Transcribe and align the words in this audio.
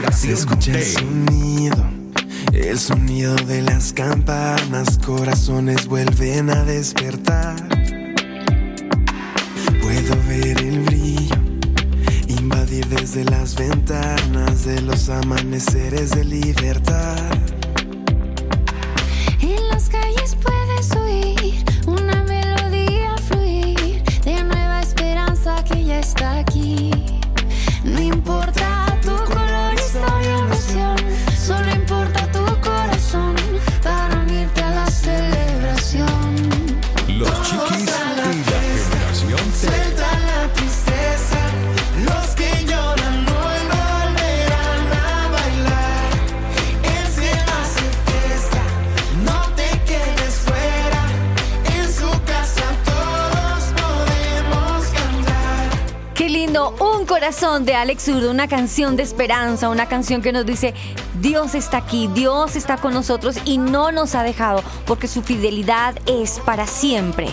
Generación 0.00 0.58
T. 0.60 0.70
El 0.70 0.84
sonido, 0.84 1.90
el 2.52 2.78
sonido 2.78 3.34
de 3.34 3.62
las 3.62 3.92
campanas, 3.92 4.98
corazones 5.04 5.86
vuelven 5.86 6.50
a 6.50 6.64
despertar. 6.64 7.56
Puedo 9.82 10.16
ver 10.28 10.58
el 10.58 10.80
brillo 10.80 11.36
invadir 12.28 12.86
desde 12.86 13.24
las 13.24 13.56
ventanas 13.56 14.64
de 14.64 14.80
los 14.82 15.08
amaneceres 15.08 16.10
de 16.10 16.24
libertad. 16.24 17.16
En 19.40 19.68
las 19.68 19.88
calles 19.88 20.36
puedes 20.36 20.94
oír 20.96 21.64
una 21.86 22.22
melodía 22.24 23.16
fluir 23.28 24.02
de 24.24 24.44
nueva 24.44 24.80
esperanza 24.80 25.64
que 25.64 25.84
ya 25.84 25.98
está 25.98 26.38
aquí. 26.38 26.97
Corazón 57.18 57.64
de 57.64 57.74
Alex 57.74 58.04
Zurdo, 58.04 58.30
una 58.30 58.46
canción 58.46 58.96
de 58.96 59.02
esperanza, 59.02 59.70
una 59.70 59.86
canción 59.86 60.22
que 60.22 60.30
nos 60.30 60.46
dice, 60.46 60.72
Dios 61.20 61.56
está 61.56 61.78
aquí, 61.78 62.08
Dios 62.14 62.54
está 62.54 62.76
con 62.76 62.94
nosotros 62.94 63.38
y 63.44 63.58
no 63.58 63.90
nos 63.90 64.14
ha 64.14 64.22
dejado, 64.22 64.62
porque 64.86 65.08
su 65.08 65.22
fidelidad 65.22 65.96
es 66.06 66.38
para 66.38 66.68
siempre. 66.68 67.26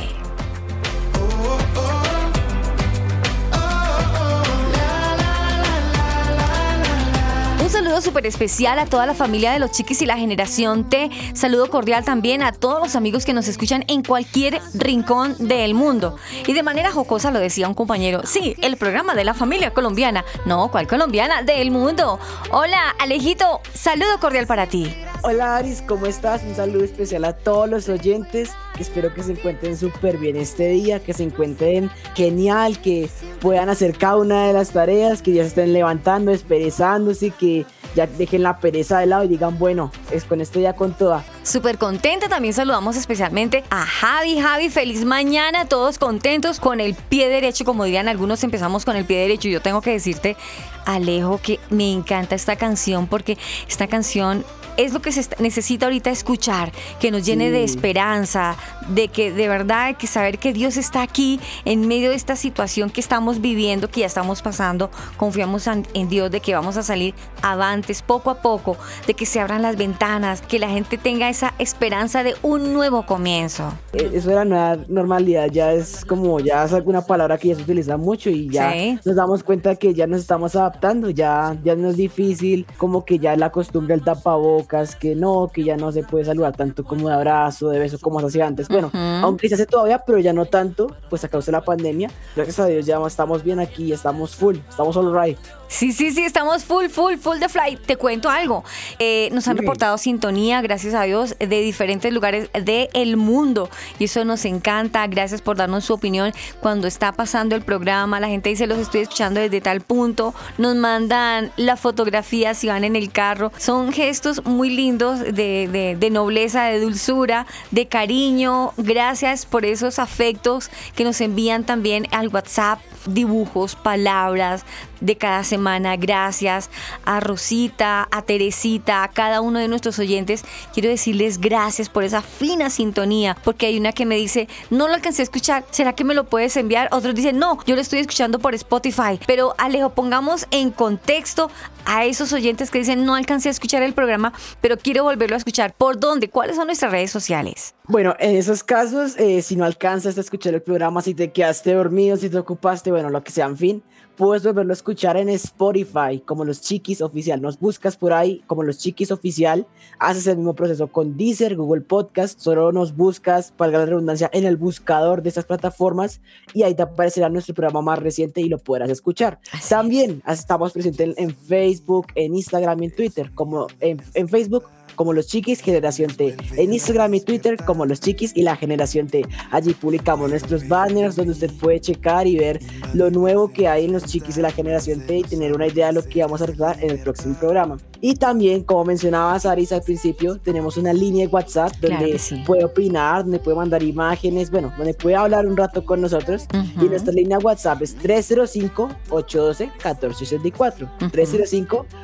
Saludo 7.96 8.10
súper 8.10 8.26
especial 8.26 8.78
a 8.78 8.86
toda 8.88 9.06
la 9.06 9.14
familia 9.14 9.54
de 9.54 9.60
los 9.60 9.72
chiquis 9.72 10.02
y 10.02 10.06
la 10.06 10.18
generación 10.18 10.90
T. 10.90 11.10
Saludo 11.34 11.70
cordial 11.70 12.04
también 12.04 12.44
a 12.44 12.52
todos 12.52 12.82
los 12.82 12.96
amigos 12.98 13.24
que 13.24 13.34
nos 13.34 13.48
escuchan 13.48 13.86
en 13.88 14.04
cualquier 14.04 14.60
rincón 14.74 15.36
del 15.40 15.76
mundo. 15.76 16.18
Y 16.46 16.52
de 16.52 16.62
manera 16.62 16.92
jocosa 16.92 17.32
lo 17.32 17.40
decía 17.40 17.70
un 17.70 17.74
compañero, 17.74 18.24
sí, 18.26 18.54
el 18.62 18.76
programa 18.76 19.16
de 19.16 19.24
la 19.24 19.34
familia 19.34 19.74
colombiana. 19.74 20.26
No, 20.46 20.70
¿cuál 20.72 20.88
colombiana? 20.88 21.42
Del 21.44 21.72
mundo. 21.72 22.20
Hola, 22.52 22.94
Alejito, 23.00 23.62
saludo 23.74 24.20
cordial 24.20 24.46
para 24.46 24.68
ti. 24.68 24.94
Hola 25.28 25.58
Aris, 25.58 25.82
¿cómo 25.82 26.06
estás? 26.06 26.44
Un 26.44 26.56
saludo 26.56 26.84
especial 26.84 27.26
a 27.26 27.34
todos 27.34 27.68
los 27.68 27.90
oyentes. 27.90 28.52
Espero 28.78 29.12
que 29.12 29.24
se 29.24 29.32
encuentren 29.32 29.76
súper 29.76 30.20
bien 30.20 30.36
este 30.36 30.70
día, 30.70 31.00
que 31.00 31.14
se 31.14 31.24
encuentren 31.24 31.90
genial, 32.14 32.80
que 32.80 33.10
puedan 33.42 33.70
hacer 33.70 33.98
cada 33.98 34.18
una 34.18 34.46
de 34.46 34.54
las 34.54 34.70
tareas, 34.70 35.24
que 35.24 35.34
ya 35.34 35.42
se 35.42 35.48
estén 35.48 35.74
levantando, 35.74 36.30
esperezándose, 36.30 37.32
que 37.32 37.66
ya 37.96 38.06
dejen 38.06 38.44
la 38.44 38.60
pereza 38.60 39.00
de 39.00 39.08
lado 39.08 39.24
y 39.24 39.28
digan, 39.28 39.58
bueno, 39.58 39.92
es 40.12 40.26
con 40.26 40.42
este 40.42 40.60
día 40.60 40.74
con 40.74 40.94
toda. 40.94 41.26
Súper 41.42 41.80
contenta, 41.80 42.30
también 42.30 42.54
saludamos 42.54 42.96
especialmente 42.96 43.64
a 43.72 43.84
Javi. 43.84 44.40
Javi, 44.40 44.70
feliz 44.70 45.06
mañana, 45.06 45.66
todos 45.66 45.98
contentos 45.98 46.60
con 46.60 46.80
el 46.80 46.94
pie 46.94 47.30
derecho, 47.30 47.66
como 47.66 47.86
dirían 47.86 48.08
algunos, 48.10 48.44
empezamos 48.44 48.86
con 48.86 48.96
el 48.96 49.06
pie 49.06 49.22
derecho. 49.22 49.48
Yo 49.48 49.60
tengo 49.60 49.82
que 49.82 49.92
decirte, 49.92 50.38
Alejo, 50.86 51.40
que 51.42 51.60
me 51.70 51.92
encanta 51.92 52.36
esta 52.36 52.56
canción 52.56 53.08
porque 53.08 53.38
esta 53.68 53.88
canción 53.88 54.46
es 54.78 54.94
lo 54.94 55.02
que 55.02 55.12
se 55.12 55.24
necesita 55.40 55.86
ahorita 55.86 56.10
escuchar, 56.10 56.72
que 57.00 57.12
nos 57.12 57.26
llene 57.26 57.46
sí. 57.46 57.52
de 57.52 57.64
esperanza, 57.64 58.56
de 58.90 59.08
que 59.08 59.32
de 59.32 59.48
verdad 59.48 59.84
hay 59.84 59.94
que 59.96 60.08
saber 60.08 60.38
que 60.38 60.54
Dios 60.54 60.78
está 60.78 61.02
aquí 61.02 61.40
en 61.64 61.88
medio 61.88 62.10
de 62.10 62.16
esta 62.16 62.36
situación 62.36 62.90
que 62.90 63.02
estamos 63.02 63.42
viviendo, 63.42 63.90
que 63.90 64.02
ya 64.02 64.08
estamos 64.08 64.42
pasando. 64.42 64.90
Confiamos 65.18 65.68
en, 65.68 65.88
en 65.94 66.10
Dios 66.10 66.32
de 66.32 66.40
que 66.40 66.54
vamos 66.54 66.78
a 66.78 66.84
salir 66.84 67.14
avantes 67.42 68.02
poco 68.02 68.30
a 68.30 68.42
poco, 68.42 68.78
de 69.08 69.14
que 69.14 69.26
se 69.26 69.40
abran 69.40 69.62
las 69.62 69.78
ventanas, 69.78 70.42
que 70.42 70.60
la 70.60 70.70
gente 70.70 70.98
tenga 70.98 71.30
esa 71.30 71.54
esperanza 71.60 72.24
de 72.24 72.36
un 72.42 72.74
nuevo 72.74 73.06
comienzo. 73.06 73.72
Eso 73.94 74.30
de 74.30 74.36
la 74.36 74.46
nueva 74.46 74.78
normalidad 74.88 75.48
ya 75.52 75.72
es 75.72 76.04
como, 76.06 76.40
ya 76.40 76.66
es 76.66 76.74
alguna 76.74 77.02
palabra 77.02 77.38
que 77.38 77.50
ya 77.50 77.56
se 77.56 77.62
utiliza 77.62 77.98
mucho 77.98 78.30
y 78.30 78.50
ya 78.50 78.72
sí. 78.74 79.00
nos 79.06 79.16
damos 79.16 79.44
cuenta 79.44 79.76
que 79.76 79.94
ya 79.94 80.08
nos 80.08 80.20
estamos 80.20 80.56
adaptando, 80.56 80.75
ya, 81.14 81.58
ya 81.64 81.76
no 81.76 81.90
es 81.90 81.98
difícil, 81.98 82.66
como 82.78 83.06
que 83.06 83.20
ya 83.20 83.36
la 83.36 83.52
costumbre 83.52 83.94
el 83.94 84.04
tapabocas 84.04 84.96
que 84.96 85.16
no, 85.16 85.50
que 85.54 85.64
ya 85.64 85.78
no 85.78 85.92
se 85.92 86.04
puede 86.04 86.26
saludar 86.26 86.56
tanto 86.56 86.84
como 86.84 87.10
de 87.10 87.16
abrazo, 87.16 87.70
de 87.70 87.80
beso 87.80 88.00
como 88.00 88.20
se 88.20 88.28
hacía 88.28 88.48
antes. 88.48 88.68
Bueno, 88.68 88.92
uh 88.94 88.98
-huh. 88.98 89.24
aunque 89.24 89.50
se 89.50 89.56
hace 89.56 89.66
todavía, 89.66 90.04
pero 90.06 90.20
ya 90.20 90.34
no 90.34 90.46
tanto, 90.46 90.96
pues 91.10 91.24
a 91.24 91.28
causa 91.28 91.48
de 91.48 91.58
la 91.58 91.64
pandemia. 91.64 92.10
Gracias 92.36 92.60
a 92.60 92.68
Dios 92.68 92.86
ya 92.86 93.00
estamos 93.06 93.44
bien 93.44 93.60
aquí, 93.60 93.92
estamos 93.92 94.36
full, 94.36 94.58
estamos 94.70 94.96
all 94.98 95.14
right. 95.14 95.38
Sí, 95.68 95.92
sí, 95.92 96.12
sí, 96.12 96.24
estamos 96.24 96.64
full, 96.64 96.88
full, 96.88 97.16
full 97.16 97.40
de 97.40 97.50
fly. 97.50 97.78
Te 97.78 97.98
cuento 97.98 98.30
algo. 98.30 98.64
Eh, 99.00 99.30
nos 99.34 99.48
han 99.48 99.58
reportado 99.58 99.98
sintonía, 99.98 100.62
gracias 100.62 100.94
a 100.94 101.04
Dios, 101.04 101.36
de 101.40 101.60
diferentes 101.62 102.14
lugares 102.14 102.50
del 102.54 103.18
mundo. 103.18 103.70
Y 104.00 104.06
eso 104.06 104.24
nos 104.26 104.46
encanta. 104.46 105.06
Gracias 105.08 105.42
por 105.42 105.58
darnos 105.58 105.86
su 105.86 105.94
opinión 105.94 106.34
cuando 106.62 106.88
está 106.88 107.12
pasando 107.12 107.56
el 107.56 107.64
programa. 107.64 108.20
La 108.20 108.28
gente 108.28 108.50
dice, 108.50 108.68
los 108.68 108.78
estoy 108.78 109.02
escuchando 109.02 109.40
desde 109.40 109.60
tal 109.60 109.82
punto. 109.82 110.34
Nos 110.66 110.76
mandan 110.76 111.52
la 111.58 111.78
fotografía 111.78 112.56
si 112.56 112.70
van 112.70 112.84
en 112.84 112.96
el 112.96 113.12
carro. 113.12 113.52
Son 113.56 113.94
gestos 113.94 114.44
muy 114.46 114.72
lindos 114.72 115.20
de, 115.20 115.70
de, 115.72 115.96
de 115.96 116.10
nobleza, 116.10 116.64
de 116.64 116.80
dulzura, 116.80 117.46
de 117.70 117.88
cariño. 117.88 118.74
Gracias 118.76 119.46
por 119.46 119.64
esos 119.64 120.00
afectos 120.00 120.72
que 120.96 121.04
nos 121.04 121.22
envían 121.22 121.66
también 121.66 122.08
al 122.10 122.30
WhatsApp. 122.30 122.80
Dibujos, 123.06 123.76
palabras 123.76 124.66
de 125.00 125.16
cada 125.16 125.44
semana. 125.44 125.96
Gracias 125.96 126.72
a 127.06 127.20
Rosita, 127.20 128.08
a 128.12 128.22
Teresita, 128.24 129.04
a 129.04 129.10
cada 129.10 129.42
uno 129.42 129.60
de 129.60 129.68
nuestros 129.68 130.00
oyentes. 130.00 130.44
Quiero 130.74 130.90
decirles 130.90 131.40
gracias 131.40 131.90
por 131.90 132.04
esa 132.04 132.24
fina 132.24 132.72
sintonía, 132.72 133.38
porque 133.44 133.68
hay 133.68 133.78
una 133.78 133.92
que 133.92 134.06
me 134.06 134.16
dice, 134.16 134.48
no 134.72 134.88
lo 134.88 134.96
alcancé 134.96 135.22
a 135.22 135.24
escuchar, 135.24 135.66
¿será 135.70 135.94
que 135.94 136.04
me 136.04 136.16
lo 136.16 136.24
puedes 136.24 136.58
enviar? 136.58 136.90
Otros 136.92 137.14
dicen, 137.14 137.38
no, 137.38 137.60
yo 137.66 137.76
lo 137.76 137.82
estoy 137.82 138.00
escuchando 138.00 138.40
por 138.40 138.56
Spotify. 138.56 139.20
Pero 139.28 139.54
Alejo, 139.60 139.92
pongamos 139.92 140.48
en 140.56 140.72
contexto 140.72 141.52
a 141.86 142.06
esos 142.06 142.34
oyentes 142.34 142.72
que 142.72 142.80
dicen, 142.80 143.06
no 143.06 143.16
alcancé 143.16 143.50
a 143.50 143.52
escuchar 143.52 143.84
el 143.84 143.94
programa, 143.94 144.34
pero 144.62 144.78
quiero 144.78 145.04
volverlo 145.04 145.36
a 145.36 145.38
escuchar. 145.38 145.74
¿Por 145.74 146.00
dónde? 146.00 146.30
¿Cuáles 146.30 146.56
son 146.56 146.68
nuestras 146.68 146.92
redes 146.92 147.12
sociales? 147.12 147.75
Bueno, 147.88 148.16
en 148.20 148.36
esos 148.36 148.64
casos, 148.64 149.16
eh, 149.18 149.44
si 149.44 149.56
no 149.56 149.64
alcanzas 149.64 150.18
a 150.18 150.22
escuchar 150.22 150.56
el 150.56 150.62
programa, 150.62 151.02
si 151.02 151.14
te 151.14 151.32
quedaste 151.32 151.74
dormido, 151.74 152.18
si 152.18 152.30
te 152.30 152.38
ocupaste, 152.38 152.90
bueno, 152.90 153.10
lo 153.12 153.24
que 153.24 153.32
sea, 153.32 153.46
en 153.46 153.58
fin, 153.58 153.84
puedes 154.16 154.44
volverlo 154.44 154.72
a 154.72 154.74
escuchar 154.74 155.18
en 155.18 155.30
Spotify 155.30 156.20
como 156.26 156.46
Los 156.46 156.62
Chiquis 156.62 157.02
Oficial. 157.02 157.42
Nos 157.42 157.60
buscas 157.60 157.96
por 157.96 158.14
ahí 158.14 158.42
como 158.48 158.64
Los 158.64 158.80
Chiquis 158.80 159.12
Oficial. 159.12 159.68
Haces 160.00 160.26
el 160.28 160.38
mismo 160.38 160.56
proceso 160.56 160.88
con 160.88 161.16
Deezer, 161.16 161.56
Google 161.56 161.82
Podcast. 161.82 162.40
Solo 162.40 162.72
nos 162.72 162.96
buscas, 162.96 163.54
valga 163.58 163.80
la 163.80 163.86
redundancia, 163.86 164.30
en 164.34 164.46
el 164.46 164.58
buscador 164.58 165.22
de 165.22 165.30
estas 165.30 165.46
plataformas 165.46 166.22
y 166.54 166.64
ahí 166.64 166.74
te 166.74 166.84
aparecerá 166.84 167.30
nuestro 167.30 167.54
programa 167.54 167.82
más 167.82 168.00
reciente 168.00 168.42
y 168.42 168.50
lo 168.50 168.58
podrás 168.58 168.90
escuchar. 168.90 169.40
Así 169.52 169.70
También 169.70 170.24
es. 170.26 170.40
estamos 170.40 170.74
presentes 170.74 171.08
en, 171.08 171.14
en, 171.18 171.36
Facebook, 171.36 172.08
en 172.16 172.36
Instagram 172.36 172.82
y 172.82 172.86
en 172.86 172.96
Twitter. 172.96 173.32
Como 173.36 173.68
en, 173.80 174.02
en 174.14 174.28
Facebook 174.28 174.64
como 174.96 175.14
Los 175.14 175.28
Chiquis 175.28 175.62
Generación 175.62 176.14
T. 176.16 176.36
En 176.58 176.74
Instagram 176.74 177.14
y 177.14 177.22
Twitter 177.22 177.58
como 177.64 177.86
Los 177.86 178.00
Chiquis 178.00 178.32
y 178.36 178.44
la 178.44 178.56
Generación 178.56 179.08
T. 179.08 179.24
Allí 179.52 179.74
publicamos 179.74 180.30
nuestros 180.30 180.68
banners 180.68 181.16
donde 181.16 181.34
usted 181.34 181.52
puede 181.60 181.80
checar 181.80 182.28
y 182.28 182.38
ver 182.38 182.60
lo 182.94 183.10
nuevo 183.12 183.52
que 183.52 183.68
hay 183.68 183.86
en 183.86 183.94
Los 183.94 184.06
Chiquis 184.06 184.38
y 184.38 184.42
la 184.42 184.52
Generación 184.52 185.06
T 185.06 185.20
y 185.20 185.24
tener 185.24 185.54
una 185.54 185.68
idea 185.68 185.88
de 185.88 185.94
lo 185.94 186.04
que 186.04 186.22
vamos 186.22 186.42
a 186.42 186.46
tratar 186.46 186.84
en 186.84 186.92
el 186.92 187.00
próximo 187.00 187.36
programa. 187.36 187.78
Y 188.02 188.16
también, 188.16 188.64
como 188.64 188.84
mencionaba 188.86 189.40
Saris 189.40 189.72
al 189.72 189.82
principio, 189.82 190.38
tenemos 190.38 190.78
una 190.78 190.94
línea 190.94 191.26
de 191.26 191.32
WhatsApp 191.32 191.72
donde 191.82 192.20
sí. 192.20 192.44
puede 192.46 192.64
opinar, 192.66 193.24
donde 193.24 193.40
puede 193.40 193.58
mandar 193.58 193.82
imágenes, 193.84 194.52
bueno, 194.52 194.72
donde 194.78 194.94
puede 194.94 195.16
hablar 195.16 195.48
un 195.48 195.56
rato 195.58 195.84
con 195.86 196.02
nosotros. 196.02 196.46
Y 196.82 196.86
nuestra 196.86 197.14
línea 197.14 197.40
WhatsApp 197.40 197.82
es 197.82 197.98
305-812-1484. 197.98 200.84
Ujú. 200.84 201.10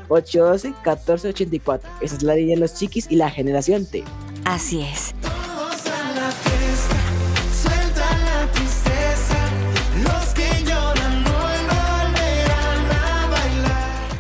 305-812-1484. 0.09 1.81
Esa 2.01 2.15
es 2.15 2.23
la 2.23 2.35
línea 2.35 2.55
de 2.55 2.61
los 2.61 2.73
chiquis 2.73 3.07
y 3.09 3.15
la 3.15 3.29
generación 3.29 3.85
T. 3.85 4.03
Así 4.45 4.81
es. 4.81 5.13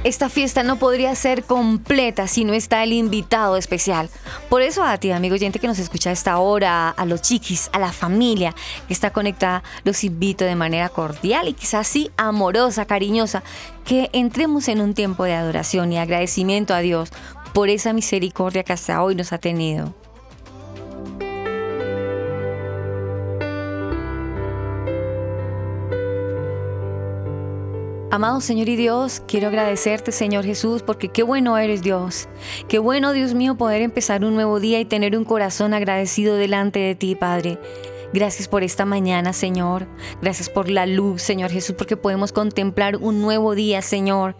Esta 0.03 0.29
fiesta 0.29 0.63
no 0.63 0.77
podría 0.77 1.13
ser 1.13 1.43
completa 1.43 2.27
si 2.27 2.43
no 2.43 2.53
está 2.53 2.83
el 2.83 2.91
invitado 2.91 3.55
especial. 3.55 4.09
Por 4.49 4.63
eso 4.63 4.83
a 4.83 4.97
ti, 4.97 5.11
amigo 5.11 5.35
oyente 5.35 5.59
que 5.59 5.67
nos 5.67 5.77
escucha 5.77 6.09
a 6.09 6.13
esta 6.13 6.39
hora, 6.39 6.89
a 6.89 7.05
los 7.05 7.21
chiquis, 7.21 7.69
a 7.71 7.77
la 7.77 7.91
familia 7.93 8.55
que 8.87 8.93
está 8.95 9.13
conectada, 9.13 9.61
los 9.83 10.03
invito 10.03 10.43
de 10.43 10.55
manera 10.55 10.89
cordial 10.89 11.47
y 11.47 11.53
quizás 11.53 11.85
sí 11.87 12.09
amorosa, 12.17 12.85
cariñosa, 12.85 13.43
que 13.85 14.09
entremos 14.11 14.69
en 14.69 14.81
un 14.81 14.95
tiempo 14.95 15.23
de 15.25 15.35
adoración 15.35 15.93
y 15.93 15.99
agradecimiento 15.99 16.73
a 16.73 16.79
Dios 16.79 17.11
por 17.53 17.69
esa 17.69 17.93
misericordia 17.93 18.63
que 18.63 18.73
hasta 18.73 19.03
hoy 19.03 19.13
nos 19.13 19.33
ha 19.33 19.37
tenido. 19.37 20.00
Amado 28.11 28.41
Señor 28.41 28.67
y 28.67 28.75
Dios, 28.75 29.23
quiero 29.25 29.47
agradecerte, 29.47 30.11
Señor 30.11 30.43
Jesús, 30.43 30.83
porque 30.83 31.07
qué 31.07 31.23
bueno 31.23 31.57
eres 31.57 31.81
Dios. 31.81 32.27
Qué 32.67 32.77
bueno, 32.77 33.13
Dios 33.13 33.33
mío, 33.33 33.55
poder 33.55 33.81
empezar 33.81 34.25
un 34.25 34.35
nuevo 34.35 34.59
día 34.59 34.81
y 34.81 34.85
tener 34.85 35.17
un 35.17 35.23
corazón 35.23 35.73
agradecido 35.73 36.35
delante 36.35 36.79
de 36.79 36.93
ti, 36.93 37.15
Padre. 37.15 37.57
Gracias 38.13 38.49
por 38.49 38.63
esta 38.63 38.83
mañana, 38.83 39.31
Señor. 39.31 39.87
Gracias 40.21 40.49
por 40.49 40.69
la 40.69 40.85
luz, 40.85 41.21
Señor 41.21 41.51
Jesús, 41.51 41.73
porque 41.77 41.95
podemos 41.95 42.33
contemplar 42.33 42.97
un 42.97 43.21
nuevo 43.21 43.55
día, 43.55 43.81
Señor. 43.81 44.35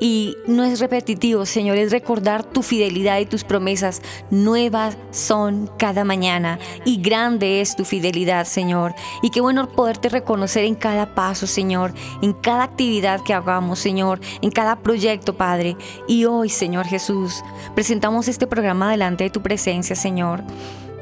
Y 0.00 0.36
no 0.46 0.64
es 0.64 0.80
repetitivo, 0.80 1.44
Señor, 1.44 1.76
es 1.76 1.90
recordar 1.90 2.44
tu 2.44 2.62
fidelidad 2.62 3.18
y 3.18 3.26
tus 3.26 3.44
promesas. 3.44 4.00
Nuevas 4.30 4.96
son 5.10 5.68
cada 5.78 6.04
mañana 6.04 6.58
y 6.84 7.00
grande 7.00 7.60
es 7.60 7.74
tu 7.74 7.84
fidelidad, 7.84 8.46
Señor. 8.46 8.94
Y 9.22 9.30
qué 9.30 9.40
bueno 9.40 9.68
poderte 9.68 10.08
reconocer 10.08 10.64
en 10.64 10.76
cada 10.76 11.14
paso, 11.14 11.46
Señor, 11.46 11.92
en 12.22 12.32
cada 12.32 12.64
actividad 12.64 13.22
que 13.22 13.34
hagamos, 13.34 13.78
Señor, 13.78 14.20
en 14.40 14.50
cada 14.50 14.76
proyecto, 14.76 15.36
Padre. 15.36 15.76
Y 16.06 16.24
hoy, 16.24 16.48
Señor 16.48 16.86
Jesús, 16.86 17.42
presentamos 17.74 18.28
este 18.28 18.46
programa 18.46 18.90
delante 18.90 19.24
de 19.24 19.30
tu 19.30 19.42
presencia, 19.42 19.96
Señor. 19.96 20.44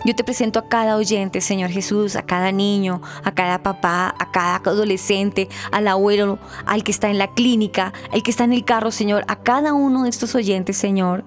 Yo 0.06 0.14
te 0.14 0.22
presento 0.22 0.60
a 0.60 0.68
cada 0.68 0.94
oyente, 0.94 1.40
Señor 1.40 1.70
Jesús, 1.70 2.14
a 2.14 2.22
cada 2.22 2.52
niño, 2.52 3.02
a 3.24 3.34
cada 3.34 3.64
papá, 3.64 4.14
a 4.16 4.30
cada 4.30 4.54
adolescente, 4.54 5.48
al 5.72 5.88
abuelo, 5.88 6.38
al 6.64 6.84
que 6.84 6.92
está 6.92 7.10
en 7.10 7.18
la 7.18 7.34
clínica, 7.34 7.92
al 8.12 8.22
que 8.22 8.30
está 8.30 8.44
en 8.44 8.52
el 8.52 8.64
carro, 8.64 8.92
Señor, 8.92 9.24
a 9.26 9.34
cada 9.34 9.72
uno 9.72 10.04
de 10.04 10.10
estos 10.10 10.36
oyentes, 10.36 10.76
Señor. 10.76 11.24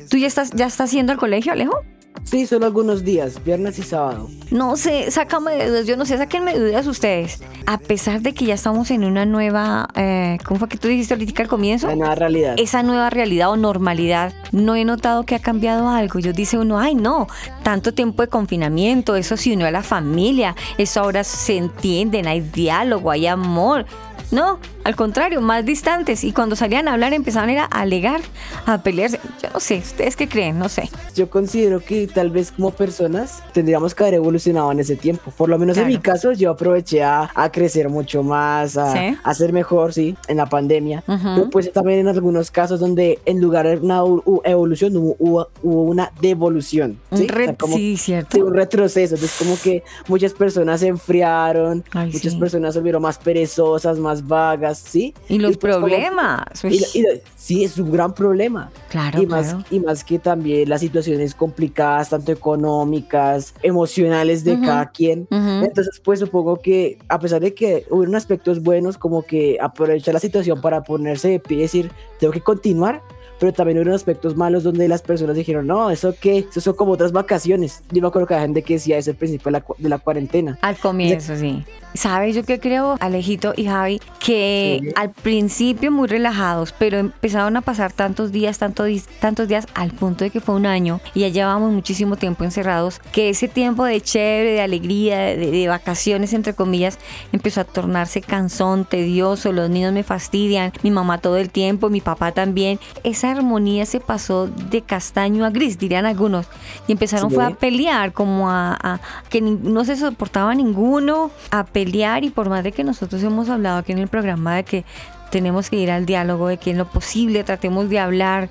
¿tú 0.09 0.15
ya 0.15 0.27
estás, 0.27 0.51
ya 0.51 0.67
estás 0.67 0.89
yendo 0.93 1.11
al 1.11 1.17
colegio, 1.17 1.51
Alejo? 1.51 1.81
Sí, 2.23 2.45
solo 2.45 2.65
algunos 2.65 3.03
días, 3.03 3.43
viernes 3.43 3.79
y 3.79 3.83
sábado. 3.83 4.29
No 4.51 4.77
sé, 4.77 5.09
sácame 5.11 5.55
de 5.55 5.69
dudas, 5.69 5.87
yo 5.87 5.97
no 5.97 6.05
sé, 6.05 6.17
sáquenme 6.17 6.53
de 6.53 6.59
dudas 6.59 6.87
ustedes. 6.87 7.41
A 7.65 7.77
pesar 7.77 8.21
de 8.21 8.33
que 8.33 8.45
ya 8.45 8.53
estamos 8.53 8.91
en 8.91 9.03
una 9.03 9.25
nueva, 9.25 9.87
eh, 9.95 10.37
¿cómo 10.45 10.59
fue 10.59 10.69
que 10.69 10.77
tú 10.77 10.87
dijiste 10.87 11.13
ahorita 11.13 11.43
al 11.43 11.47
comienzo? 11.47 11.87
La 11.87 11.95
nueva 11.95 12.15
realidad. 12.15 12.55
esa 12.57 12.83
nueva 12.83 13.09
realidad 13.09 13.49
o 13.49 13.57
normalidad, 13.57 14.33
no 14.51 14.75
he 14.75 14.85
notado 14.85 15.23
que 15.23 15.35
ha 15.35 15.39
cambiado 15.39 15.89
algo. 15.89 16.19
Yo 16.19 16.33
dice 16.33 16.57
uno, 16.57 16.79
ay 16.79 16.95
no, 16.95 17.27
tanto 17.63 17.93
tiempo 17.93 18.21
de 18.21 18.27
confinamiento, 18.27 19.15
eso 19.15 19.37
se 19.37 19.53
unió 19.53 19.67
a 19.67 19.71
la 19.71 19.83
familia, 19.83 20.55
eso 20.77 21.01
ahora 21.01 21.23
se 21.23 21.57
entienden, 21.57 22.27
hay 22.27 22.41
diálogo, 22.41 23.11
hay 23.11 23.27
amor. 23.27 23.85
No, 24.31 24.59
al 24.83 24.95
contrario, 24.95 25.41
más 25.41 25.65
distantes. 25.65 26.23
Y 26.23 26.31
cuando 26.33 26.55
salían 26.55 26.87
a 26.87 26.93
hablar 26.93 27.13
empezaban 27.13 27.49
a 27.57 27.65
alegar, 27.65 28.21
a 28.67 28.77
pelearse. 28.83 29.19
Yo 29.41 29.49
no 29.53 29.59
sé, 29.59 29.77
¿ustedes 29.79 30.15
qué 30.15 30.27
creen? 30.29 30.59
No 30.59 30.69
sé. 30.69 30.89
Yo 31.15 31.29
considero 31.29 31.79
que 31.79 32.05
tal 32.07 32.29
vez 32.29 32.51
como 32.51 32.71
personas 32.71 33.41
tendríamos 33.53 33.95
que 33.95 34.03
haber 34.03 34.13
evolucionado 34.15 34.71
en 34.71 34.79
ese 34.79 34.95
tiempo. 34.95 35.31
Por 35.35 35.49
lo 35.49 35.57
menos 35.57 35.77
en 35.77 35.87
mi 35.87 35.97
caso, 35.97 36.31
yo 36.33 36.51
aproveché 36.51 37.03
a, 37.03 37.29
a 37.33 37.51
crecer 37.51 37.89
mucho 37.89 38.21
más, 38.23 38.77
a, 38.77 38.93
Sí. 38.93 39.17
a 39.23 39.33
ser 39.33 39.51
mejor, 39.53 39.93
sí, 39.93 40.15
en 40.27 40.37
la 40.37 40.45
pandemia. 40.47 41.03
Pero 41.07 41.49
pues 41.49 41.71
también 41.73 41.99
en 41.99 42.07
algunos 42.07 42.51
casos 42.51 42.79
donde 42.79 43.19
en 43.25 43.41
lugar 43.41 43.67
de 43.67 43.77
una 43.77 44.01
evolución 44.43 44.95
hubo, 44.95 45.15
hubo- 45.19 45.47
hubo 45.63 45.81
una 45.83 46.11
devolución. 46.21 46.99
Un 47.09 47.17
¿sí? 47.17 47.23
O 47.23 47.27
sea, 47.27 47.35
re- 47.35 47.55
como- 47.55 47.75
sí, 47.75 47.97
cierto. 47.97 48.29
Sí, 48.33 48.41
un 48.41 48.53
retroceso. 48.53 49.15
Entonces, 49.15 49.37
como 49.39 49.57
que 49.61 49.83
muchas 50.07 50.33
personas 50.33 50.79
se 50.81 50.87
enfriaron, 50.87 51.83
Ay, 51.91 52.11
muchas 52.11 52.35
personas 52.35 52.73
se 52.73 52.79
volvieron 52.79 53.01
más 53.01 53.17
perezosas, 53.17 53.97
más 53.99 54.18
vagas, 54.27 54.77
¿sí? 54.79 55.13
Y 55.27 55.39
los 55.39 55.57
pues, 55.57 55.75
como- 55.75 55.87
problemas. 55.87 56.43
y 56.63 56.79
lo- 56.79 56.85
y 56.93 57.01
lo- 57.01 57.21
sí, 57.35 57.63
es 57.63 57.77
un 57.77 57.91
gran 57.91 58.13
problema. 58.13 58.69
claro, 58.89 59.21
y, 59.21 59.25
más, 59.25 59.49
claro. 59.49 59.65
y 59.71 59.79
más 59.79 60.03
que 60.03 60.19
también 60.19 60.67
las 60.69 60.81
situaciones 60.81 61.35
complicadas, 61.35 62.09
tanto 62.09 62.31
económicas, 62.31 63.53
emocionales 63.61 64.43
de 64.43 64.53
Ujú. 64.53 64.63
cada 64.65 64.89
quien. 64.91 65.27
Ujú. 65.29 65.65
Entonces, 65.65 66.01
pues 66.03 66.19
supongo 66.19 66.57
que 66.61 66.97
a 67.07 67.19
pesar 67.19 67.41
de 67.41 67.53
que 67.53 67.85
hubieron 67.89 68.15
aspectos 68.15 68.61
buenos, 68.63 68.97
como 68.97 69.23
que 69.23 69.57
aprovechar 69.61 70.13
la 70.13 70.19
situación 70.19 70.61
para 70.61 70.83
ponerse 70.83 71.27
de 71.29 71.39
pie 71.39 71.57
y 71.57 71.61
decir, 71.61 71.91
tengo 72.19 72.33
que 72.33 72.41
continuar, 72.41 73.01
pero 73.39 73.53
también 73.53 73.77
hubieron 73.77 73.93
aspectos 73.95 74.35
malos 74.35 74.63
donde 74.63 74.87
las 74.87 75.01
personas 75.01 75.35
dijeron, 75.35 75.67
no, 75.67 75.89
eso 75.89 76.13
qué, 76.19 76.39
eso 76.49 76.61
son 76.61 76.75
como 76.75 76.91
otras 76.93 77.11
vacaciones. 77.11 77.81
Yo 77.91 78.01
me 78.01 78.07
acuerdo 78.07 78.27
que 78.27 78.33
había 78.35 78.45
gente 78.45 78.63
que 78.63 78.73
decía 78.75 78.97
eso 78.97 79.11
al 79.11 79.17
principio 79.17 79.45
de 79.45 79.59
la, 79.59 79.65
de 79.77 79.89
la 79.89 79.97
cuarentena. 79.99 80.57
Al 80.61 80.77
comienzo, 80.77 81.35
sí. 81.37 81.63
¿Sabes 81.95 82.35
yo 82.35 82.43
qué 82.43 82.59
creo, 82.59 82.97
Alejito 82.99 83.53
y 83.57 83.65
Javi? 83.65 83.99
Que 84.19 84.79
Sí. 84.83 84.89
al 84.95 85.09
principio 85.11 85.91
muy 85.91 86.07
relajados, 86.07 86.73
pero 86.77 86.97
empezaron 86.97 87.55
a 87.57 87.61
pasar 87.61 87.91
tantos 87.91 88.31
días, 88.31 88.59
tanto 88.59 88.83
di- 88.83 89.01
tantos 89.19 89.47
días, 89.47 89.65
al 89.73 89.91
punto 89.91 90.23
de 90.23 90.29
que 90.29 90.39
fue 90.39 90.53
un 90.55 90.65
año 90.67 90.99
y 91.15 91.21
ya 91.21 91.29
llevamos 91.29 91.71
muchísimo 91.71 92.15
tiempo 92.17 92.43
encerrados, 92.43 92.99
que 93.11 93.29
ese 93.29 93.47
tiempo 93.47 93.85
de 93.85 94.01
chévere, 94.01 94.51
de 94.51 94.61
alegría, 94.61 95.17
de, 95.19 95.49
de 95.49 95.67
vacaciones, 95.67 96.33
entre 96.33 96.53
comillas, 96.53 96.99
empezó 97.31 97.61
a 97.61 97.63
tornarse 97.63 98.21
cansón, 98.21 98.85
tedioso, 98.85 99.51
los 99.51 99.69
niños 99.69 99.93
me 99.93 100.03
fastidian, 100.03 100.71
mi 100.83 100.91
mamá 100.91 101.17
todo 101.19 101.37
el 101.37 101.49
tiempo, 101.49 101.89
mi 101.89 102.01
papá 102.01 102.31
también. 102.31 102.79
Esa 103.03 103.28
armonía 103.31 103.85
se 103.85 103.99
pasó 103.99 104.47
de 104.47 104.81
castaño 104.81 105.45
a 105.45 105.49
gris, 105.49 105.77
dirían 105.77 106.05
algunos, 106.05 106.47
y 106.87 106.91
empezaron 106.93 107.29
Sí. 107.29 107.35
fue 107.35 107.45
a 107.45 107.51
pelear, 107.51 108.11
como 108.13 108.49
a, 108.49 108.77
a- 108.81 108.99
que 109.29 109.41
no 109.41 109.85
se 109.85 109.95
soportaba 109.95 110.53
ninguno, 110.55 111.31
a 111.51 111.65
pelear 111.65 112.23
y 112.23 112.29
por 112.29 112.49
más 112.49 112.63
de 112.63 112.71
que 112.71 112.83
nosotros 112.83 113.21
hemos 113.23 113.49
hablado 113.49 113.77
aquí 113.77 113.91
en 113.91 113.99
el 113.99 114.07
programa 114.07 114.55
de 114.55 114.63
que 114.63 114.85
tenemos 115.31 115.69
que 115.69 115.77
ir 115.77 115.91
al 115.91 116.05
diálogo, 116.05 116.47
de 116.47 116.57
que 116.57 116.71
en 116.71 116.77
lo 116.77 116.85
posible 116.89 117.43
tratemos 117.43 117.89
de 117.89 117.99
hablar, 117.99 118.49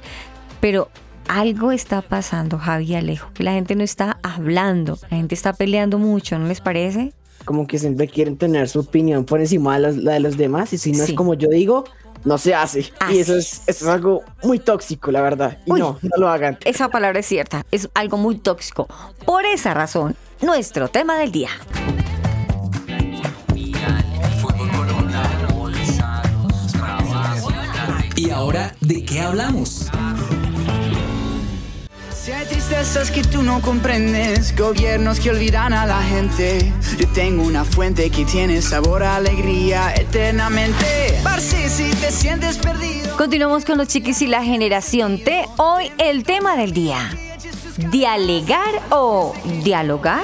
pero 0.60 0.88
algo 1.28 1.72
está 1.72 2.00
pasando, 2.02 2.56
Javi 2.58 2.94
Alejo, 2.94 3.30
que 3.34 3.42
la 3.42 3.52
gente 3.52 3.74
no 3.74 3.84
está 3.84 4.18
hablando, 4.22 4.98
la 5.10 5.16
gente 5.16 5.34
está 5.34 5.52
peleando 5.52 5.98
mucho, 5.98 6.38
¿no 6.38 6.46
les 6.46 6.60
parece? 6.60 7.12
Como 7.44 7.66
que 7.66 7.78
siempre 7.78 8.08
quieren 8.08 8.36
tener 8.36 8.68
su 8.68 8.80
opinión 8.80 9.24
por 9.24 9.40
encima 9.40 9.74
de 9.76 9.82
los- 9.82 9.96
la 9.96 10.12
de 10.14 10.20
los 10.20 10.36
demás. 10.36 10.72
Y 10.72 10.78
si 10.78 10.92
no 10.92 11.04
Sí. 11.04 11.12
es 11.12 11.16
como 11.16 11.34
yo 11.34 11.48
digo, 11.48 11.84
no 12.28 12.38
se 12.38 12.54
hace. 12.54 12.92
Así 13.00 13.16
Y 13.16 13.18
eso 13.18 13.36
es, 13.36 13.62
eso 13.66 13.84
es 13.86 13.90
algo 13.90 14.22
muy 14.42 14.58
tóxico, 14.58 15.10
la 15.10 15.22
verdad. 15.22 15.58
Y 15.66 15.72
Uy. 15.72 15.80
no, 15.80 15.98
no 16.02 16.16
lo 16.18 16.28
hagan. 16.28 16.58
Esa 16.64 16.88
palabra 16.88 17.20
es 17.20 17.26
cierta, 17.26 17.64
es 17.72 17.88
algo 17.94 18.18
muy 18.18 18.38
tóxico. 18.38 18.86
Por 19.24 19.44
esa 19.46 19.74
razón, 19.74 20.14
nuestro 20.42 20.88
tema 20.88 21.18
del 21.18 21.32
día. 21.32 21.50
Y 28.14 28.30
ahora, 28.30 28.74
¿de 28.80 29.04
qué 29.04 29.20
hablamos? 29.20 29.88
Si 32.28 32.34
tristezas 32.46 33.10
que 33.10 33.22
tú 33.22 33.42
no 33.42 33.62
comprendes, 33.62 34.54
gobiernos 34.54 35.18
que 35.18 35.30
olvidan 35.30 35.72
a 35.72 35.86
la 35.86 36.02
gente. 36.02 36.70
Yo 36.98 37.08
tengo 37.08 37.42
una 37.42 37.64
fuente 37.64 38.10
que 38.10 38.26
tiene 38.26 38.60
sabor 38.60 39.02
a 39.02 39.16
alegría 39.16 39.94
eternamente. 39.94 41.18
Parce, 41.24 41.70
si 41.70 41.84
te 41.96 42.12
sientes 42.12 42.58
perdido. 42.58 43.16
Continuamos 43.16 43.64
con 43.64 43.78
los 43.78 43.88
chiquis 43.88 44.20
y 44.20 44.26
la 44.26 44.44
generación 44.44 45.24
T. 45.24 45.46
Hoy 45.56 45.90
el 45.96 46.24
tema 46.24 46.54
del 46.58 46.74
día. 46.74 46.98
¿Dialegar 47.78 48.82
o 48.90 49.32
dialogar? 49.64 50.20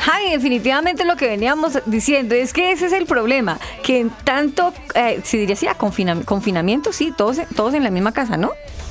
Javi, 0.00 0.30
definitivamente 0.32 1.04
lo 1.04 1.14
que 1.16 1.28
veníamos 1.28 1.78
diciendo 1.86 2.34
es 2.34 2.52
que 2.52 2.72
ese 2.72 2.86
es 2.86 2.92
el 2.92 3.06
problema, 3.06 3.60
que 3.84 4.00
en 4.00 4.10
tanto, 4.10 4.74
eh, 4.96 5.20
si 5.22 5.38
diría 5.38 5.54
así, 5.54 5.66
confina- 5.78 6.24
confinamiento, 6.24 6.92
sí, 6.92 7.14
todos, 7.16 7.38
todos 7.54 7.74
en 7.74 7.84
la 7.84 7.90
misma 7.90 8.10
casa, 8.12 8.36
¿no? 8.36 8.50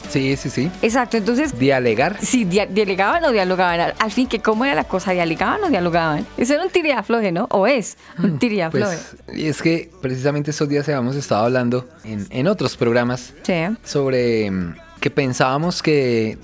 Sí, 0.10 0.36
sí, 0.38 0.50
sí. 0.50 0.72
Exacto, 0.82 1.18
entonces 1.18 1.58
Dialegar. 1.58 2.18
si 2.22 2.46
dia- 2.46 2.66
dialogaban 2.66 3.24
o 3.26 3.32
dialogaban, 3.32 3.94
al, 4.00 4.12
fin, 4.12 4.28
que 4.28 4.40
cómo 4.40 4.66
era 4.66 4.76
la 4.76 4.84
cosa, 4.86 5.12
dialogaban 5.12 5.64
o 5.64 5.70
dialogaban. 5.70 6.26
Eso 6.38 6.54
era 6.54 6.64
un 6.64 6.70
tiria 6.70 7.04
floje, 7.04 7.32
¿no? 7.32 7.48
O 7.52 7.68
es 7.68 7.98
un 8.18 8.40
tiria 8.40 8.72
floje. 8.72 8.98
Pues, 9.26 9.38
y 9.38 9.48
es 9.48 9.62
que 9.62 9.90
precisamente 10.02 10.52
estos 10.52 10.70
días 10.70 10.88
habíamos 10.88 11.16
estado 11.16 11.46
hablando 11.46 11.88
en, 12.04 12.26
en 12.30 12.48
otros 12.48 12.78
programas 12.78 13.34
Sí. 13.44 13.54
sobre 13.84 14.50
mm, 14.52 14.76
que 15.00 15.10
pensábamos 15.12 15.82
que 15.84 16.38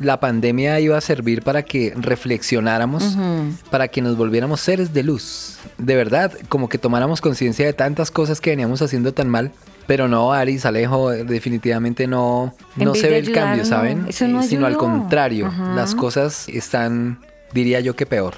la 0.00 0.18
pandemia 0.20 0.80
iba 0.80 0.96
a 0.96 1.00
servir 1.00 1.42
para 1.42 1.62
que 1.62 1.92
reflexionáramos, 1.96 3.16
para 3.70 3.88
que 3.88 4.00
nos 4.00 4.16
volviéramos 4.16 4.60
seres 4.60 4.92
de 4.92 5.02
luz. 5.02 5.58
De 5.76 5.94
verdad, 5.96 6.32
como 6.48 6.68
que 6.68 6.78
tomáramos 6.78 7.20
conciencia 7.20 7.66
de 7.66 7.72
tantas 7.72 8.10
cosas 8.10 8.40
que 8.40 8.50
veníamos 8.50 8.80
haciendo 8.82 9.12
tan 9.12 9.28
mal. 9.28 9.52
Pero 9.88 10.06
no, 10.06 10.32
Aris, 10.32 10.64
Alejo, 10.66 11.10
definitivamente 11.10 12.06
no, 12.06 12.54
no 12.76 12.94
se 12.94 13.08
ve 13.10 13.18
el 13.18 13.32
cambio, 13.32 13.64
no, 13.64 13.68
¿saben? 13.68 14.04
eso 14.06 14.28
no 14.28 14.40
Eh, 14.42 14.44
sino 14.44 14.66
al 14.66 14.76
contrario, 14.76 15.46
Ajá. 15.46 15.72
las 15.74 15.94
cosas 15.96 16.46
están, 16.48 17.18
diría 17.52 17.80
yo 17.80 17.96
que 17.96 18.06
peor. 18.06 18.34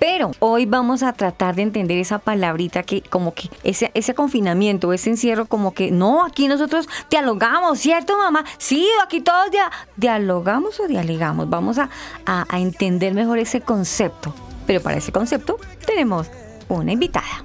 Pero 0.00 0.30
hoy 0.40 0.64
vamos 0.66 1.02
a 1.02 1.12
tratar 1.12 1.54
de 1.54 1.62
entender 1.62 1.98
esa 1.98 2.18
palabrita 2.18 2.82
que 2.82 3.02
como 3.02 3.34
que 3.34 3.50
ese, 3.64 3.90
ese 3.94 4.14
confinamiento, 4.14 4.92
ese 4.94 5.10
encierro, 5.10 5.44
como 5.46 5.74
que 5.74 5.90
no, 5.90 6.24
aquí 6.24 6.48
nosotros 6.48 6.88
dialogamos, 7.10 7.78
¿cierto 7.78 8.16
mamá? 8.18 8.44
Sí, 8.58 8.88
aquí 9.04 9.20
todos 9.20 9.50
dia- 9.52 9.70
dialogamos 9.96 10.80
o 10.80 10.88
dialegamos. 10.88 11.48
Vamos 11.50 11.78
a, 11.78 11.88
a- 12.26 12.46
a 12.48 12.58
entender 12.60 13.14
mejor 13.14 13.38
ese 13.38 13.60
concepto. 13.60 14.34
Pero 14.66 14.80
para 14.80 14.96
ese 14.96 15.12
concepto 15.12 15.56
tenemos 15.86 16.28
una 16.68 16.92
invitada. 16.92 17.44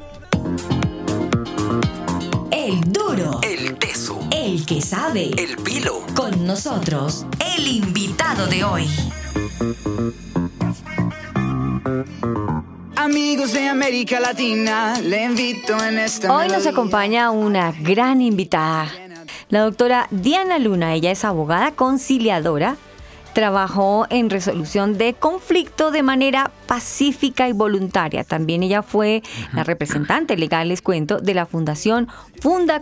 El 2.66 2.82
duro. 2.92 3.42
El 3.44 3.76
teso. 3.76 4.20
El 4.32 4.66
que 4.66 4.82
sabe. 4.82 5.30
El 5.38 5.56
pilo. 5.58 6.02
Con 6.16 6.48
nosotros, 6.48 7.28
el 7.56 7.68
invitado 7.68 8.48
de 8.48 8.64
hoy. 8.64 8.88
Amigos 12.96 13.54
de 13.54 13.68
América 13.68 14.20
Latina, 14.20 15.00
le 15.00 15.26
invito 15.26 15.78
en 15.84 16.00
esta 16.00 16.36
Hoy 16.36 16.48
nos 16.48 16.66
acompaña 16.66 17.30
una 17.30 17.72
gran 17.72 18.20
invitada, 18.20 18.92
la 19.50 19.60
doctora 19.60 20.08
Diana 20.10 20.58
Luna. 20.58 20.96
Ella 20.96 21.12
es 21.12 21.24
abogada 21.24 21.70
conciliadora, 21.74 22.78
trabajó 23.36 24.08
en 24.10 24.30
resolución 24.30 24.98
de 24.98 25.14
conflicto 25.14 25.92
de 25.92 26.04
manera 26.04 26.52
pacífica 26.68 27.50
y 27.50 27.52
voluntaria. 27.52 28.24
También 28.24 28.64
ella 28.64 28.82
fue 28.82 29.24
la 29.52 29.66
representante 29.66 30.38
legal, 30.38 30.70
les 30.70 30.82
cuento, 30.82 31.20
de 31.20 31.34
la 31.34 31.46
Fundación 31.46 32.08
Funda 32.40 32.82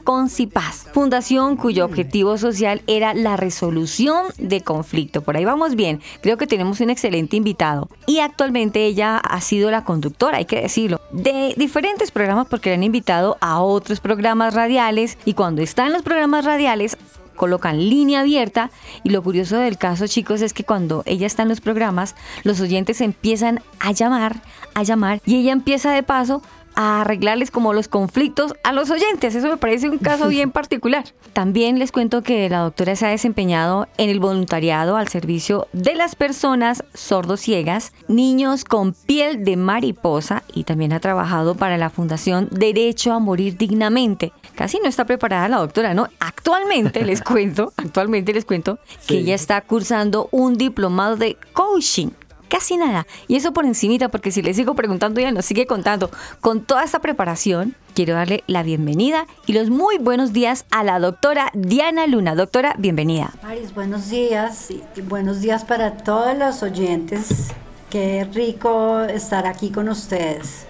Paz, 0.53 0.87
fundación 0.93 1.57
cuyo 1.57 1.85
objetivo 1.85 2.37
social 2.37 2.83
era 2.85 3.15
la 3.15 3.35
resolución 3.35 4.25
de 4.37 4.61
conflicto. 4.61 5.21
Por 5.21 5.37
ahí 5.37 5.45
vamos 5.45 5.73
bien, 5.75 6.01
creo 6.21 6.37
que 6.37 6.45
tenemos 6.45 6.79
un 6.81 6.91
excelente 6.91 7.35
invitado. 7.35 7.89
Y 8.05 8.19
actualmente 8.19 8.85
ella 8.85 9.17
ha 9.17 9.41
sido 9.41 9.71
la 9.71 9.83
conductora, 9.83 10.37
hay 10.37 10.45
que 10.45 10.61
decirlo, 10.61 11.01
de 11.11 11.55
diferentes 11.57 12.11
programas 12.11 12.45
porque 12.47 12.69
le 12.69 12.75
han 12.75 12.83
invitado 12.83 13.37
a 13.41 13.59
otros 13.59 13.99
programas 13.99 14.53
radiales 14.53 15.17
y 15.25 15.33
cuando 15.33 15.63
está 15.63 15.87
en 15.87 15.93
los 15.93 16.03
programas 16.03 16.45
radiales 16.45 16.95
colocan 17.35 17.77
línea 17.77 18.21
abierta 18.21 18.71
y 19.03 19.09
lo 19.09 19.21
curioso 19.23 19.57
del 19.57 19.77
caso 19.77 20.07
chicos 20.07 20.41
es 20.41 20.53
que 20.53 20.63
cuando 20.63 21.03
ella 21.05 21.27
está 21.27 21.43
en 21.43 21.49
los 21.49 21.61
programas 21.61 22.15
los 22.43 22.59
oyentes 22.59 23.01
empiezan 23.01 23.61
a 23.79 23.91
llamar 23.91 24.41
a 24.73 24.83
llamar 24.83 25.21
y 25.25 25.35
ella 25.35 25.51
empieza 25.51 25.91
de 25.91 26.03
paso 26.03 26.41
a 26.75 27.01
arreglarles 27.01 27.51
como 27.51 27.73
los 27.73 27.87
conflictos 27.87 28.53
a 28.63 28.73
los 28.73 28.89
oyentes. 28.89 29.35
Eso 29.35 29.47
me 29.47 29.57
parece 29.57 29.89
un 29.89 29.97
caso 29.97 30.27
bien 30.27 30.51
particular. 30.51 31.05
También 31.33 31.79
les 31.79 31.91
cuento 31.91 32.23
que 32.23 32.49
la 32.49 32.59
doctora 32.59 32.95
se 32.95 33.05
ha 33.05 33.09
desempeñado 33.09 33.87
en 33.97 34.09
el 34.09 34.19
voluntariado 34.19 34.97
al 34.97 35.07
servicio 35.07 35.67
de 35.73 35.95
las 35.95 36.15
personas 36.15 36.83
sordociegas, 36.93 37.93
niños 38.07 38.63
con 38.63 38.93
piel 38.93 39.43
de 39.43 39.57
mariposa 39.57 40.43
y 40.53 40.63
también 40.63 40.93
ha 40.93 40.99
trabajado 40.99 41.55
para 41.55 41.77
la 41.77 41.89
Fundación 41.89 42.47
Derecho 42.51 43.13
a 43.13 43.19
Morir 43.19 43.57
Dignamente. 43.57 44.31
Casi 44.55 44.79
no 44.79 44.87
está 44.87 45.05
preparada 45.05 45.49
la 45.49 45.57
doctora, 45.57 45.93
¿no? 45.93 46.07
Actualmente 46.19 47.03
les 47.03 47.21
cuento, 47.23 47.73
actualmente 47.77 48.33
les 48.33 48.45
cuento 48.45 48.79
que 49.07 49.19
ella 49.19 49.35
está 49.35 49.61
cursando 49.61 50.29
un 50.31 50.55
diplomado 50.55 51.15
de 51.15 51.37
coaching 51.53 52.09
casi 52.53 52.77
nada. 52.77 53.07
Y 53.27 53.35
eso 53.35 53.51
por 53.51 53.65
encimita, 53.65 54.09
porque 54.09 54.31
si 54.31 54.43
le 54.43 54.53
sigo 54.53 54.75
preguntando, 54.75 55.19
ella 55.19 55.31
nos 55.31 55.43
sigue 55.45 55.65
contando. 55.65 56.11
Con 56.39 56.61
toda 56.61 56.83
esta 56.83 56.99
preparación, 56.99 57.75
quiero 57.95 58.13
darle 58.13 58.43
la 58.45 58.61
bienvenida 58.61 59.25
y 59.47 59.53
los 59.53 59.71
muy 59.71 59.97
buenos 59.97 60.33
días 60.33 60.65
a 60.69 60.83
la 60.83 60.99
doctora 60.99 61.49
Diana 61.55 62.05
Luna. 62.05 62.35
Doctora, 62.35 62.75
bienvenida. 62.77 63.33
Maris, 63.41 63.73
buenos 63.73 64.11
días 64.11 64.69
y 64.69 64.83
y 64.95 65.01
buenos 65.01 65.41
días 65.41 65.65
para 65.65 65.97
todos 65.97 66.37
los 66.37 66.61
oyentes. 66.61 67.51
Qué 67.89 68.27
rico 68.31 69.01
estar 69.01 69.47
aquí 69.47 69.71
con 69.71 69.89
ustedes. 69.89 70.67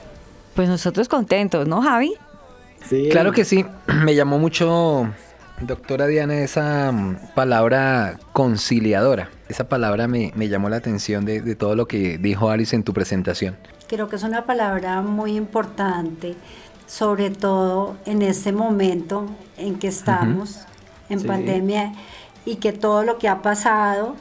Pues 0.56 0.70
nosotros 0.70 1.10
contentos, 1.10 1.68
¿no, 1.68 1.82
Javi? 1.82 2.14
Sí. 2.88 3.10
Claro 3.12 3.34
que 3.34 3.44
sí, 3.44 3.66
me 4.06 4.16
llamó 4.16 4.40
mucho, 4.40 5.10
doctora 5.60 6.08
Diana, 6.08 6.36
esa 6.36 6.92
mm, 6.92 7.34
palabra 7.36 8.20
conciliadora. 8.32 9.30
Esa 9.50 9.68
palabra 9.68 10.08
me, 10.08 10.32
me 10.36 10.48
llamó 10.48 10.70
la 10.70 10.78
atención 10.78 11.26
de, 11.26 11.42
de 11.42 11.56
todo 11.56 11.76
lo 11.76 11.88
que 11.88 12.18
dijo 12.18 12.50
Alice 12.50 12.76
en 12.76 12.84
tu 12.84 12.94
presentación. 12.94 13.58
Creo 13.88 14.08
que 14.10 14.16
es 14.16 14.24
una 14.24 14.46
palabra 14.46 15.02
muy 15.02 15.36
importante, 15.36 16.36
sobre 16.88 17.30
todo 17.30 17.96
en 18.06 18.22
este 18.22 18.52
momento 18.52 19.28
en 19.58 19.76
que 19.80 19.88
estamos 19.88 20.62
en 21.10 21.20
Sí. 21.20 21.28
pandemia 21.28 21.94
y 22.46 22.56
que 22.56 22.72
todo 22.74 23.04
lo 23.04 23.18
que 23.20 23.28
ha 23.28 23.42
pasado, 23.42 24.16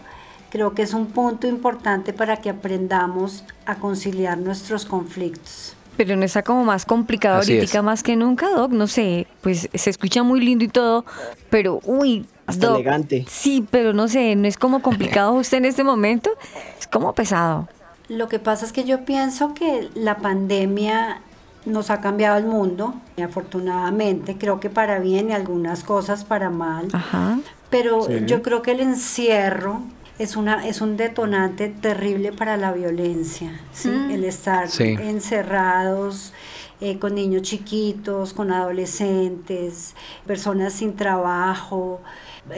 creo 0.50 0.75
que 0.75 0.83
es 0.83 0.93
un 0.93 1.07
punto 1.07 1.47
importante 1.47 2.12
para 2.12 2.37
que 2.38 2.50
aprendamos 2.50 3.45
a 3.64 3.76
conciliar 3.76 4.37
nuestros 4.38 4.85
conflictos. 4.85 5.75
Pero 5.97 6.17
no 6.17 6.25
está 6.25 6.43
como 6.43 6.64
más 6.64 6.85
complicado 6.85 7.38
Así 7.41 7.55
ahorita 7.55 7.79
es. 7.79 7.85
más 7.85 8.02
que 8.02 8.17
nunca, 8.17 8.49
Doc. 8.50 8.73
No 8.73 8.87
sé, 8.87 9.26
pues 9.41 9.69
se 9.73 9.91
escucha 9.91 10.23
muy 10.23 10.41
lindo 10.41 10.64
y 10.64 10.69
todo, 10.69 11.05
pero 11.50 11.81
uy. 11.85 12.26
Hasta 12.46 12.68
elegante. 12.75 13.25
Sí, 13.28 13.66
pero 13.70 13.92
no 13.92 14.08
sé, 14.08 14.34
no 14.37 14.46
es 14.49 14.56
como 14.56 14.82
complicado 14.82 15.32
usted 15.34 15.58
en 15.58 15.64
este 15.66 15.84
momento. 15.84 16.30
Es 16.78 16.87
como 16.87 17.12
pesado. 17.14 17.68
Lo 18.08 18.28
que 18.28 18.38
pasa 18.38 18.66
es 18.66 18.72
que 18.72 18.84
yo 18.84 19.04
pienso 19.04 19.54
que 19.54 19.88
la 19.94 20.18
pandemia 20.18 21.20
nos 21.64 21.90
ha 21.90 22.00
cambiado 22.00 22.37
el 22.38 22.44
mundo, 22.46 22.94
y 23.16 23.22
afortunadamente, 23.22 24.37
creo 24.37 24.58
que 24.58 24.68
para 24.68 24.99
bien 24.99 25.30
y 25.30 25.32
algunas 25.32 25.84
cosas 25.84 26.25
para 26.25 26.50
mal, 26.50 26.88
Ajá. 26.92 27.38
pero 27.70 28.02
Sí. 28.02 28.14
yo 28.26 28.42
creo 28.42 28.62
que 28.62 28.72
el 28.72 28.80
encierro 28.80 29.80
es, 30.18 30.34
una, 30.37 30.66
es 30.66 30.80
un 30.80 30.96
detonante 30.96 31.68
terrible 31.68 32.32
para 32.32 32.56
la 32.56 32.72
violencia, 32.72 33.61
¿sí? 33.72 33.90
el 34.11 34.25
estar 34.25 34.68
Sí. 34.68 34.96
encerrados 35.00 36.32
eh, 36.80 36.99
con 36.99 37.14
niños 37.14 37.42
chiquitos, 37.42 38.32
con 38.34 38.50
adolescentes, 38.50 39.94
personas 40.26 40.72
sin 40.72 40.96
trabajo, 40.96 42.00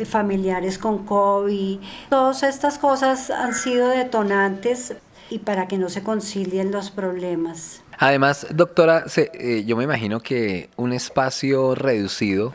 familiares 0.07 0.79
con 0.79 1.05
COVID. 1.05 1.79
Todas 2.11 2.43
estas 2.43 2.79
cosas 2.79 3.31
han 3.31 3.55
sido 3.55 3.89
detonantes 3.89 4.95
y 5.31 5.39
para 5.39 5.69
que 5.69 5.79
no 5.79 5.89
se 5.89 6.03
concilien 6.03 6.71
los 6.71 6.91
problemas. 6.91 7.83
Además, 7.99 8.47
doctora, 8.51 9.09
se- 9.09 9.31
eh, 9.35 9.65
yo 9.65 9.77
me 9.77 9.85
imagino 9.85 10.21
que 10.21 10.69
un 10.77 10.93
espacio 10.93 11.75
reducido 11.75 12.55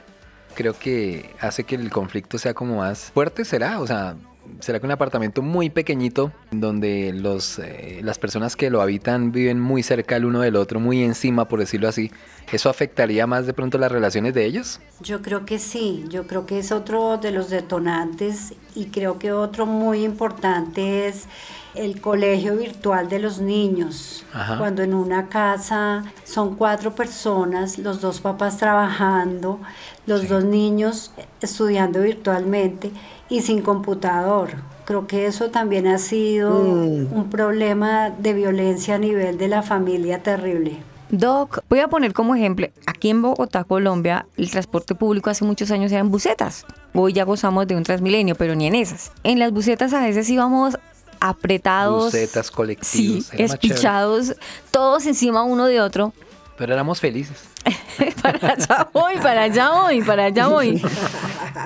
creo 0.55 0.77
que 0.77 1.33
hace 1.39 1.63
que 1.63 1.75
el 1.75 1.89
conflicto 1.89 2.37
sea 2.37 2.53
como 2.53 2.77
más 2.77 3.11
fuerte, 3.13 3.45
¿será? 3.45 3.79
O 3.79 3.87
sea, 3.87 4.15
¿Será 4.59 4.79
que 4.79 4.85
un 4.85 4.91
apartamento 4.91 5.41
muy 5.41 5.69
pequeñito, 5.69 6.33
donde 6.51 7.13
los, 7.13 7.59
eh, 7.59 8.01
las 8.03 8.19
personas 8.19 8.57
que 8.57 8.69
lo 8.69 8.81
habitan 8.81 9.31
viven 9.31 9.57
muy 9.57 9.83
cerca 9.83 10.17
el 10.17 10.25
uno 10.25 10.41
del 10.41 10.57
otro, 10.57 10.81
muy 10.81 11.01
encima, 11.01 11.47
por 11.47 11.59
decirlo 11.59 11.87
así, 11.87 12.11
eso 12.51 12.69
afectaría 12.69 13.25
más 13.25 13.45
de 13.45 13.53
pronto 13.53 13.77
las 13.77 13.89
relaciones 13.89 14.33
de 14.33 14.45
ellos? 14.45 14.81
Yo 14.99 15.21
creo 15.21 15.45
que 15.45 15.59
sí, 15.59 16.03
yo 16.09 16.27
creo 16.27 16.45
que 16.45 16.59
es 16.59 16.73
otro 16.73 17.17
de 17.17 17.31
los 17.31 17.49
detonantes 17.49 18.53
y 18.75 18.87
creo 18.87 19.17
que 19.17 19.31
otro 19.31 19.65
muy 19.65 20.03
importante 20.03 21.07
es 21.07 21.27
el 21.75 22.01
colegio 22.01 22.55
virtual 22.57 23.09
de 23.09 23.19
los 23.19 23.39
niños. 23.39 24.23
Ajá. 24.33 24.57
Cuando 24.57 24.81
en 24.83 24.93
una 24.93 25.27
casa 25.29 26.03
son 26.23 26.55
cuatro 26.55 26.95
personas, 26.95 27.77
los 27.77 28.01
dos 28.01 28.19
papás 28.21 28.57
trabajando, 28.57 29.59
los 30.05 30.27
dos 30.27 30.43
niños 30.43 31.11
estudiando 31.41 32.01
virtualmente 32.01 32.91
y 33.29 33.41
sin 33.41 33.61
computador. 33.61 34.49
Creo 34.85 35.05
que 35.05 35.27
eso 35.27 35.51
también 35.51 35.85
ha 35.87 35.99
sido 35.99 36.49
Mm. 36.63 37.13
un 37.13 37.29
problema 37.29 38.09
de 38.09 38.33
violencia 38.33 38.95
a 38.95 38.97
nivel 38.97 39.37
de 39.37 39.47
la 39.47 39.61
familia 39.61 40.23
terrible. 40.23 40.77
Doc, 41.11 41.61
voy 41.69 41.79
a 41.79 41.87
poner 41.87 42.13
como 42.13 42.35
ejemplo, 42.35 42.67
aquí 42.85 43.09
en 43.09 43.21
Bogotá, 43.23 43.63
Colombia, 43.63 44.27
el 44.37 44.51
transporte 44.51 44.93
público 44.93 45.31
hace 45.31 45.43
muchos 45.43 45.71
años 45.71 45.91
eran 45.91 46.11
busetas. 46.11 46.65
Hoy 46.93 47.13
ya 47.13 47.23
gozamos 47.23 47.65
de 47.67 47.75
un 47.75 47.83
transmilenio, 47.83 48.35
pero 48.35 48.53
ni 48.53 48.67
en 48.67 48.75
esas. 48.75 49.11
En 49.23 49.39
las 49.39 49.51
busetas 49.51 49.93
a 49.93 50.01
veces 50.01 50.29
íbamos 50.29 50.77
apretados. 51.19 52.13
Colectivos. 52.51 53.31
espichados, 53.33 54.33
todos 54.71 55.05
encima 55.05 55.43
uno 55.43 55.65
de 55.65 55.81
otro. 55.81 56.13
Pero 56.59 56.73
éramos 56.73 56.99
felices. 56.99 57.45
para 58.21 58.51
allá 58.51 58.89
voy, 58.91 59.15
para 59.17 59.43
allá 59.43 59.69
voy, 59.71 60.01
para 60.01 60.25
allá 60.25 60.47
voy. 60.47 60.81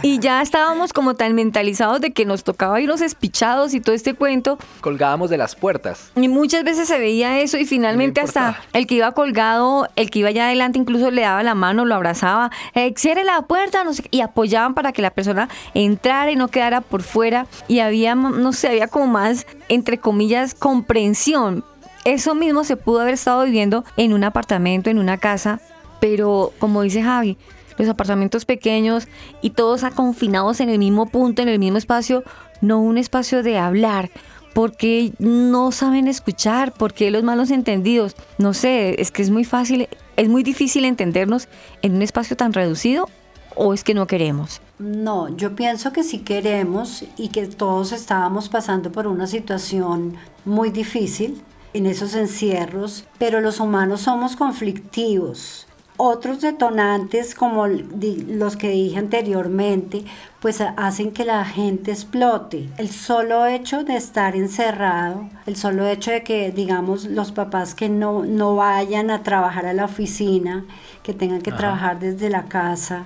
Y 0.04 0.20
ya 0.20 0.40
estábamos 0.44 0.94
como 0.94 1.16
tan 1.16 1.34
mentalizados 1.34 2.00
de 2.00 2.14
que 2.14 2.26
nos 2.26 2.44
tocaba 2.44 2.80
irnos 2.80 3.02
espichados 3.02 3.74
y 3.74 3.82
todo 3.82 3.96
este 3.96 4.14
cuento. 4.14 4.60
Colgábamos 4.82 5.32
de 5.32 5.38
las 5.38 5.56
puertas. 5.56 6.12
Y 6.16 6.28
muchas 6.28 6.64
veces 6.64 6.88
se 6.88 7.00
veía 7.00 7.40
eso 7.40 7.58
y 7.58 7.66
finalmente 7.66 8.22
hasta 8.22 8.50
importaba. 8.50 8.68
el 8.74 8.86
que 8.86 8.96
iba 8.96 9.12
colgado, 9.14 9.90
el 9.96 10.12
que 10.12 10.20
iba 10.20 10.30
allá 10.30 10.46
adelante 10.46 10.78
incluso 10.78 11.10
le 11.10 11.24
daba 11.24 11.42
la 11.42 11.56
mano, 11.56 11.86
lo 11.86 11.96
abrazaba, 11.96 12.52
eh, 12.76 12.94
cierre 12.96 13.24
la 13.24 13.42
puerta, 13.42 13.84
no 13.84 13.94
sé, 13.94 14.04
y 14.12 14.22
apoyaban 14.22 14.76
para 14.76 14.92
que 14.92 15.02
la 15.02 15.10
persona 15.10 15.50
entrara 15.74 16.30
y 16.32 16.36
no 16.36 16.50
quedara 16.50 16.82
por 16.82 17.02
fuera. 17.02 17.48
Y 17.68 17.80
había, 17.80 18.14
no 18.14 18.54
sé, 18.54 18.68
había 18.68 18.88
como 18.88 19.08
más, 19.08 19.48
entre 19.70 19.98
comillas, 19.98 20.54
comprensión. 20.54 21.66
Eso 22.06 22.36
mismo 22.36 22.66
se 22.66 22.76
pudo 22.76 23.00
haber 23.00 23.14
estado 23.14 23.46
viviendo 23.46 23.86
en 23.96 24.12
un 24.12 24.26
apartamento, 24.26 24.90
en 24.90 25.00
una 25.00 25.18
casa, 25.18 25.62
pero 26.02 26.52
como 26.60 26.82
dice 26.82 27.02
Javi, 27.02 27.38
los 27.78 27.88
apartamentos 27.88 28.44
pequeños 28.44 29.08
y 29.42 29.52
todos 29.52 29.84
confinados 29.96 30.60
en 30.60 30.70
el 30.70 30.80
mismo 30.80 31.08
punto, 31.08 31.42
en 31.42 31.48
el 31.48 31.60
mismo 31.60 31.78
espacio, 31.78 32.24
no 32.60 32.82
un 32.82 32.98
espacio 32.98 33.42
de 33.42 33.58
hablar, 33.58 34.10
porque 34.54 35.14
no 35.18 35.72
saben 35.72 36.08
escuchar, 36.08 36.74
porque 36.74 37.10
los 37.10 37.24
malos 37.24 37.52
entendidos. 37.52 38.16
No 38.38 38.54
sé, 38.54 39.02
es 39.02 39.12
que 39.12 39.22
es 39.22 39.30
muy 39.30 39.46
fácil, 39.46 39.88
es 40.18 40.30
muy 40.30 40.44
difícil 40.44 40.84
entendernos 40.86 41.48
en 41.82 41.96
un 41.96 42.02
espacio 42.02 42.36
tan 42.36 42.52
reducido 42.52 43.10
o 43.56 43.74
es 43.74 43.84
que 43.84 43.94
no 43.94 44.08
queremos. 44.08 44.62
No, 44.78 45.30
yo 45.36 45.56
pienso 45.56 45.94
que 45.94 46.04
sí 46.04 46.20
queremos 46.20 47.06
y 47.18 47.30
que 47.30 47.48
todos 47.48 47.94
estábamos 47.94 48.50
pasando 48.50 48.92
por 48.92 49.08
una 49.08 49.28
situación 49.28 50.18
muy 50.44 50.70
difícil 50.70 51.42
en 51.74 51.86
esos 51.86 52.16
encierros, 52.16 53.06
pero 53.18 53.42
los 53.42 53.60
humanos 53.60 54.02
somos 54.02 54.36
conflictivos. 54.36 55.68
Otros 55.96 56.42
detonantes 56.42 57.36
como 57.36 57.68
los 57.68 58.58
que 58.58 58.70
dije 58.70 58.98
anteriormente, 58.98 60.04
pues 60.40 60.60
ha- 60.60 60.74
hacen 60.76 61.12
que 61.12 61.24
la 61.24 61.46
gente 61.46 61.92
explote. 61.92 62.68
El 62.80 62.90
solo 62.90 63.46
hecho 63.46 63.84
de 63.84 63.96
estar 63.96 64.36
encerrado, 64.36 65.30
el 65.46 65.56
solo 65.56 65.86
hecho 65.88 66.10
de 66.12 66.24
que, 66.24 66.52
digamos, 66.52 67.06
los 67.06 67.32
papás 67.32 67.76
que 67.76 67.90
no, 67.90 68.24
no 68.26 68.56
vayan 68.56 69.12
a 69.12 69.22
trabajar 69.22 69.68
a 69.68 69.74
la 69.74 69.86
oficina, 69.86 70.66
que 71.04 71.14
tengan 71.14 71.42
que 71.42 71.52
trabajar 71.52 72.00
desde 72.00 72.30
la 72.32 72.46
casa, 72.46 73.04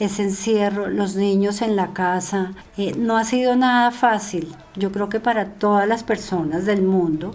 ese 0.00 0.24
encierro, 0.24 0.88
los 0.88 1.14
niños 1.14 1.62
en 1.62 1.76
la 1.76 1.92
casa, 1.92 2.52
eh, 2.76 2.94
no 2.98 3.16
ha 3.16 3.22
sido 3.24 3.54
nada 3.54 3.92
fácil. 3.92 4.52
Yo 4.74 4.90
creo 4.90 5.08
que 5.08 5.20
para 5.20 5.50
todas 5.50 5.86
las 5.86 6.02
personas 6.02 6.66
del 6.66 6.82
mundo. 6.82 7.32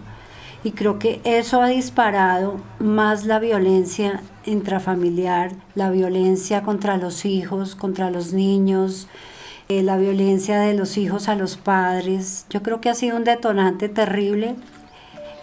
Y 0.64 0.72
creo 0.72 1.00
que 1.00 1.22
eso 1.24 1.62
ha 1.62 1.68
disparado 1.68 2.60
más 2.80 3.26
la 3.26 3.40
violencia 3.40 4.22
intrafamiliar, 4.46 5.52
la 5.76 5.90
violencia 5.90 6.64
contra 6.64 6.98
los 6.98 7.26
hijos, 7.26 7.76
contra 7.76 8.10
los 8.10 8.34
niños, 8.34 9.08
eh, 9.70 9.84
la 9.84 9.98
violencia 9.98 10.60
de 10.60 10.74
los 10.74 10.98
hijos 10.98 11.30
a 11.30 11.36
los 11.36 11.56
padres. 11.56 12.46
Yo 12.50 12.62
creo 12.62 12.82
que 12.82 12.90
ha 12.90 12.96
sido 12.96 13.16
un 13.16 13.24
detonante 13.24 13.88
terrible 13.88 14.56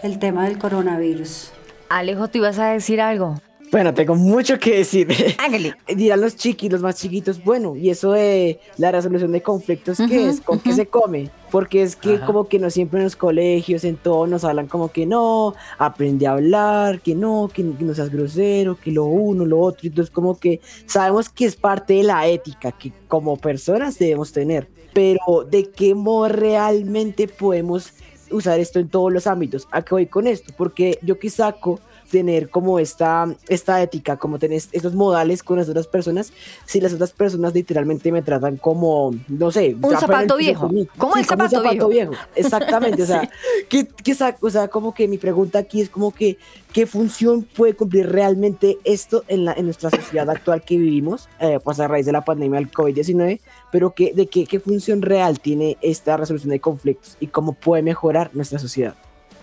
el 0.03 0.19
tema 0.19 0.45
del 0.45 0.59
coronavirus. 0.59 1.51
Alejo, 1.89 2.29
¿tú 2.29 2.39
ibas 2.39 2.59
a 2.59 2.67
decir 2.67 3.01
algo? 3.01 3.41
Bueno, 3.71 3.93
tengo 3.95 4.15
mucho 4.15 4.59
que 4.59 4.79
decir. 4.79 5.09
Hágale. 5.39 5.75
Dirán 5.95 6.21
los 6.21 6.37
chiquis, 6.37 6.71
los 6.71 6.83
más 6.83 6.97
chiquitos, 6.97 7.43
bueno, 7.43 7.77
y 7.77 7.91
eso 7.91 8.13
de 8.13 8.61
la 8.79 8.93
resolución 8.93 9.33
de 9.33 9.43
conflictos, 9.43 9.99
¿qué 10.09 10.29
es? 10.29 10.41
¿Con 10.41 10.61
qué 10.61 10.73
se 10.73 10.87
come? 10.87 11.31
Porque 11.51 11.83
es 11.83 11.97
que 11.97 12.17
Ajá. 12.17 12.27
como 12.27 12.49
que 12.49 12.59
no 12.59 12.71
siempre 12.71 13.01
en 13.01 13.05
los 13.05 13.17
colegios, 13.17 13.85
en 13.85 13.97
todo, 13.97 14.27
nos 14.27 14.45
hablan 14.45 14.67
como 14.67 14.91
que 14.93 15.07
no, 15.07 15.55
aprende 15.79 16.27
a 16.27 16.33
hablar, 16.33 17.01
que 17.01 17.15
no, 17.15 17.51
que, 17.53 17.63
que 17.77 17.85
no 17.85 17.95
seas 17.95 18.11
grosero, 18.11 18.77
que 18.77 18.93
lo 18.93 19.05
uno, 19.05 19.45
lo 19.45 19.61
otro, 19.61 19.81
y 19.85 19.89
entonces 19.89 20.13
como 20.13 20.39
que 20.39 20.61
sabemos 20.87 21.29
que 21.29 21.47
es 21.47 21.57
parte 21.57 21.95
de 21.95 22.03
la 22.05 22.27
ética 22.27 22.73
que 22.73 22.93
como 23.09 23.37
personas 23.37 23.99
debemos 23.99 24.33
tener, 24.33 24.69
pero 24.93 25.47
¿de 25.49 25.71
qué 25.71 25.95
modo 25.95 26.29
realmente 26.29 27.29
podemos 27.29 27.93
usar 28.31 28.59
esto 28.59 28.79
en 28.79 28.89
todos 28.89 29.13
los 29.13 29.27
ámbitos? 29.27 29.69
¿A 29.71 29.83
qué 29.83 29.95
voy 29.95 30.07
con 30.07 30.27
esto? 30.27 30.53
Porque 30.57 30.99
yo 31.03 31.19
que 31.19 31.31
saco 31.31 31.81
tener 32.11 32.49
como 32.51 32.79
esta, 32.79 33.27
esta 33.49 33.83
ética, 33.83 34.17
como 34.17 34.39
tener 34.39 34.57
estos 34.73 34.95
modales 34.95 35.43
con 35.43 35.59
las 35.59 35.69
otras 35.69 35.87
personas, 35.87 36.33
si 36.65 36.81
las 36.81 36.93
otras 36.93 37.13
personas 37.13 37.53
literalmente 37.55 38.13
me 38.13 38.23
tratan 38.23 38.57
como, 38.57 39.15
no 39.29 39.51
sé, 39.51 39.77
Un 39.83 39.97
zapato 39.99 40.37
viejo. 40.37 40.69
¿Cómo 40.97 41.15
Sí, 41.15 41.21
el 41.21 41.27
como 41.27 41.45
un 41.45 41.51
zapato 41.51 41.89
viejo? 41.89 42.13
Exactamente, 42.35 43.03
o 43.03 43.07
sea, 43.07 43.29
¿qué, 43.69 43.87
qué 43.87 44.15
sa- 44.15 44.37
o 44.41 44.51
sea, 44.51 44.69
como 44.69 44.95
que 44.95 45.09
mi 45.09 45.19
pregunta 45.19 45.59
aquí 45.59 45.81
es 45.81 45.89
como 45.91 46.13
que, 46.13 46.39
¿qué 46.73 46.87
función 46.87 47.43
puede 47.43 47.75
cumplir 47.75 48.09
realmente 48.11 48.79
esto 48.85 49.25
en, 49.29 49.45
la, 49.45 49.53
en 49.53 49.65
nuestra 49.65 49.91
sociedad 49.91 50.29
actual 50.31 50.63
que 50.63 50.77
vivimos, 50.77 51.29
eh, 51.41 51.59
pues 51.63 51.81
a 51.81 51.89
raíz 51.89 52.07
de 52.07 52.13
la 52.13 52.25
pandemia 52.25 52.61
del 52.61 52.71
COVID-19, 52.71 53.41
pero 53.73 53.95
que, 53.95 54.13
de 54.15 54.27
qué, 54.27 54.47
qué 54.47 54.61
función 54.61 55.03
real 55.03 55.41
tiene 55.41 55.77
esta 55.83 56.17
resolución 56.17 56.51
de 56.51 56.61
conflictos 56.61 57.17
y 57.21 57.27
cómo 57.29 57.53
puede 57.53 57.83
mejorar 57.83 58.31
nuestra 58.33 58.59
sociedad? 58.59 58.95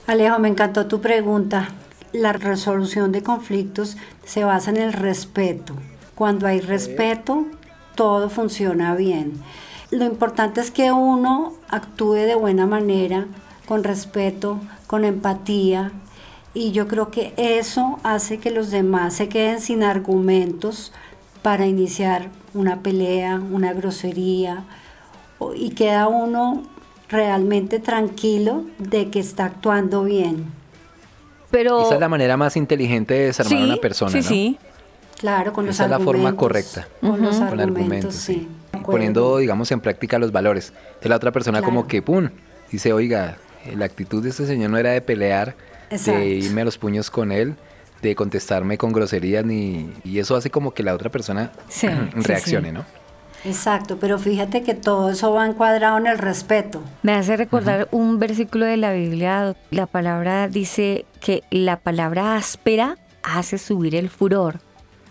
Alejo, 0.06 0.38
me 0.40 0.50
encantó 0.50 0.86
tu 0.86 1.00
pregunta. 1.00 1.70
La 2.14 2.32
resolución 2.32 3.12
de 3.12 3.24
conflictos 3.24 3.98
se 4.24 4.44
basa 4.44 4.70
en 4.70 4.78
el 4.78 4.94
respeto. 4.94 5.74
Cuando 6.14 6.46
hay 6.46 6.62
respeto, 6.62 7.48
todo 7.96 8.30
funciona 8.30 8.94
bien. 8.96 9.42
Lo 9.90 10.06
importante 10.06 10.62
es 10.62 10.70
que 10.70 10.92
uno 10.92 11.54
actúe 11.70 12.14
de 12.14 12.36
buena 12.36 12.68
manera, 12.68 13.26
con 13.66 13.84
respeto, 13.84 14.60
con 14.86 15.06
empatía, 15.06 15.92
y 16.54 16.72
yo 16.72 16.88
creo 16.88 17.10
que 17.10 17.34
eso 17.36 17.98
hace 18.04 18.38
que 18.38 18.52
los 18.52 18.70
demás 18.70 19.16
se 19.16 19.28
queden 19.28 19.60
sin 19.60 19.82
argumentos 19.82 20.94
para 21.42 21.66
iniciar 21.66 22.30
una 22.54 22.82
pelea, 22.82 23.42
una 23.52 23.74
grosería, 23.74 24.66
y 25.56 25.72
queda 25.72 26.08
uno 26.08 26.62
realmente 27.10 27.80
tranquilo 27.80 28.66
de 28.78 29.10
que 29.10 29.20
está 29.20 29.46
actuando 29.46 30.04
bien. 30.04 30.63
Pero 31.54 31.86
Esa 31.86 31.94
es 31.94 32.00
la 32.00 32.10
manera 32.10 32.36
más 32.36 32.58
inteligente 32.58 33.14
de 33.14 33.26
desarmar 33.28 33.62
a 33.62 33.66
una 33.66 33.78
persona, 33.78 34.12
sí, 34.12 34.18
¿no? 34.18 34.24
sí. 34.24 34.58
Claro, 35.20 35.54
con 35.54 35.68
los 35.68 35.76
Esa 35.76 35.84
es 35.84 35.90
la 35.92 35.98
argumentos. 35.98 36.24
forma 36.24 36.38
correcta. 36.38 36.88
Con 37.00 37.22
los 37.22 37.36
Con 37.38 37.44
argumentos, 37.48 37.78
argumentos, 37.78 38.16
sí. 38.16 38.50
sí. 38.74 38.80
Poniendo, 38.84 39.38
digamos, 39.38 39.72
en 39.72 39.80
práctica 39.80 40.18
los 40.18 40.32
valores. 40.32 40.74
De 41.02 41.10
la 41.10 41.16
otra 41.16 41.32
persona 41.32 41.62
como 41.62 41.86
que, 41.88 42.02
pum, 42.02 42.30
dice, 42.72 42.92
oiga, 42.92 43.38
la 43.78 43.86
actitud 43.86 44.24
de 44.24 44.32
este 44.32 44.48
señor 44.48 44.72
no 44.72 44.78
era 44.80 44.90
de 44.94 45.02
pelear, 45.02 45.56
Exacto. 45.92 46.20
de 46.20 46.26
irme 46.26 46.62
a 46.62 46.66
los 46.66 46.80
puños 46.80 47.12
con 47.12 47.32
él, 47.32 47.54
de 48.02 48.16
contestarme 48.16 48.80
con 48.80 48.92
groserías, 48.92 49.46
ni... 49.46 49.94
y 50.04 50.18
eso 50.18 50.36
hace 50.36 50.50
como 50.50 50.74
que 50.74 50.82
la 50.82 50.96
otra 50.96 51.10
persona 51.12 51.52
Sí, 51.70 51.88
sí, 52.16 52.20
reaccione, 52.22 52.70
sí. 52.70 52.74
¿no? 52.74 52.84
Exacto, 53.46 53.98
pero 54.00 54.18
fíjate 54.20 54.64
que 54.64 54.74
todo 54.74 55.10
eso 55.10 55.34
va 55.34 55.46
encuadrado 55.46 55.98
en 55.98 56.08
el 56.08 56.18
respeto. 56.18 56.82
Me 57.02 57.14
hace 57.14 57.36
recordar 57.36 57.88
un 57.92 58.18
versículo 58.20 58.66
de 58.66 58.78
la 58.78 58.94
Biblia. 58.94 59.56
La 59.70 59.86
palabra 59.86 60.48
dice 60.48 61.06
que 61.20 61.44
la 61.52 61.78
palabra 61.78 62.36
áspera 62.36 62.98
hace 63.22 63.58
subir 63.58 63.96
el 63.96 64.10
furor, 64.10 64.60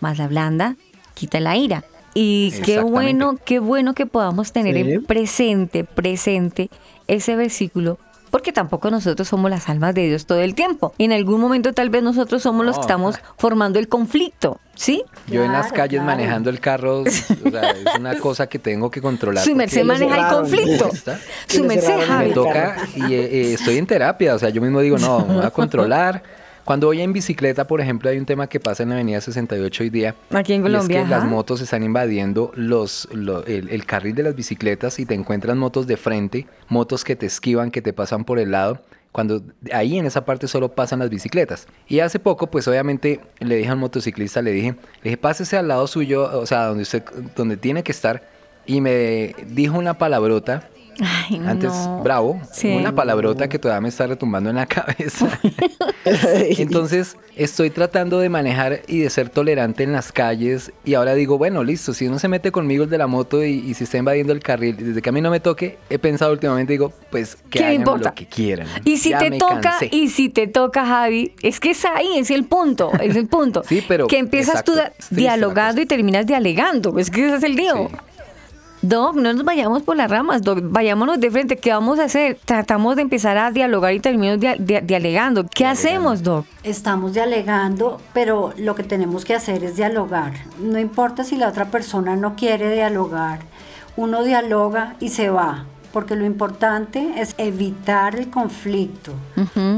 más 0.00 0.18
la 0.18 0.28
blanda 0.28 0.76
quita 1.14 1.40
la 1.40 1.56
ira. 1.56 1.84
Y 2.14 2.52
qué 2.64 2.80
bueno, 2.80 3.36
qué 3.44 3.58
bueno 3.58 3.94
que 3.94 4.06
podamos 4.06 4.52
tener 4.52 4.74
Sí. 4.74 4.92
en 4.92 5.04
presente, 5.04 5.84
presente 5.84 6.68
ese 7.06 7.36
versículo, 7.36 7.98
porque 8.32 8.50
tampoco 8.50 8.90
nosotros 8.90 9.28
somos 9.28 9.50
las 9.50 9.68
almas 9.68 9.94
de 9.94 10.08
Dios 10.08 10.24
todo 10.24 10.40
el 10.40 10.54
tiempo. 10.54 10.94
En 10.96 11.12
algún 11.12 11.38
momento 11.38 11.74
tal 11.74 11.90
vez 11.90 12.02
nosotros 12.02 12.42
somos 12.42 12.64
los 12.64 12.76
que 12.76 12.80
estamos 12.80 13.20
formando 13.36 13.78
el 13.78 13.88
conflicto, 13.88 14.58
¿sí? 14.74 15.04
Yo 15.26 15.44
en 15.44 15.52
las 15.52 15.70
calles 15.70 16.00
claro. 16.00 16.16
manejando 16.16 16.48
el 16.48 16.58
carro, 16.58 17.00
o 17.00 17.04
sea, 17.04 17.70
es 17.72 17.98
una 18.00 18.18
cosa 18.18 18.46
que 18.46 18.58
tengo 18.58 18.90
que 18.90 19.02
controlar. 19.02 19.44
Su 19.44 19.54
merced 19.54 19.84
maneja 19.84 20.16
el 20.16 20.34
conflicto. 20.34 20.90
Su 21.46 21.64
merced, 21.64 22.08
me 22.18 22.30
toca 22.30 22.78
y 22.96 23.12
eh, 23.12 23.20
eh, 23.20 23.52
estoy 23.52 23.76
en 23.76 23.86
terapia, 23.86 24.34
o 24.34 24.38
sea, 24.38 24.48
yo 24.48 24.62
mismo 24.62 24.80
digo, 24.80 24.96
no, 24.96 25.26
me 25.26 25.34
voy 25.34 25.44
a 25.44 25.50
controlar. 25.50 26.22
Cuando 26.64 26.86
voy 26.86 27.00
en 27.02 27.12
bicicleta, 27.12 27.66
por 27.66 27.80
ejemplo, 27.80 28.08
hay 28.08 28.18
un 28.18 28.26
tema 28.26 28.46
que 28.46 28.60
pasa 28.60 28.82
en 28.84 28.90
la 28.90 28.94
avenida 28.96 29.20
68 29.20 29.82
hoy 29.82 29.90
día. 29.90 30.14
Aquí 30.30 30.52
en 30.52 30.60
y 30.60 30.62
Colombia, 30.64 31.00
es 31.00 31.06
que 31.08 31.12
ajá. 31.14 31.22
las 31.22 31.28
motos 31.30 31.60
están 31.60 31.82
invadiendo 31.82 32.52
los, 32.54 33.08
lo- 33.12 33.44
el, 33.46 33.68
el 33.68 33.84
carril 33.84 34.14
de 34.14 34.22
las 34.22 34.34
bicicletas 34.36 34.98
y 34.98 35.06
te 35.06 35.14
encuentras 35.14 35.56
motos 35.56 35.86
de 35.86 35.96
frente, 35.96 36.46
motos 36.68 37.02
que 37.04 37.16
te 37.16 37.26
esquivan, 37.26 37.70
que 37.70 37.82
te 37.82 37.92
pasan 37.92 38.24
por 38.24 38.38
el 38.38 38.52
lado. 38.52 38.80
Cuando 39.10 39.42
ahí 39.74 39.98
en 39.98 40.06
esa 40.06 40.24
parte 40.24 40.48
solo 40.48 40.70
pasan 40.70 41.00
las 41.00 41.10
bicicletas. 41.10 41.66
Y 41.88 41.98
hace 42.00 42.18
poco, 42.18 42.46
pues 42.46 42.66
obviamente 42.68 43.20
le 43.40 43.56
dije 43.56 43.68
a 43.68 43.74
un 43.74 43.80
motociclista, 43.80 44.40
le 44.40 44.52
dije, 44.52 44.70
le 44.70 45.02
dije, 45.02 45.16
pásese 45.18 45.56
al 45.58 45.68
lado 45.68 45.86
suyo, 45.86 46.30
o 46.40 46.46
sea, 46.46 46.66
donde 46.66 46.84
usted, 46.84 47.02
donde 47.36 47.56
tiene 47.58 47.82
que 47.82 47.92
estar. 47.92 48.22
Y 48.64 48.80
me 48.80 49.34
dijo 49.48 49.76
una 49.76 49.98
palabrota 49.98 50.68
Ay, 51.00 51.40
antes 51.46 51.70
no. 51.72 52.00
bravo, 52.02 52.40
Sí. 52.52 52.68
una 52.68 52.94
palabrota 52.94 53.48
que 53.48 53.58
todavía 53.58 53.80
me 53.80 53.88
está 53.88 54.06
retumbando 54.06 54.50
en 54.50 54.56
la 54.56 54.66
cabeza. 54.66 55.28
Entonces 56.58 57.16
estoy 57.36 57.70
tratando 57.70 58.18
de 58.18 58.28
manejar 58.28 58.80
y 58.86 58.98
de 58.98 59.10
ser 59.10 59.28
tolerante 59.30 59.82
en 59.84 59.92
las 59.92 60.12
calles 60.12 60.72
y 60.84 60.94
ahora 60.94 61.14
digo, 61.14 61.38
bueno, 61.38 61.64
listo, 61.64 61.94
si 61.94 62.06
uno 62.06 62.18
se 62.18 62.28
mete 62.28 62.50
conmigo 62.52 62.84
el 62.84 62.90
de 62.90 62.98
la 62.98 63.06
moto 63.06 63.42
y, 63.44 63.50
y 63.52 63.74
si 63.74 63.84
está 63.84 63.98
invadiendo 63.98 64.32
el 64.32 64.40
carril, 64.40 64.76
desde 64.76 65.00
que 65.02 65.08
a 65.08 65.12
mí 65.12 65.20
no 65.20 65.30
me 65.30 65.40
toque, 65.40 65.78
he 65.88 65.98
pensado 65.98 66.32
últimamente, 66.32 66.72
digo, 66.72 66.92
pues 67.10 67.36
que 67.36 67.58
¿Qué 67.58 67.64
hagan 67.64 67.74
importa? 67.76 68.08
lo 68.10 68.14
que 68.14 68.26
quieran. 68.26 68.66
Y 68.84 68.96
si 68.98 69.10
Ya 69.10 69.18
te 69.18 69.30
toca, 69.38 69.60
cansé. 69.60 69.88
y 69.92 70.08
si 70.08 70.28
te 70.28 70.46
toca, 70.46 70.84
Javi, 70.86 71.34
es 71.42 71.60
que 71.60 71.70
es 71.70 71.84
ahí, 71.84 72.18
es 72.18 72.30
el 72.30 72.44
punto, 72.44 72.92
es 73.00 73.16
el 73.16 73.26
punto. 73.28 73.62
Sí, 73.72 73.82
pero- 73.88 74.06
Que 74.06 74.18
empiezas 74.18 74.62
tú 74.64 74.72
exacto, 74.74 75.06
dialogando 75.10 75.80
y 75.80 75.86
terminas 75.86 76.26
dialegando, 76.26 76.98
es 76.98 77.10
que 77.10 77.26
ese 77.26 77.36
es 77.36 77.42
el 77.42 77.54
lío. 77.56 77.88
Sí. 77.88 77.96
Doc, 78.82 79.14
no 79.14 79.32
nos 79.32 79.44
vayamos 79.44 79.82
por 79.84 79.96
las 79.96 80.10
ramas, 80.10 80.42
Doc, 80.42 80.58
vayámonos 80.60 81.20
de 81.20 81.30
frente. 81.30 81.56
¿Qué 81.56 81.70
vamos 81.70 82.00
a 82.00 82.04
hacer? 82.04 82.38
Tratamos 82.44 82.96
de 82.96 83.02
empezar 83.02 83.38
a 83.38 83.52
dialogar 83.52 83.94
y 83.94 84.00
terminamos 84.00 84.40
dia- 84.40 84.80
dialegando. 84.80 85.46
¿Qué 85.46 85.64
hacemos, 85.66 86.24
Doc? 86.24 86.46
Estamos 86.64 87.12
dialogando, 87.14 88.00
pero 88.12 88.52
lo 88.58 88.74
que 88.74 88.82
tenemos 88.82 89.24
que 89.24 89.36
hacer 89.36 89.62
es 89.62 89.76
dialogar. 89.76 90.32
No 90.60 90.80
importa 90.80 91.22
si 91.22 91.36
la 91.36 91.48
otra 91.48 91.66
persona 91.66 92.16
no 92.16 92.34
quiere 92.34 92.74
dialogar, 92.74 93.40
uno 93.96 94.24
dialoga 94.24 94.96
y 94.98 95.10
se 95.10 95.30
va, 95.30 95.64
porque 95.92 96.16
lo 96.16 96.24
importante 96.24 97.12
es 97.18 97.36
evitar 97.38 98.16
el 98.16 98.30
conflicto. 98.30 99.12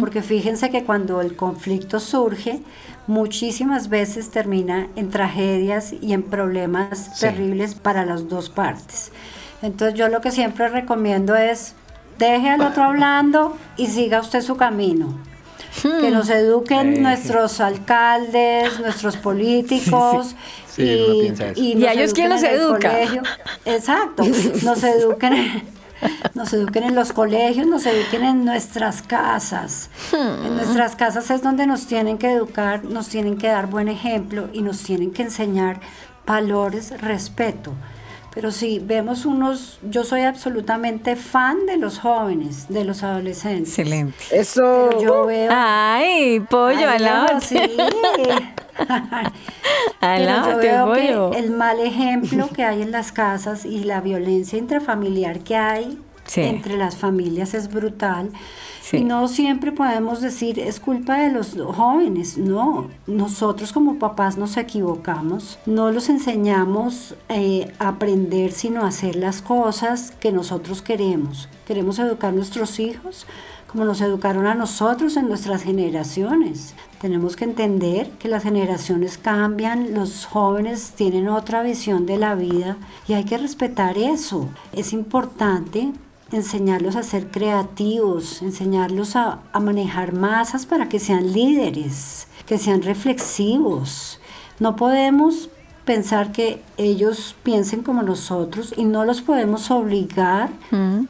Porque 0.01 0.23
fíjense 0.23 0.71
que 0.71 0.85
cuando 0.85 1.21
el 1.21 1.37
conflicto 1.37 2.01
surge, 2.01 2.63
muchísimas 3.07 3.89
veces 3.89 4.31
termina 4.31 4.89
en 4.97 5.11
tragedias 5.11 5.93
y 6.01 6.13
en 6.13 6.23
problemas 6.23 7.11
Sí. 7.15 7.21
terribles 7.21 7.75
para 7.75 8.05
las 8.07 8.29
dos 8.29 8.51
partes. 8.51 9.13
Entonces 9.63 9.99
yo 9.99 10.09
lo 10.09 10.21
que 10.21 10.31
siempre 10.31 10.69
recomiendo 10.69 11.35
es 11.37 11.75
deje 12.19 12.49
al 12.51 12.61
otro 12.63 12.85
hablando 12.85 13.57
y 13.77 13.87
siga 13.87 14.21
usted 14.21 14.41
su 14.41 14.57
camino. 14.57 15.19
Que 15.83 16.11
nos 16.13 16.31
eduquen 16.31 16.95
Eh. 16.95 17.01
nuestros 17.01 17.61
alcaldes, 17.61 18.79
nuestros 18.81 19.17
políticos. 19.17 20.35
Sí, 20.69 21.33
y 21.57 21.73
¿Y 21.73 21.75
nos 21.75 21.89
a 21.89 21.93
ellos 21.93 22.15
quién 22.15 22.31
el 22.33 22.45
educa? 22.61 22.91
colegio. 22.91 23.23
Exacto, 23.65 24.23
nos 24.65 24.83
eduquen, 24.85 25.63
nos 26.35 26.53
eduquen 26.53 26.85
en 26.85 26.95
los 26.95 27.13
colegios, 27.13 27.67
nos 27.67 27.87
eduquen 27.87 28.25
en 28.25 28.45
nuestras 28.45 29.03
casas. 29.03 29.91
Hmm. 30.13 30.47
En 30.47 30.57
nuestras 30.57 30.97
casas 30.97 31.31
es 31.31 31.43
donde 31.43 31.67
nos 31.67 31.87
tienen 31.87 32.19
que 32.19 32.33
educar, 32.33 32.85
nos 32.85 33.09
tienen 33.09 33.39
que 33.39 33.49
dar 33.49 33.69
buen 33.69 33.89
ejemplo 33.89 34.49
y 34.53 34.63
nos 34.63 34.83
tienen 34.83 35.13
que 35.13 35.23
enseñar 35.23 35.81
valores, 36.27 37.01
respeto. 37.01 37.73
Pero 38.35 38.51
si 38.51 38.81
vemos 38.81 39.27
unos, 39.27 39.79
yo 39.89 40.03
soy 40.03 40.23
absolutamente 40.23 41.15
fan 41.15 41.67
de 41.67 41.77
los 41.77 42.01
jóvenes, 42.01 42.67
de 42.69 42.85
los 42.85 43.03
adolescentes. 43.05 43.79
Excelente. 43.79 44.17
Eso. 44.33 44.89
Pero 44.91 45.01
yo 45.03 45.27
veo 45.27 45.51
Ay, 45.55 46.41
pollo, 46.41 46.89
Ay, 46.89 46.99
sí. 47.41 47.57
Pero 50.01 50.25
yo 50.51 50.57
te 50.59 50.67
veo 50.67 50.87
pollo. 50.87 51.31
que 51.31 51.39
el 51.39 51.51
mal 51.53 51.79
ejemplo 51.81 52.49
que 52.55 52.65
hay 52.65 52.83
en 52.83 52.91
las 52.91 53.13
casas 53.13 53.65
y 53.65 53.85
la 53.85 54.01
violencia 54.01 54.59
intrafamiliar 54.59 55.41
que 55.41 55.57
hay 55.57 55.99
Sí. 56.27 56.41
entre 56.41 56.77
las 56.79 56.97
familias 56.97 57.53
es 57.55 57.69
brutal. 57.71 58.31
Y 58.93 59.05
no 59.05 59.29
siempre 59.29 59.73
podemos 59.73 60.21
decir 60.21 60.59
es 60.59 60.81
culpa 60.81 61.19
de 61.19 61.33
los 61.33 61.57
jóvenes. 61.57 62.39
No, 62.39 62.91
nosotros 63.07 63.73
como 63.73 63.99
papás 63.99 64.37
nos 64.37 64.57
equivocamos. 64.57 65.59
No 65.67 65.91
los 65.91 66.09
enseñamos 66.09 67.15
eh, 67.29 67.73
a 67.79 67.89
aprender, 67.89 68.53
sino 68.53 68.83
a 68.83 68.89
hacer 68.89 69.17
las 69.17 69.43
cosas 69.43 70.13
que 70.21 70.33
nosotros 70.33 70.83
queremos. 70.83 71.49
Queremos 71.67 71.99
educar 71.99 72.31
a 72.31 72.37
nuestros 72.37 72.79
hijos 72.79 73.27
como 73.75 73.87
nos 73.87 74.01
educaron 74.03 74.47
a 74.47 74.55
nosotros 74.55 75.17
en 75.17 75.27
nuestras 75.27 75.65
generaciones. 75.65 76.77
Tenemos 77.01 77.35
que 77.35 77.43
entender 77.43 78.09
que 78.21 78.29
las 78.29 78.45
generaciones 78.45 79.19
cambian, 79.19 79.95
los 79.95 80.27
jóvenes 80.27 80.93
tienen 80.95 81.27
otra 81.27 81.65
visión 81.65 82.07
de 82.07 82.17
la 82.17 82.37
vida 82.37 82.77
y 83.09 83.15
hay 83.15 83.25
que 83.25 83.37
respetar 83.37 83.99
eso. 83.99 84.49
Es 84.73 84.93
importante 84.93 85.93
enseñarlos 86.33 86.97
a 86.97 87.03
ser 87.03 87.31
creativos, 87.31 88.43
enseñarlos 88.43 89.17
a, 89.17 89.41
a 89.53 89.61
manejar 89.61 90.13
masas 90.13 90.67
para 90.67 90.89
que 90.89 90.99
sean 90.99 91.33
líderes, 91.33 92.29
que 92.47 92.59
sean 92.59 92.83
reflexivos. 92.83 94.21
No 94.59 94.77
podemos 94.77 95.51
pensar 95.85 96.33
que 96.33 96.63
ellos 96.77 97.37
piensen 97.43 97.83
como 97.83 98.03
nosotros 98.03 98.75
y 98.77 98.85
no 98.85 99.05
los 99.05 99.21
podemos 99.21 99.71
obligar 99.71 100.51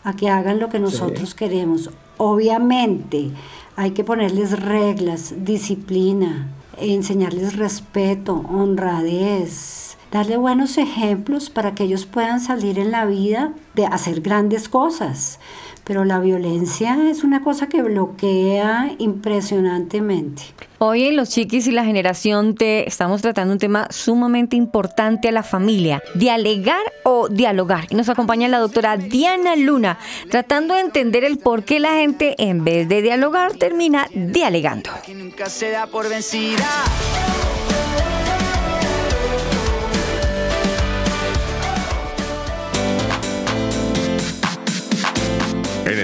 a 0.03 0.17
que 0.17 0.29
hagan 0.29 0.59
lo 0.59 0.69
que 0.69 0.81
nosotros 0.81 1.35
queremos. 1.35 1.91
Obviamente 2.17 3.31
hay 3.77 3.93
que 3.93 4.05
ponerles 4.05 4.61
reglas, 4.61 5.35
disciplina, 5.39 6.49
enseñarles 6.79 7.57
respeto, 7.57 8.45
honradez, 8.49 9.84
darle 10.15 10.37
buenos 10.37 10.79
ejemplos 10.79 11.51
para 11.51 11.75
que 11.75 11.83
ellos 11.83 12.07
puedan 12.07 12.39
salir 12.39 12.79
en 12.79 12.93
la 12.93 13.05
vida 13.05 13.53
de 13.75 13.85
hacer 13.87 14.21
grandes 14.21 14.69
cosas. 14.69 15.41
Pero 15.83 16.05
la 16.05 16.21
violencia 16.21 17.11
es 17.11 17.25
una 17.25 17.43
cosa 17.43 17.69
que 17.69 17.83
bloquea 17.83 18.93
impresionantemente. 18.99 20.45
Hoy 20.79 21.07
en 21.07 21.17
Los 21.17 21.31
Chiquis 21.31 21.67
y 21.67 21.73
la 21.73 21.85
generación 21.85 22.55
T 22.55 22.87
estamos 22.87 23.23
tratando 23.23 23.55
un 23.55 23.59
tema 23.59 23.89
sumamente 23.91 24.55
importante 24.55 25.29
a 25.29 25.33
la 25.33 25.43
familia, 25.43 26.01
dialegar 26.15 26.83
o 27.03 27.29
dialogar. 27.29 27.89
Y 27.91 27.97
nos 27.97 28.09
acompaña 28.09 28.47
la 28.47 28.61
doctora 28.61 28.97
Diana 28.97 29.57
Luna, 29.57 29.99
tratando 30.31 30.75
de 30.75 30.81
entender 30.81 31.25
el 31.25 31.39
por 31.39 31.65
qué 31.65 31.81
la 31.81 31.95
gente 31.95 32.37
en 32.39 32.63
vez 32.63 32.89
de 32.89 33.03
dialogar 33.03 33.55
termina 33.55 34.07
dialegando. 34.15 34.91
Que 35.05 35.15
nunca 35.17 35.47
se 35.47 35.71
da 35.71 35.89
por 35.89 36.09
vencida. 36.09 36.65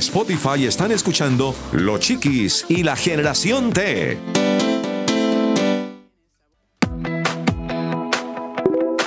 Spotify 0.01 0.67
están 0.67 0.91
escuchando 0.93 1.55
Los 1.73 2.01
Chiquis 2.01 2.65
y 2.69 2.83
la 2.83 2.97
Generación 2.97 3.71
T. 3.71 4.19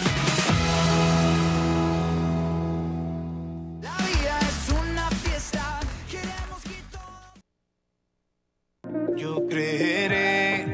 Yo 9.23 9.47
creeré, 9.47 10.67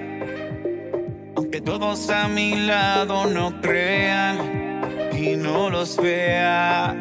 aunque 1.36 1.60
todos 1.60 2.08
a 2.08 2.28
mi 2.28 2.54
lado 2.54 3.26
no 3.26 3.60
crean 3.60 5.10
y 5.12 5.36
no 5.36 5.68
los 5.68 5.98
vea, 5.98 6.96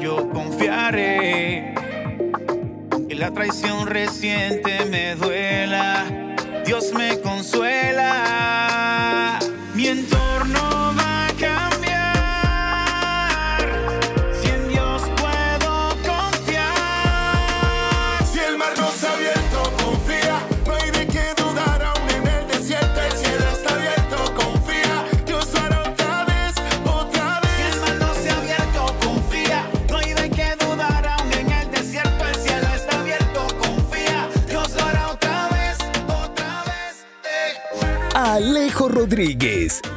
yo 0.00 0.30
confiaré, 0.30 1.74
aunque 2.92 3.14
la 3.14 3.30
traición 3.30 3.88
reciente 3.88 4.86
me 4.86 5.16
duela, 5.16 6.06
Dios 6.64 6.94
me 6.94 7.20
consuela, 7.20 8.18
mi 9.74 9.86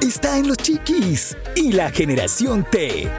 Está 0.02 0.38
en 0.38 0.50
Los 0.50 0.58
Chiquis 0.58 1.38
y 1.56 1.72
la 1.72 1.90
generación 1.90 2.68
T. 2.70 3.10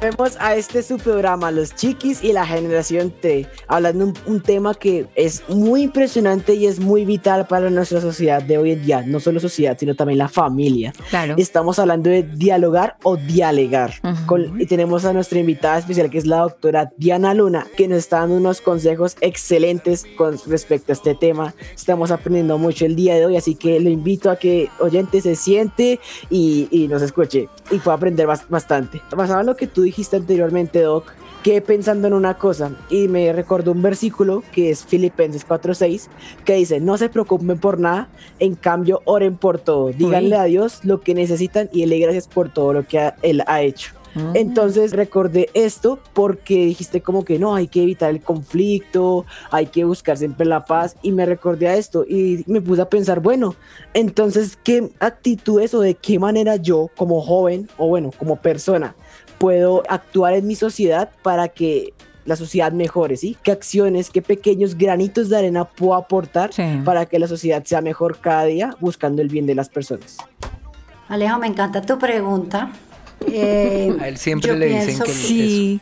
Vemos 0.00 0.36
a 0.38 0.54
este 0.54 0.84
su 0.84 0.98
programa, 0.98 1.50
Los 1.50 1.74
Chiquis 1.74 2.22
y 2.22 2.32
la 2.32 2.46
Generación 2.46 3.10
T, 3.10 3.48
hablando 3.68 4.06
un, 4.06 4.14
un 4.26 4.40
tema 4.40 4.74
que 4.74 5.06
es 5.14 5.42
muy 5.48 5.82
impresionante 5.82 6.54
y 6.54 6.66
es 6.66 6.80
muy 6.80 7.04
vital 7.04 7.46
para 7.46 7.70
nuestra 7.70 8.00
sociedad 8.00 8.42
de 8.42 8.58
hoy 8.58 8.72
en 8.72 8.82
día, 8.84 9.02
no 9.06 9.20
solo 9.20 9.38
sociedad, 9.40 9.76
sino 9.78 9.94
también 9.94 10.18
la 10.18 10.28
familia. 10.28 10.92
Claro. 11.10 11.34
Estamos 11.38 11.78
hablando 11.78 12.10
de 12.10 12.22
dialogar 12.22 12.96
o 13.02 13.16
dialegar. 13.16 13.92
Con- 14.26 14.60
y 14.60 14.66
tenemos 14.66 15.04
a 15.04 15.12
nuestra 15.12 15.38
invitada 15.38 15.78
especial, 15.78 16.10
que 16.10 16.18
es 16.18 16.26
la 16.26 16.38
doctora 16.38 16.92
Diana 16.96 17.34
Luna, 17.34 17.66
que 17.76 17.86
nos 17.88 17.98
está 17.98 18.20
dando 18.20 18.36
unos 18.36 18.60
consejos 18.60 19.16
excelentes 19.20 20.06
con 20.16 20.36
respecto 20.46 20.92
a 20.92 20.94
este 20.94 21.14
tema. 21.14 21.54
Estamos 21.74 22.10
aprendiendo 22.10 22.58
mucho 22.58 22.86
el 22.86 22.96
día 22.96 23.14
de 23.14 23.26
hoy, 23.26 23.36
así 23.36 23.54
que 23.54 23.78
lo 23.80 23.90
invito 23.90 24.30
a 24.30 24.36
que 24.36 24.68
oyente 24.80 25.20
se 25.20 25.36
siente 25.36 26.00
y, 26.30 26.68
y 26.70 26.88
nos 26.88 27.02
escuche 27.02 27.48
y 27.70 27.78
pueda 27.78 27.96
aprender 27.96 28.26
bas- 28.26 28.48
bastante. 28.48 29.00
Basado 29.14 29.40
en 29.40 29.46
lo 29.46 29.56
que 29.56 29.66
tú 29.66 29.82
dijiste 29.82 30.16
anteriormente, 30.16 30.80
Doc, 30.80 31.12
quedé 31.42 31.60
pensando 31.60 32.06
en 32.08 32.14
una 32.14 32.36
cosa 32.38 32.72
y 32.90 33.08
me 33.08 33.32
recordó 33.32 33.72
un 33.72 33.82
versículo 33.82 34.42
que 34.52 34.70
es 34.70 34.84
Filipenses 34.84 35.46
4:6 35.46 36.08
que 36.44 36.54
dice, 36.54 36.80
no 36.80 36.98
se 36.98 37.08
preocupen 37.08 37.58
por 37.58 37.78
nada, 37.78 38.08
en 38.38 38.54
cambio 38.54 39.02
oren 39.04 39.36
por 39.36 39.58
todo, 39.58 39.88
díganle 39.90 40.36
a 40.36 40.44
Dios 40.44 40.84
lo 40.84 41.00
que 41.00 41.14
necesitan 41.14 41.68
y 41.72 41.80
dele 41.80 41.98
gracias 42.00 42.26
por 42.28 42.48
todo 42.52 42.72
lo 42.72 42.86
que 42.86 42.98
ha- 42.98 43.16
Él 43.22 43.42
ha 43.46 43.62
hecho. 43.62 43.92
Entonces 44.34 44.94
recordé 44.94 45.48
esto 45.54 46.00
porque 46.12 46.66
dijiste 46.66 47.02
como 47.02 47.24
que 47.24 47.38
no, 47.38 47.54
hay 47.54 47.68
que 47.68 47.82
evitar 47.84 48.10
el 48.10 48.20
conflicto, 48.20 49.24
hay 49.52 49.66
que 49.66 49.84
buscar 49.84 50.16
siempre 50.16 50.44
la 50.44 50.64
paz 50.64 50.96
y 51.02 51.12
me 51.12 51.24
recordé 51.24 51.68
a 51.68 51.76
esto 51.76 52.04
y 52.04 52.42
me 52.48 52.60
puse 52.60 52.82
a 52.82 52.88
pensar, 52.88 53.20
bueno, 53.20 53.54
entonces, 53.94 54.58
¿qué 54.64 54.90
actitudes 54.98 55.72
o 55.74 55.80
de 55.80 55.94
qué 55.94 56.18
manera 56.18 56.56
yo 56.56 56.90
como 56.96 57.20
joven 57.20 57.68
o 57.76 57.86
bueno, 57.86 58.10
como 58.18 58.36
persona 58.36 58.96
puedo 59.38 59.82
actuar 59.88 60.34
en 60.34 60.46
mi 60.46 60.54
sociedad 60.54 61.10
para 61.22 61.48
que 61.48 61.94
la 62.24 62.36
sociedad 62.36 62.72
mejore, 62.72 63.16
¿sí? 63.16 63.36
¿Qué 63.42 63.52
acciones, 63.52 64.10
qué 64.10 64.20
pequeños 64.20 64.76
granitos 64.76 65.30
de 65.30 65.38
arena 65.38 65.64
puedo 65.64 65.94
aportar 65.94 66.50
para 66.84 67.06
que 67.06 67.18
la 67.18 67.26
sociedad 67.26 67.64
sea 67.64 67.80
mejor 67.80 68.18
cada 68.20 68.44
día 68.44 68.76
buscando 68.80 69.22
el 69.22 69.28
bien 69.28 69.46
de 69.46 69.54
las 69.54 69.70
personas? 69.70 70.18
Alejo, 71.08 71.38
me 71.38 71.46
encanta 71.46 71.80
tu 71.80 71.98
pregunta. 71.98 72.70
Eh, 73.26 73.96
A 73.98 74.08
él 74.08 74.18
siempre 74.18 74.48
yo 74.50 74.56
le 74.56 74.66
dicen 74.66 74.86
pienso 74.86 75.04
que 75.04 75.12
Sí. 75.12 75.80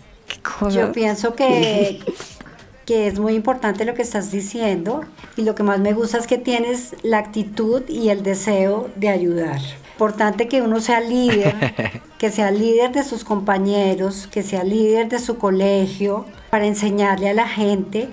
Yo 0.70 0.92
pienso 0.92 1.34
que, 1.34 2.00
que 2.84 3.08
es 3.08 3.18
muy 3.18 3.34
importante 3.34 3.84
lo 3.84 3.94
que 3.94 4.02
estás 4.02 4.30
diciendo 4.30 5.02
y 5.36 5.42
lo 5.42 5.54
que 5.54 5.62
más 5.62 5.80
me 5.80 5.92
gusta 5.92 6.18
es 6.18 6.26
que 6.26 6.38
tienes 6.38 6.94
la 7.02 7.18
actitud 7.18 7.82
y 7.88 8.08
el 8.10 8.22
deseo 8.22 8.88
de 8.96 9.08
ayudar. 9.08 9.60
Importante 9.96 10.46
que 10.46 10.61
uno 10.61 10.78
sea 10.80 11.00
líder, 11.00 11.54
que 12.18 12.30
sea 12.30 12.50
líder 12.50 12.92
de 12.92 13.02
sus 13.02 13.24
compañeros, 13.24 14.28
que 14.30 14.42
sea 14.42 14.62
líder 14.62 15.09
de 15.09 15.18
su 15.18 15.38
colegio, 15.38 16.26
para 16.50 16.66
enseñarle 16.66 17.30
a 17.30 17.32
la 17.32 17.48
gente, 17.48 18.11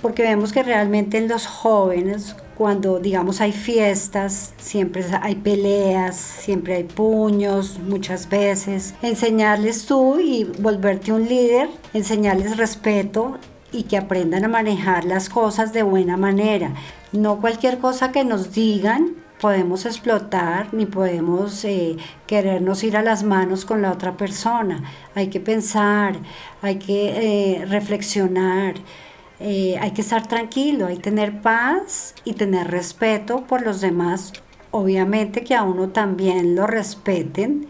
porque 0.00 0.22
vemos 0.22 0.50
que 0.50 0.62
realmente 0.62 1.18
en 1.18 1.28
los 1.28 1.46
jóvenes, 1.46 2.36
cuando 2.56 3.00
digamos 3.00 3.42
hay 3.42 3.52
fiestas, 3.52 4.54
siempre 4.56 5.04
hay 5.20 5.34
peleas, 5.34 6.16
siempre 6.16 6.76
hay 6.76 6.84
puños, 6.84 7.78
muchas 7.86 8.26
veces. 8.26 8.94
Enseñarles 9.02 9.84
tú 9.84 10.18
y 10.20 10.44
volverte 10.44 11.12
un 11.12 11.28
líder, 11.28 11.68
enseñarles 11.92 12.56
respeto 12.56 13.36
y 13.72 13.82
que 13.82 13.98
aprendan 13.98 14.46
a 14.46 14.48
manejar 14.48 15.04
las 15.04 15.28
cosas 15.28 15.74
de 15.74 15.82
buena 15.82 16.16
manera. 16.16 16.72
No 17.12 17.42
cualquier 17.42 17.76
cosa 17.76 18.10
que 18.10 18.24
nos 18.24 18.52
digan 18.54 19.19
podemos 19.40 19.86
explotar 19.86 20.72
ni 20.72 20.86
podemos 20.86 21.64
eh, 21.64 21.96
querernos 22.26 22.84
ir 22.84 22.96
a 22.96 23.02
las 23.02 23.22
manos 23.22 23.64
con 23.64 23.82
la 23.82 23.90
otra 23.90 24.16
persona. 24.16 24.84
Hay 25.14 25.28
que 25.28 25.40
pensar, 25.40 26.16
hay 26.62 26.76
que 26.76 27.60
eh, 27.60 27.64
reflexionar. 27.64 28.74
Eh, 29.40 29.78
hay 29.80 29.92
que 29.92 30.02
estar 30.02 30.26
tranquilo, 30.26 30.86
hay 30.86 30.96
que 30.96 31.04
tener 31.04 31.40
paz 31.40 32.14
y 32.24 32.34
tener 32.34 32.70
respeto 32.70 33.46
por 33.46 33.62
los 33.62 33.80
demás. 33.80 34.34
Obviamente 34.70 35.42
que 35.42 35.54
a 35.54 35.62
uno 35.62 35.88
también 35.88 36.54
lo 36.54 36.66
respeten, 36.66 37.66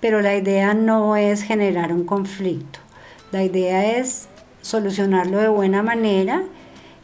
pero 0.00 0.20
la 0.20 0.36
idea 0.36 0.74
no 0.74 1.16
es 1.16 1.42
generar 1.42 1.92
un 1.92 2.04
conflicto. 2.04 2.78
La 3.32 3.42
idea 3.42 3.98
es 3.98 4.28
solucionarlo 4.60 5.38
de 5.38 5.48
buena 5.48 5.82
manera 5.82 6.42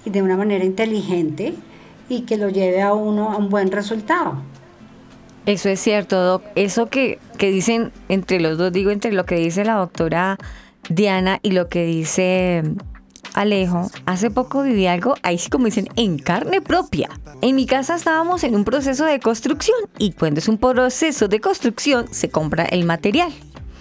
y 0.04 0.10
de 0.10 0.22
una 0.22 0.36
manera 0.36 0.64
inteligente 0.64 1.54
y 2.10 2.22
que 2.22 2.36
lo 2.36 2.50
lleve 2.50 2.82
a 2.82 2.92
uno 2.92 3.30
a 3.30 3.36
un 3.36 3.48
buen 3.48 3.70
resultado. 3.70 4.34
Eso 5.46 5.68
es 5.70 5.80
cierto, 5.80 6.22
Doc. 6.22 6.42
Eso 6.54 6.86
que, 6.86 7.18
que 7.38 7.50
dicen 7.50 7.92
entre 8.08 8.40
los 8.40 8.58
dos, 8.58 8.72
digo 8.72 8.90
entre 8.90 9.12
lo 9.12 9.24
que 9.24 9.36
dice 9.36 9.64
la 9.64 9.74
doctora 9.74 10.36
Diana 10.88 11.38
y 11.42 11.52
lo 11.52 11.68
que 11.68 11.84
dice 11.86 12.62
Alejo, 13.34 13.90
hace 14.06 14.30
poco 14.30 14.62
viví 14.62 14.86
algo, 14.86 15.14
ahí 15.22 15.38
sí 15.38 15.50
como 15.50 15.66
dicen, 15.66 15.88
en 15.96 16.18
carne 16.18 16.60
propia. 16.60 17.08
En 17.42 17.54
mi 17.54 17.66
casa 17.66 17.94
estábamos 17.94 18.44
en 18.44 18.54
un 18.54 18.64
proceso 18.64 19.04
de 19.04 19.20
construcción 19.20 19.78
y 19.98 20.12
cuando 20.12 20.40
es 20.40 20.48
un 20.48 20.58
proceso 20.58 21.28
de 21.28 21.40
construcción 21.40 22.06
se 22.10 22.28
compra 22.28 22.64
el 22.64 22.84
material. 22.84 23.32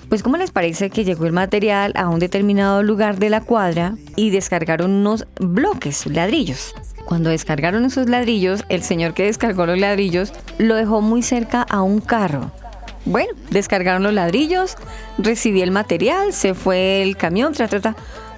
Pues 0.08 0.24
¿cómo 0.24 0.38
les 0.38 0.52
parece 0.52 0.90
que 0.90 1.04
llegó 1.04 1.26
el 1.26 1.34
material 1.34 1.94
a 1.96 2.10
un 2.10 2.20
determinado 2.20 2.82
lugar 2.84 3.20
de 3.20 3.30
la 3.30 3.42
cuadra 3.42 3.96
y 4.16 4.32
descargaron 4.32 4.92
unos 4.92 5.28
bloques, 5.40 6.08
ladrillos? 6.08 6.74
Cuando 7.06 7.30
descargaron 7.30 7.86
esos 7.86 8.08
ladrillos, 8.08 8.64
el 8.70 8.84
señor 8.84 9.14
que 9.14 9.24
descargó 9.24 9.66
los 9.66 9.80
ladrillos 9.80 10.32
lo 10.58 10.76
dejó 10.76 11.02
muy 11.02 11.24
cerca 11.24 11.62
a 11.62 11.82
un 11.82 12.02
carro. 12.02 12.52
Bueno, 13.06 13.34
descargaron 13.50 14.04
los 14.04 14.14
ladrillos, 14.14 14.78
recibí 15.18 15.62
el 15.62 15.72
material, 15.72 16.34
se 16.34 16.54
fue 16.54 17.02
el 17.02 17.18
camión, 17.18 17.54
tra, 17.54 17.68
tra, 17.68 17.80
tra. 17.80 17.96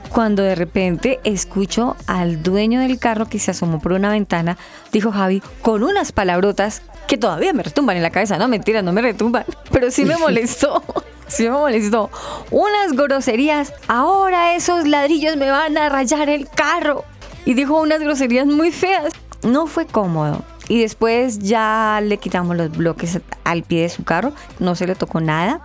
Cuando 0.10 0.44
de 0.44 0.56
repente 0.56 1.20
escucho 1.24 1.96
al 2.06 2.44
dueño 2.44 2.82
del 2.82 3.00
carro 3.00 3.28
que 3.28 3.40
se 3.40 3.52
asomó 3.52 3.80
por 3.80 3.94
una 3.94 4.12
ventana, 4.12 4.58
dijo 4.92 5.12
Javi, 5.12 5.42
con 5.62 5.84
unas 5.84 6.12
palabrotas 6.12 6.82
que 7.08 7.18
todavía 7.18 7.54
me 7.54 7.64
retumban 7.64 7.96
en 7.98 8.04
la 8.04 8.10
cabeza. 8.10 8.38
No, 8.38 8.48
mentira, 8.48 8.82
no 8.82 8.92
me 8.92 9.02
retumban, 9.02 9.46
pero 9.72 9.90
sí 9.90 10.06
me 10.06 10.18
molestó. 10.20 10.84
Sí 11.28 11.44
me 11.44 11.52
molestó. 11.52 12.10
Unas 12.52 12.92
groserías. 12.92 13.74
Ahora 13.88 14.56
esos 14.56 14.86
ladrillos 14.86 15.38
me 15.38 15.50
van 15.50 15.78
a 15.78 15.88
rayar 15.88 16.28
el 16.28 16.50
carro. 16.50 17.06
Y 17.46 17.54
dijo 17.54 17.80
unas 17.80 18.00
groserías 18.00 18.46
muy 18.46 18.72
feas. 18.72 19.14
No 19.44 19.68
fue 19.68 19.86
cómodo. 19.86 20.44
Y 20.68 20.80
después 20.82 21.40
ya 21.40 22.00
le 22.04 22.18
quitamos 22.18 22.56
los 22.56 22.72
bloques 22.72 23.20
al 23.44 23.64
pie 23.64 23.82
de 23.84 23.90
su 23.90 24.04
carro. 24.04 24.34
No 24.60 24.76
se 24.76 24.86
le 24.88 24.96
tocó 24.96 25.20
nada. 25.20 25.62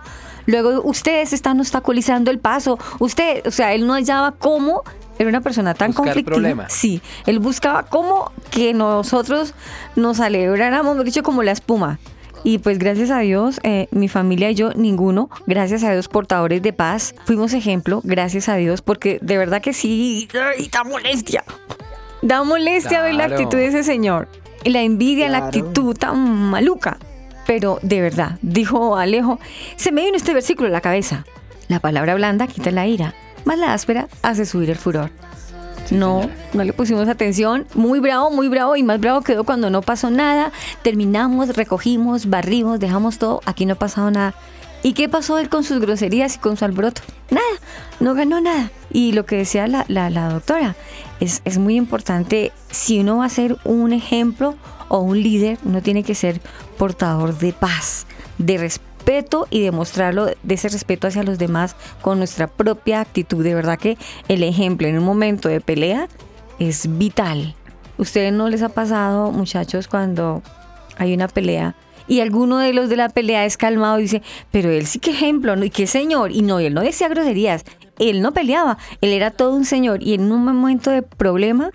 Luego, 0.47 0.81
ustedes 0.81 1.33
están 1.33 1.59
obstaculizando 1.59 2.31
el 2.31 2.39
paso. 2.39 2.79
Usted, 2.99 3.45
o 3.45 3.51
sea, 3.51 3.73
él 3.73 3.85
no 3.85 3.93
hallaba 3.93 4.31
cómo. 4.31 4.83
Era 5.19 5.29
una 5.29 5.41
persona 5.41 5.73
tan 5.73 5.89
Buscar 5.89 6.05
conflictiva. 6.05 6.35
problemas. 6.35 6.73
Sí, 6.73 7.01
él 7.25 7.39
buscaba 7.39 7.83
cómo 7.83 8.31
que 8.51 8.73
nosotros 8.73 9.53
nos 9.95 10.19
alegráramos, 10.19 11.03
dicho, 11.03 11.23
como 11.23 11.43
la 11.43 11.51
espuma. 11.51 11.99
Y 12.47 12.59
pues 12.59 12.79
gracias 12.79 13.11
a 13.11 13.19
Dios, 13.19 13.59
eh, 13.63 13.89
mi 13.91 14.07
familia 14.07 14.49
y 14.49 14.55
yo, 14.55 14.71
ninguno, 14.71 15.29
gracias 15.47 15.83
a 15.83 15.91
Dios, 15.91 16.07
portadores 16.07 16.61
de 16.61 16.71
paz, 16.71 17.13
fuimos 17.25 17.51
ejemplo, 17.51 17.99
gracias 18.05 18.47
a 18.47 18.55
Dios, 18.55 18.81
porque 18.81 19.19
de 19.21 19.37
verdad 19.37 19.61
que 19.61 19.73
sí, 19.73 20.29
ay, 20.33 20.69
da 20.71 20.85
molestia. 20.85 21.43
Da 22.21 22.45
molestia 22.45 23.01
ver 23.01 23.15
la 23.15 23.25
actitud 23.25 23.57
de 23.57 23.65
ese 23.65 23.83
señor. 23.83 24.29
Y 24.63 24.69
la 24.69 24.81
envidia, 24.81 25.27
la 25.27 25.39
actitud 25.39 25.93
tan 25.97 26.19
maluca. 26.49 26.99
Pero 27.45 27.79
de 27.81 27.99
verdad, 27.99 28.39
dijo 28.41 28.95
Alejo, 28.95 29.41
se 29.75 29.91
me 29.91 30.05
vino 30.05 30.15
este 30.15 30.33
versículo 30.33 30.69
a 30.69 30.71
la 30.71 30.79
cabeza. 30.79 31.25
La 31.67 31.81
palabra 31.81 32.15
blanda 32.15 32.47
quita 32.47 32.71
la 32.71 32.87
ira, 32.87 33.13
más 33.43 33.59
la 33.59 33.73
áspera 33.73 34.07
hace 34.21 34.45
subir 34.45 34.69
el 34.69 34.77
furor. 34.77 35.11
No, 35.91 36.29
no 36.53 36.63
le 36.63 36.73
pusimos 36.73 37.07
atención. 37.07 37.65
Muy 37.73 37.99
bravo, 37.99 38.29
muy 38.29 38.47
bravo 38.49 38.75
y 38.75 38.83
más 38.83 38.99
bravo 38.99 39.21
quedó 39.21 39.43
cuando 39.43 39.69
no 39.69 39.81
pasó 39.81 40.09
nada. 40.09 40.51
Terminamos, 40.81 41.55
recogimos, 41.55 42.29
barrimos, 42.29 42.79
dejamos 42.79 43.17
todo. 43.17 43.41
Aquí 43.45 43.65
no 43.65 43.73
ha 43.73 43.77
pasado 43.79 44.11
nada. 44.11 44.33
¿Y 44.83 44.93
qué 44.93 45.09
pasó 45.09 45.39
él 45.39 45.49
con 45.49 45.63
sus 45.63 45.79
groserías 45.79 46.35
y 46.35 46.39
con 46.39 46.55
su 46.55 46.63
alboroto? 46.65 47.01
Nada, 47.31 47.45
no 47.99 48.13
ganó 48.13 48.39
nada. 48.41 48.69
Y 48.91 49.11
lo 49.13 49.25
que 49.25 49.35
decía 49.37 49.67
la, 49.67 49.85
la- 49.87 50.09
la 50.09 50.29
doctora, 50.29 50.75
es, 51.19 51.41
es 51.45 51.57
muy 51.57 51.75
importante, 51.75 52.51
si 52.69 52.99
uno 52.99 53.17
va 53.17 53.25
a 53.25 53.29
ser 53.29 53.57
un 53.63 53.91
ejemplo 53.91 54.55
o 54.87 54.99
un 54.99 55.21
líder, 55.21 55.57
uno 55.65 55.81
tiene 55.81 56.03
que 56.03 56.15
ser 56.15 56.39
portador 56.77 57.37
de 57.37 57.53
paz, 57.53 58.05
de 58.37 58.57
respeto 58.57 58.86
y 59.49 59.61
demostrarlo 59.61 60.25
de 60.25 60.55
ese 60.55 60.67
respeto 60.67 61.07
hacia 61.07 61.23
los 61.23 61.37
demás 61.37 61.75
con 62.01 62.17
nuestra 62.17 62.47
propia 62.47 62.99
actitud. 62.99 63.43
De 63.43 63.55
verdad 63.55 63.79
que 63.79 63.97
el 64.27 64.43
ejemplo 64.43 64.87
en 64.87 64.97
un 64.97 65.05
momento 65.05 65.47
de 65.47 65.61
pelea 65.61 66.09
es 66.59 66.97
vital. 66.97 67.55
¿Ustedes 67.97 68.33
no 68.33 68.49
les 68.49 68.63
ha 68.63 68.69
pasado, 68.69 69.31
muchachos, 69.31 69.87
cuando 69.87 70.43
hay 70.97 71.13
una 71.13 71.29
pelea 71.29 71.75
y 72.07 72.19
alguno 72.19 72.57
de 72.57 72.73
los 72.73 72.89
de 72.89 72.97
la 72.97 73.09
pelea 73.09 73.45
es 73.45 73.57
calmado 73.57 73.99
y 73.99 74.03
dice, 74.03 74.21
pero 74.51 74.69
él 74.69 74.85
sí 74.85 74.99
que 74.99 75.11
ejemplo, 75.11 75.61
y 75.63 75.69
qué 75.69 75.87
señor, 75.87 76.31
y 76.31 76.41
no, 76.41 76.59
él 76.59 76.73
no 76.73 76.81
decía 76.81 77.07
groserías, 77.07 77.63
él 77.99 78.21
no 78.21 78.33
peleaba, 78.33 78.77
él 79.01 79.11
era 79.13 79.31
todo 79.31 79.53
un 79.53 79.65
señor 79.65 80.03
y 80.03 80.13
en 80.13 80.31
un 80.31 80.43
momento 80.43 80.91
de 80.91 81.01
problema 81.01 81.71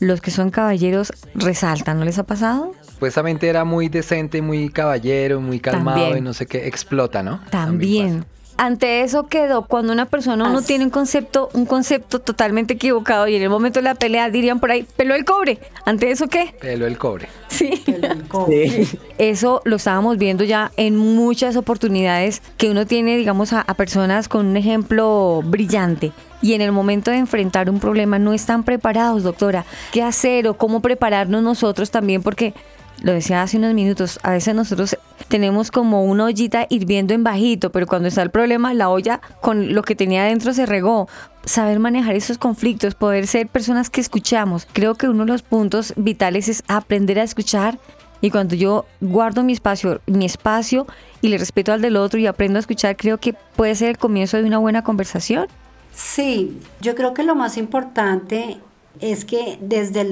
los 0.00 0.20
que 0.20 0.30
son 0.30 0.50
caballeros 0.50 1.12
resaltan, 1.34 1.98
¿no 1.98 2.04
les 2.04 2.18
ha 2.18 2.24
pasado? 2.24 2.72
Supuestamente 2.98 3.48
era 3.48 3.64
muy 3.64 3.88
decente, 3.88 4.42
muy 4.42 4.70
caballero, 4.70 5.40
muy 5.40 5.60
calmado 5.60 6.00
También. 6.00 6.18
y 6.18 6.20
no 6.20 6.34
sé 6.34 6.46
qué, 6.46 6.66
explota, 6.66 7.22
¿no? 7.22 7.40
También. 7.48 8.24
Ante 8.56 9.02
eso 9.02 9.28
quedó 9.28 9.66
cuando 9.66 9.92
una 9.92 10.06
persona 10.06 10.48
no 10.48 10.62
tiene 10.62 10.82
un 10.82 10.90
concepto, 10.90 11.48
un 11.52 11.64
concepto 11.64 12.18
totalmente 12.18 12.74
equivocado 12.74 13.28
y 13.28 13.36
en 13.36 13.42
el 13.42 13.50
momento 13.50 13.78
de 13.78 13.84
la 13.84 13.94
pelea 13.94 14.30
dirían 14.30 14.58
por 14.58 14.72
ahí, 14.72 14.84
peló 14.96 15.14
el 15.14 15.24
cobre. 15.24 15.60
¿Ante 15.84 16.10
eso 16.10 16.26
qué? 16.26 16.56
Pelo 16.60 16.88
el 16.88 16.98
cobre. 16.98 17.28
Sí. 17.46 17.84
El 17.86 18.24
cobre. 18.26 18.68
Sí. 18.84 18.98
Eso 19.18 19.62
lo 19.64 19.76
estábamos 19.76 20.18
viendo 20.18 20.42
ya 20.42 20.72
en 20.76 20.96
muchas 20.96 21.54
oportunidades 21.54 22.42
que 22.56 22.68
uno 22.68 22.84
tiene, 22.84 23.16
digamos, 23.16 23.52
a, 23.52 23.60
a 23.60 23.74
personas 23.74 24.26
con 24.26 24.44
un 24.46 24.56
ejemplo 24.56 25.40
brillante. 25.44 26.10
Y 26.42 26.54
en 26.54 26.60
el 26.60 26.72
momento 26.72 27.12
de 27.12 27.18
enfrentar 27.18 27.70
un 27.70 27.78
problema 27.78 28.18
no 28.18 28.32
están 28.32 28.64
preparados, 28.64 29.22
doctora. 29.22 29.64
¿Qué 29.92 30.02
hacer 30.02 30.48
o 30.48 30.56
cómo 30.56 30.80
prepararnos 30.80 31.44
nosotros 31.44 31.92
también? 31.92 32.22
Porque, 32.22 32.54
lo 33.02 33.12
decía 33.12 33.42
hace 33.42 33.58
unos 33.58 33.74
minutos, 33.74 34.18
a 34.22 34.32
veces 34.32 34.54
nosotros 34.54 34.96
tenemos 35.28 35.70
como 35.70 36.04
una 36.04 36.24
ollita 36.24 36.66
hirviendo 36.68 37.14
en 37.14 37.24
bajito, 37.24 37.70
pero 37.70 37.86
cuando 37.86 38.08
está 38.08 38.22
el 38.22 38.30
problema, 38.30 38.74
la 38.74 38.88
olla 38.88 39.20
con 39.40 39.74
lo 39.74 39.82
que 39.82 39.94
tenía 39.94 40.22
adentro 40.22 40.52
se 40.52 40.66
regó. 40.66 41.08
Saber 41.44 41.78
manejar 41.78 42.14
esos 42.14 42.38
conflictos, 42.38 42.94
poder 42.94 43.26
ser 43.26 43.48
personas 43.48 43.90
que 43.90 44.00
escuchamos. 44.00 44.66
Creo 44.72 44.96
que 44.96 45.08
uno 45.08 45.24
de 45.24 45.32
los 45.32 45.42
puntos 45.42 45.94
vitales 45.96 46.48
es 46.48 46.62
aprender 46.68 47.18
a 47.18 47.22
escuchar 47.22 47.78
y 48.20 48.30
cuando 48.30 48.56
yo 48.56 48.84
guardo 49.00 49.44
mi 49.44 49.52
espacio, 49.52 50.00
mi 50.06 50.26
espacio 50.26 50.86
y 51.20 51.28
le 51.28 51.38
respeto 51.38 51.72
al 51.72 51.80
del 51.80 51.96
otro 51.96 52.18
y 52.18 52.26
aprendo 52.26 52.58
a 52.58 52.60
escuchar, 52.60 52.96
creo 52.96 53.18
que 53.18 53.34
puede 53.56 53.74
ser 53.74 53.90
el 53.90 53.98
comienzo 53.98 54.36
de 54.36 54.44
una 54.44 54.58
buena 54.58 54.82
conversación. 54.82 55.46
Sí, 55.92 56.58
yo 56.80 56.94
creo 56.94 57.14
que 57.14 57.22
lo 57.22 57.34
más 57.34 57.56
importante 57.56 58.58
es 59.00 59.24
que 59.24 59.58
desde 59.60 60.06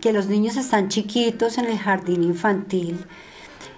que 0.00 0.12
los 0.12 0.26
niños 0.26 0.56
están 0.56 0.88
chiquitos 0.88 1.58
en 1.58 1.66
el 1.66 1.78
jardín 1.78 2.22
infantil, 2.22 3.04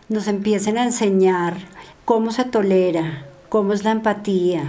nos 0.08 0.28
empiecen 0.28 0.78
a 0.78 0.84
enseñar 0.84 1.56
cómo 2.04 2.30
se 2.30 2.44
tolera, 2.44 3.26
cómo 3.48 3.72
es 3.72 3.84
la 3.84 3.90
empatía, 3.90 4.62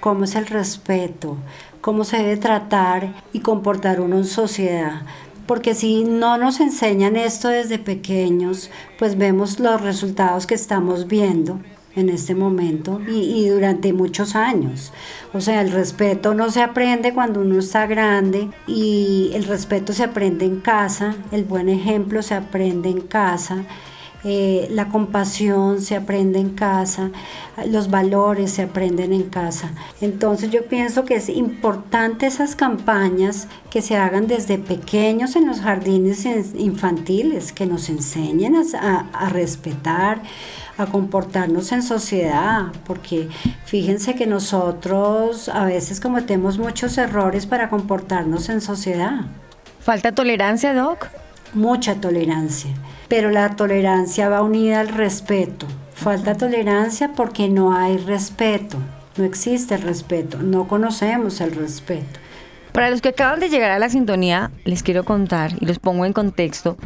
cómo 0.00 0.24
es 0.24 0.34
el 0.34 0.46
respeto, 0.46 1.36
cómo 1.80 2.04
se 2.04 2.18
debe 2.18 2.36
tratar 2.36 3.12
y 3.32 3.40
comportar 3.40 4.00
uno 4.00 4.18
en 4.18 4.24
sociedad. 4.24 5.02
Porque 5.46 5.74
si 5.74 6.04
no 6.04 6.38
nos 6.38 6.60
enseñan 6.60 7.16
esto 7.16 7.48
desde 7.48 7.78
pequeños, 7.78 8.70
pues 8.98 9.18
vemos 9.18 9.60
los 9.60 9.80
resultados 9.82 10.46
que 10.46 10.54
estamos 10.54 11.06
viendo 11.06 11.60
en 11.96 12.08
este 12.08 12.34
momento 12.34 13.00
y, 13.08 13.44
y 13.44 13.48
durante 13.48 13.92
muchos 13.92 14.34
años. 14.34 14.92
O 15.32 15.40
sea, 15.40 15.60
el 15.60 15.70
respeto 15.70 16.34
no 16.34 16.50
se 16.50 16.62
aprende 16.62 17.14
cuando 17.14 17.40
uno 17.40 17.58
está 17.58 17.86
grande 17.86 18.50
y 18.66 19.30
el 19.34 19.44
respeto 19.44 19.92
se 19.92 20.04
aprende 20.04 20.44
en 20.44 20.60
casa, 20.60 21.16
el 21.32 21.44
buen 21.44 21.68
ejemplo 21.68 22.22
se 22.22 22.34
aprende 22.34 22.88
en 22.88 23.00
casa. 23.00 23.64
Eh, 24.24 24.68
la 24.70 24.88
compasión 24.88 25.80
se 25.82 25.96
aprende 25.96 26.38
en 26.38 26.50
casa, 26.50 27.10
los 27.68 27.90
valores 27.90 28.50
se 28.52 28.62
aprenden 28.62 29.12
en 29.12 29.24
casa. 29.24 29.70
Entonces 30.00 30.50
yo 30.50 30.64
pienso 30.66 31.04
que 31.04 31.16
es 31.16 31.28
importante 31.28 32.26
esas 32.26 32.56
campañas 32.56 33.48
que 33.70 33.82
se 33.82 33.96
hagan 33.96 34.26
desde 34.26 34.58
pequeños 34.58 35.36
en 35.36 35.46
los 35.46 35.60
jardines 35.60 36.24
in- 36.24 36.44
infantiles, 36.58 37.52
que 37.52 37.66
nos 37.66 37.88
enseñen 37.88 38.56
a, 38.56 38.62
a- 38.80 39.26
a 39.26 39.28
respetar, 39.28 40.22
a 40.76 40.86
comportarnos 40.86 41.70
en 41.70 41.82
sociedad, 41.82 42.64
porque 42.86 43.28
fíjense 43.64 44.14
que 44.16 44.26
nosotros 44.26 45.48
a 45.48 45.64
veces 45.66 46.00
cometemos 46.00 46.58
muchos 46.58 46.98
errores 46.98 47.46
para 47.46 47.68
comportarnos 47.68 48.48
en 48.48 48.60
sociedad. 48.60 49.20
¿Falta 49.80 50.12
tolerancia, 50.12 50.74
Doc? 50.74 51.06
Mucha 51.52 51.94
tolerancia, 51.94 52.70
pero 53.16 53.30
la 53.30 53.54
tolerancia 53.54 54.28
va 54.28 54.42
unida 54.42 54.80
al 54.80 54.88
respeto. 54.88 55.68
Falta 55.94 56.34
tolerancia 56.34 57.12
porque 57.14 57.48
no 57.48 57.72
hay 57.72 57.96
respeto, 57.96 58.76
no 59.16 59.22
existe 59.22 59.76
respeto, 59.76 60.38
no 60.38 60.66
conocemos 60.66 61.40
el 61.40 61.52
respeto. 61.52 62.18
Para 62.72 62.90
los 62.90 63.00
que 63.00 63.10
acaban 63.10 63.38
de 63.38 63.50
llegar 63.50 63.70
a 63.70 63.78
la 63.78 63.88
sintonía, 63.88 64.50
les 64.64 64.82
quiero 64.82 65.04
contar 65.04 65.52
y 65.60 65.64
los 65.64 65.78
pongo 65.78 66.06
en 66.06 66.12
contexto. 66.12 66.76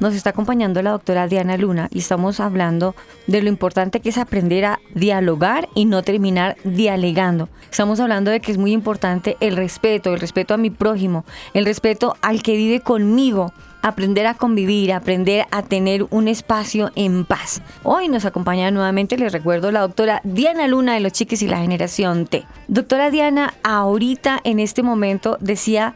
Nos 0.00 0.14
está 0.14 0.30
acompañando 0.30 0.80
la 0.80 0.92
doctora 0.92 1.28
Diana 1.28 1.58
Luna 1.58 1.88
y 1.90 1.98
estamos 1.98 2.40
hablando 2.40 2.94
de 3.26 3.42
lo 3.42 3.50
importante 3.50 4.00
que 4.00 4.08
es 4.08 4.16
aprender 4.16 4.64
a 4.64 4.80
dialogar 4.94 5.68
y 5.74 5.84
no 5.84 6.02
terminar 6.02 6.56
dialegando. 6.64 7.50
Estamos 7.70 8.00
hablando 8.00 8.30
de 8.30 8.40
que 8.40 8.52
es 8.52 8.56
muy 8.56 8.72
importante 8.72 9.36
el 9.40 9.54
respeto, 9.54 10.14
el 10.14 10.20
respeto 10.20 10.54
a 10.54 10.56
mi 10.56 10.70
prójimo, 10.70 11.26
el 11.52 11.66
respeto 11.66 12.16
al 12.22 12.42
que 12.42 12.56
vive 12.56 12.80
conmigo, 12.80 13.52
aprender 13.82 14.26
a 14.26 14.34
convivir, 14.34 14.92
aprender 14.92 15.46
a 15.50 15.62
tener 15.62 16.06
un 16.10 16.28
espacio 16.28 16.90
en 16.94 17.24
paz. 17.24 17.62
Hoy 17.82 18.08
nos 18.08 18.24
acompaña 18.24 18.70
nuevamente, 18.70 19.16
les 19.16 19.32
recuerdo, 19.32 19.70
la 19.70 19.80
doctora 19.80 20.20
Diana 20.24 20.66
Luna 20.66 20.94
de 20.94 21.00
los 21.00 21.12
Chiques 21.12 21.42
y 21.42 21.48
la 21.48 21.58
Generación 21.58 22.26
T. 22.26 22.44
Doctora 22.68 23.10
Diana, 23.10 23.54
ahorita 23.62 24.40
en 24.44 24.60
este 24.60 24.82
momento 24.82 25.36
decía 25.40 25.94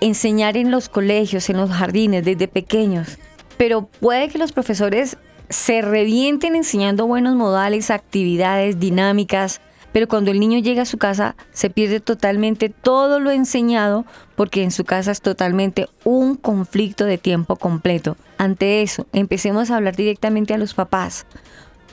enseñar 0.00 0.56
en 0.56 0.70
los 0.70 0.88
colegios, 0.88 1.48
en 1.48 1.56
los 1.56 1.70
jardines, 1.70 2.24
desde 2.24 2.48
pequeños, 2.48 3.18
pero 3.56 3.86
puede 3.86 4.28
que 4.28 4.38
los 4.38 4.52
profesores 4.52 5.16
se 5.48 5.82
revienten 5.82 6.56
enseñando 6.56 7.06
buenos 7.06 7.36
modales, 7.36 7.90
actividades, 7.90 8.80
dinámicas, 8.80 9.60
pero 9.92 10.08
cuando 10.08 10.30
el 10.30 10.40
niño 10.40 10.58
llega 10.58 10.82
a 10.82 10.86
su 10.86 10.98
casa 10.98 11.36
se 11.52 11.70
pierde 11.70 12.00
totalmente 12.00 12.68
todo 12.68 13.20
lo 13.20 13.30
enseñado 13.30 14.04
porque 14.36 14.62
en 14.62 14.70
su 14.70 14.84
casa 14.84 15.12
es 15.12 15.20
totalmente 15.20 15.88
un 16.04 16.36
conflicto 16.36 17.04
de 17.04 17.18
tiempo 17.18 17.56
completo. 17.56 18.16
Ante 18.38 18.82
eso, 18.82 19.06
empecemos 19.12 19.70
a 19.70 19.76
hablar 19.76 19.94
directamente 19.94 20.54
a 20.54 20.58
los 20.58 20.74
papás. 20.74 21.26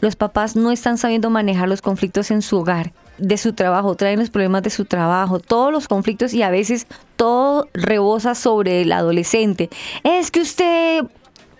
Los 0.01 0.15
papás 0.15 0.55
no 0.55 0.71
están 0.71 0.97
sabiendo 0.97 1.29
manejar 1.29 1.67
los 1.67 1.81
conflictos 1.81 2.31
en 2.31 2.41
su 2.41 2.57
hogar, 2.57 2.93
de 3.17 3.37
su 3.37 3.53
trabajo, 3.53 3.95
traen 3.95 4.19
los 4.19 4.29
problemas 4.29 4.63
de 4.63 4.69
su 4.69 4.85
trabajo, 4.85 5.39
todos 5.39 5.71
los 5.71 5.87
conflictos 5.87 6.33
y 6.33 6.41
a 6.41 6.49
veces 6.49 6.87
todo 7.17 7.67
rebosa 7.73 8.33
sobre 8.33 8.81
el 8.81 8.91
adolescente. 8.93 9.69
Es 10.03 10.31
que 10.31 10.39
usted, 10.39 11.03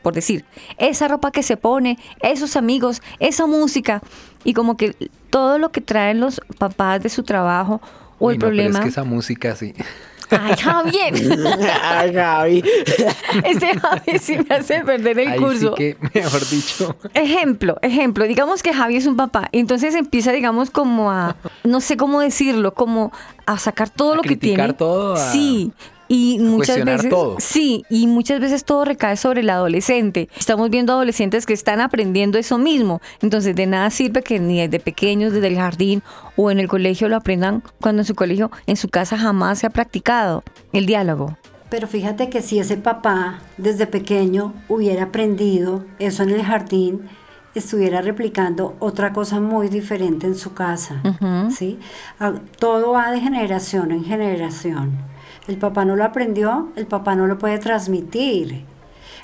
por 0.02 0.14
decir, 0.14 0.46
esa 0.78 1.10
ropa 1.10 1.32
que 1.32 1.44
se 1.44 1.58
pone, 1.58 2.00
esos 2.22 2.56
amigos, 2.56 3.02
esa 3.20 3.46
música 3.46 4.02
y 4.44 4.54
como 4.54 4.78
que 4.78 4.96
todo 5.30 5.58
lo 5.58 5.72
que 5.72 5.82
traen 5.82 6.20
los 6.20 6.42
papás 6.58 7.02
de 7.04 7.10
su 7.10 7.24
trabajo 7.24 7.82
o 8.20 8.28
Uy, 8.28 8.34
el 8.34 8.40
no, 8.40 8.46
pero 8.46 8.50
problema... 8.56 8.80
es 8.80 8.84
que 8.84 8.90
esa 8.90 9.04
música 9.04 9.56
sí. 9.56 9.74
Ay, 10.32 10.56
Javier. 10.58 11.14
Ay, 11.84 12.12
Gaby. 12.12 12.64
Este 13.46 13.80
Javier 13.80 14.20
sí 14.20 14.38
me 14.48 14.56
hace 14.56 14.82
perder 14.84 15.18
el 15.20 15.36
curso. 15.42 15.70
sí 15.76 15.76
que, 15.76 15.98
mejor 16.14 16.48
dicho. 16.50 16.96
Ejemplo, 17.16 17.78
ejemplo, 17.82 18.26
digamos 18.26 18.62
que 18.62 18.72
Javi 18.74 18.98
es 18.98 19.08
un 19.08 19.16
papá, 19.18 19.50
y 19.52 19.58
entonces 19.60 19.96
empieza, 19.96 20.32
digamos, 20.32 20.70
como 20.70 21.10
a, 21.12 21.36
no 21.64 21.82
sé 21.82 21.98
cómo 21.98 22.20
decirlo, 22.20 22.76
como 22.76 23.12
a 23.48 23.58
sacar 23.58 23.90
todo 23.90 24.14
A 24.14 24.16
lo 24.18 24.22
que 24.22 24.36
tiene. 24.38 24.74
todo, 24.74 25.16
a- 25.16 25.32
sí. 25.32 25.72
Y 26.10 26.40
muchas 26.40 26.84
veces, 26.84 27.10
todo. 27.10 27.36
sí, 27.40 27.86
y 27.90 28.08
muchas 28.08 28.40
veces 28.40 28.66
todo 28.66 28.84
recae 28.84 29.16
sobre 29.16 29.42
el 29.42 29.50
adolescente. 29.50 30.28
Estamos 30.38 30.70
viendo 30.72 30.92
adolescentes 30.92 31.46
que 31.46 31.54
están 31.54 31.80
aprendiendo 31.80 32.40
eso 32.40 32.58
mismo. 32.58 33.00
Entonces, 33.22 33.56
de 33.56 33.68
nada 33.68 33.90
sirve 33.92 34.24
que 34.24 34.40
ni 34.40 34.60
desde 34.60 34.80
pequeños, 34.80 35.34
desde 35.34 35.48
el 35.48 35.56
jardín 35.56 36.02
o 36.36 36.50
en 36.50 36.60
el 36.60 36.68
colegio 36.68 37.08
lo 37.10 37.16
aprendan 37.16 37.64
cuando 37.80 38.02
en 38.02 38.06
su 38.06 38.16
colegio, 38.16 38.50
en 38.66 38.76
su 38.76 38.90
casa 38.90 39.18
jamás 39.18 39.60
se 39.60 39.68
ha 39.68 39.70
practicado 39.70 40.44
el 40.74 40.88
diálogo. 40.88 41.38
Pero 41.70 41.88
fíjate 41.88 42.30
que 42.30 42.42
si 42.42 42.58
ese 42.58 42.78
papá 42.78 43.40
desde 43.58 43.86
pequeño 43.86 44.54
hubiera 44.68 45.04
aprendido 45.04 45.86
eso 46.00 46.24
en 46.24 46.32
el 46.32 46.42
jardín, 46.44 47.08
estuviera 47.54 48.02
replicando 48.02 48.76
otra 48.80 49.14
cosa 49.14 49.40
muy 49.40 49.70
diferente 49.70 50.26
en 50.26 50.36
su 50.36 50.54
casa. 50.54 51.02
¿sí? 51.56 51.78
Ah, 52.20 52.34
Todo 52.58 52.94
va 52.94 53.12
de 53.12 53.20
generación 53.22 53.92
en 53.92 54.04
generación. 54.04 54.98
El 55.50 55.58
papá 55.58 55.84
no 55.84 55.96
lo 55.96 56.04
aprendió, 56.06 56.70
el 56.76 56.86
papá 56.86 57.16
no 57.16 57.26
lo 57.28 57.40
puede 57.40 57.58
transmitir. 57.58 58.64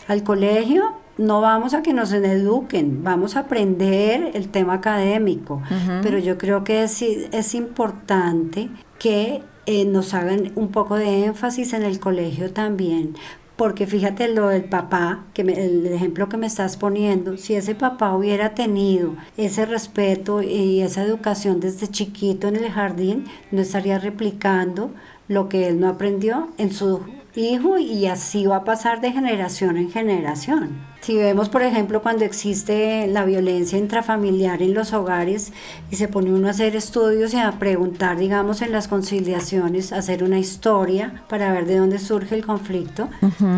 Al 0.07 0.23
colegio 0.23 0.83
no 1.19 1.39
vamos 1.39 1.73
a 1.75 1.83
que 1.83 1.93
nos 1.93 2.11
eduquen, 2.11 3.03
vamos 3.03 3.35
a 3.35 3.41
aprender 3.41 4.31
el 4.33 4.49
tema 4.49 4.73
académico, 4.73 5.61
pero 6.01 6.17
yo 6.17 6.37
creo 6.37 6.63
que 6.63 6.81
es, 6.83 7.01
es 7.01 7.53
importante 7.55 8.69
que 8.99 9.43
eh, 9.67 9.85
nos 9.85 10.13
hagan 10.15 10.51
un 10.55 10.69
poco 10.69 10.95
de 10.95 11.25
énfasis 11.25 11.73
en 11.73 11.83
el 11.83 11.99
colegio 11.99 12.51
también. 12.51 13.15
Porque 13.55 13.87
fíjate 13.87 14.27
lo 14.27 14.49
del 14.49 14.65
papá, 14.65 15.23
que 15.33 15.45
me- 15.45 15.53
el 15.65 15.85
ejemplo 15.85 16.27
que 16.27 16.35
me 16.35 16.45
estás 16.45 16.75
poniendo, 16.75 17.37
si 17.37 17.55
ese 17.55 17.73
papá 17.73 18.13
hubiera 18.13 18.53
tenido 18.53 19.13
ese 19.37 19.65
respeto 19.65 20.41
y 20.43 20.81
esa 20.81 21.03
educación 21.03 21.61
desde 21.61 21.87
chiquito 21.87 22.49
en 22.49 22.57
el 22.57 22.69
jardín, 22.69 23.23
no 23.51 23.61
estaría 23.61 23.97
replicando 23.97 24.91
lo 25.27 25.49
que 25.49 25.67
él 25.67 25.79
no 25.79 25.89
aprendió 25.89 26.49
en 26.57 26.71
su 26.71 27.01
hijo 27.35 27.77
y 27.77 28.05
así 28.07 28.45
va 28.45 28.57
a 28.57 28.63
pasar 28.63 29.01
de 29.01 29.11
generación 29.11 29.77
en 29.77 29.91
generación. 29.91 30.95
Si 31.01 31.15
vemos, 31.15 31.49
por 31.49 31.61
ejemplo, 31.61 32.01
cuando 32.01 32.25
existe 32.25 33.05
la 33.07 33.25
violencia 33.25 33.77
intrafamiliar 33.77 34.63
en 34.63 34.73
los 34.73 34.91
hogares 34.93 35.53
y 35.91 35.97
se 35.97 36.07
pone 36.07 36.33
uno 36.33 36.47
a 36.47 36.51
hacer 36.51 36.75
estudios 36.75 37.33
y 37.33 37.37
a 37.37 37.51
preguntar, 37.59 38.17
digamos, 38.17 38.61
en 38.63 38.71
las 38.71 38.87
conciliaciones, 38.87 39.93
hacer 39.93 40.23
una 40.23 40.39
historia 40.39 41.23
para 41.29 41.51
ver 41.51 41.65
de 41.67 41.77
dónde 41.77 41.99
surge 41.99 42.33
el 42.33 42.45
conflicto, 42.45 43.07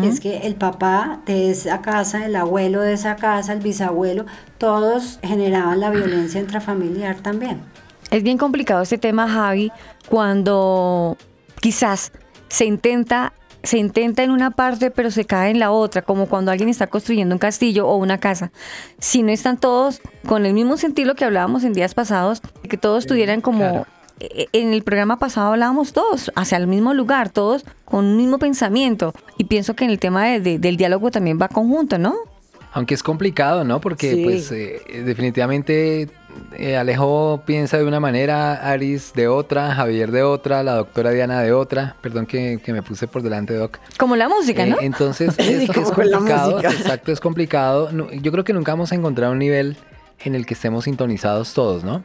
es 0.02 0.20
que 0.20 0.38
el 0.38 0.56
papá 0.56 1.20
de 1.24 1.50
esa 1.50 1.80
casa, 1.80 2.26
el 2.26 2.36
abuelo 2.36 2.82
de 2.82 2.92
esa 2.92 3.16
casa, 3.16 3.54
el 3.54 3.60
bisabuelo, 3.60 4.26
todos 4.58 5.18
generaban 5.22 5.80
la 5.80 5.90
violencia 5.90 6.40
intrafamiliar 6.40 7.16
también. 7.20 7.60
Es 8.10 8.22
bien 8.22 8.36
complicado 8.36 8.82
este 8.82 8.98
tema, 8.98 9.28
Javi, 9.28 9.70
cuando 10.08 11.16
quizás 11.60 12.12
se 12.48 12.64
intenta 12.64 13.32
se 13.64 13.76
intenta 13.76 14.22
en 14.22 14.30
una 14.30 14.52
parte 14.52 14.90
pero 14.92 15.10
se 15.10 15.24
cae 15.24 15.50
en 15.50 15.58
la 15.58 15.72
otra, 15.72 16.02
como 16.02 16.26
cuando 16.28 16.50
alguien 16.52 16.68
está 16.70 16.86
construyendo 16.86 17.34
un 17.34 17.38
castillo 17.40 17.88
o 17.88 17.96
una 17.96 18.18
casa. 18.18 18.52
Si 19.00 19.22
no 19.24 19.32
están 19.32 19.58
todos 19.58 20.00
con 20.28 20.46
el 20.46 20.54
mismo 20.54 20.76
sentido 20.76 21.14
que 21.16 21.24
hablábamos 21.24 21.64
en 21.64 21.72
días 21.72 21.92
pasados, 21.92 22.40
que 22.68 22.76
todos 22.76 23.06
tuvieran 23.06 23.40
como... 23.40 23.84
e- 24.20 24.46
En 24.52 24.72
el 24.72 24.84
programa 24.84 25.18
pasado 25.18 25.52
hablábamos 25.52 25.92
todos 25.92 26.30
hacia 26.36 26.56
el 26.56 26.68
mismo 26.68 26.94
lugar, 26.94 27.30
todos 27.30 27.64
con 27.84 28.04
un 28.04 28.16
mismo 28.16 28.38
pensamiento. 28.38 29.12
Y 29.38 29.44
pienso 29.44 29.74
que 29.74 29.84
en 29.84 29.90
el 29.90 29.98
tema 29.98 30.24
de- 30.26 30.40
de- 30.40 30.58
del 30.60 30.76
diálogo 30.76 31.10
también 31.10 31.38
va 31.42 31.48
conjunto, 31.48 31.98
¿no? 31.98 32.14
Aunque 32.72 32.94
es 32.94 33.02
complicado, 33.02 33.64
¿no? 33.64 33.80
Porque 33.80 34.12
Sí. 34.14 34.22
pues 34.24 34.52
eh, 34.52 34.80
definitivamente 35.04 36.08
eh, 36.56 36.76
Alejo 36.76 37.42
piensa 37.44 37.78
de 37.78 37.84
una 37.84 38.00
manera, 38.00 38.54
Aris 38.70 39.12
de 39.14 39.28
otra, 39.28 39.74
Javier 39.74 40.10
de 40.12 40.22
otra, 40.22 40.62
la 40.62 40.74
doctora 40.74 41.10
Diana 41.10 41.40
de 41.42 41.52
otra. 41.52 41.96
Perdón 42.00 42.26
que, 42.26 42.60
que 42.64 42.72
me 42.72 42.82
puse 42.82 43.06
por 43.08 43.22
delante, 43.22 43.54
Doc. 43.54 43.78
Como 43.98 44.16
la 44.16 44.28
música, 44.28 44.64
Eh, 44.64 44.70
¿no? 44.70 44.76
entonces, 44.80 45.34
Y 45.38 45.42
esto 45.64 45.80
es 45.80 45.90
complicado. 45.90 46.60
Exacto, 46.60 47.12
es 47.12 47.20
complicado. 47.20 47.90
Yo 48.22 48.32
creo 48.32 48.44
que 48.44 48.52
nunca 48.52 48.72
vamos 48.72 48.92
a 48.92 48.94
encontrar 48.94 49.30
un 49.30 49.38
nivel 49.38 49.76
en 50.24 50.34
el 50.34 50.46
que 50.46 50.54
estemos 50.54 50.84
sintonizados 50.84 51.54
todos, 51.54 51.84
¿no? 51.84 52.02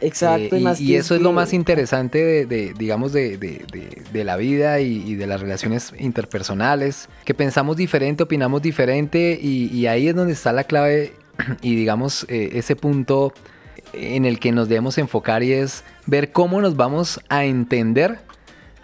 Exacto, 0.00 0.56
Eh, 0.56 0.60
y 0.60 0.62
más 0.64 0.80
y 0.80 0.88
que 0.88 0.96
eso 0.98 1.14
es 1.14 1.22
lo 1.22 1.32
más 1.32 1.52
interesante 1.54 2.18
de, 2.22 2.46
de, 2.46 2.74
digamos, 2.76 3.12
de, 3.12 3.38
de- 3.38 3.64
de- 3.72 4.02
de 4.12 4.24
la 4.24 4.36
vida 4.36 4.80
y, 4.80 5.02
y 5.08 5.14
de 5.14 5.26
las 5.26 5.40
relaciones 5.40 5.92
interpersonales, 5.98 7.08
que 7.24 7.32
pensamos 7.32 7.76
diferente, 7.76 8.22
opinamos 8.24 8.60
diferente 8.60 9.38
y, 9.40 9.66
y 9.72 9.86
ahí 9.86 10.08
es 10.08 10.14
donde 10.16 10.32
está 10.34 10.52
la 10.52 10.64
clave 10.64 11.12
y, 11.62 11.76
digamos, 11.76 12.26
eh, 12.28 12.50
ese 12.54 12.76
punto 12.76 13.32
en 13.96 14.24
el 14.24 14.38
que 14.38 14.52
nos 14.52 14.68
debemos 14.68 14.98
enfocar 14.98 15.42
y 15.42 15.52
es 15.52 15.84
ver 16.06 16.32
cómo 16.32 16.60
nos 16.60 16.76
vamos 16.76 17.20
a 17.28 17.44
entender 17.44 18.18